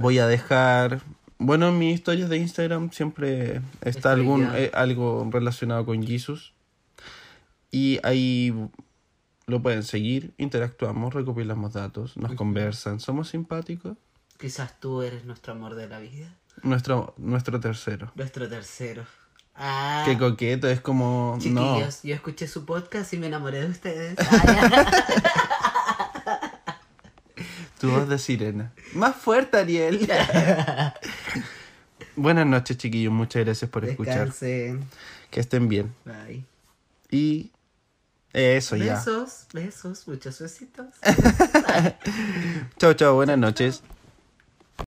Voy 0.00 0.18
a 0.18 0.26
dejar, 0.26 1.00
bueno, 1.38 1.68
en 1.68 1.78
mis 1.78 1.94
historias 1.94 2.28
de 2.28 2.38
Instagram 2.38 2.90
siempre 2.90 3.60
está 3.82 4.12
algún 4.12 4.48
eh, 4.54 4.72
algo 4.74 5.28
relacionado 5.30 5.86
con 5.86 6.04
Jesus 6.04 6.52
y 7.70 8.00
ahí 8.02 8.52
lo 9.46 9.62
pueden 9.62 9.82
seguir, 9.84 10.34
interactuamos, 10.38 11.14
recopilamos 11.14 11.72
datos, 11.72 12.16
nos 12.16 12.34
conversan, 12.34 12.98
somos 13.00 13.28
simpáticos. 13.28 13.96
Quizás 14.38 14.78
tú 14.80 15.02
eres 15.02 15.24
nuestro 15.24 15.52
amor 15.52 15.74
de 15.76 15.88
la 15.88 16.00
vida. 16.00 16.34
Nuestro 16.62 17.14
nuestro 17.16 17.60
tercero. 17.60 18.10
Nuestro 18.14 18.48
tercero. 18.48 19.04
Ah, 19.54 20.02
Qué 20.04 20.18
coqueto, 20.18 20.68
es 20.68 20.80
como 20.80 21.34
no. 21.36 21.42
chiquillos, 21.42 22.02
yo 22.02 22.14
escuché 22.14 22.46
su 22.46 22.66
podcast 22.66 23.12
y 23.14 23.18
me 23.18 23.28
enamoré 23.28 23.60
de 23.60 23.70
ustedes. 23.70 24.16
Ah, 26.28 26.40
Tu 27.78 27.90
voz 27.90 28.08
de 28.08 28.18
sirena. 28.18 28.72
Más 28.94 29.16
fuerte, 29.16 29.58
Ariel. 29.58 30.08
Buenas 32.16 32.46
noches, 32.46 32.78
chiquillos. 32.78 33.12
Muchas 33.12 33.44
gracias 33.44 33.70
por 33.70 33.84
escuchar. 33.84 34.32
Que 34.38 35.40
estén 35.40 35.68
bien. 35.68 35.94
Bye. 36.04 36.44
Y 37.10 37.50
eso 38.32 38.76
ya. 38.76 38.94
Besos, 38.96 39.46
besos, 39.52 40.06
muchos 40.08 40.40
besitos. 40.40 40.86
Chao, 42.78 42.92
chao. 42.94 43.14
Buenas 43.14 43.38
noches. 43.38 43.82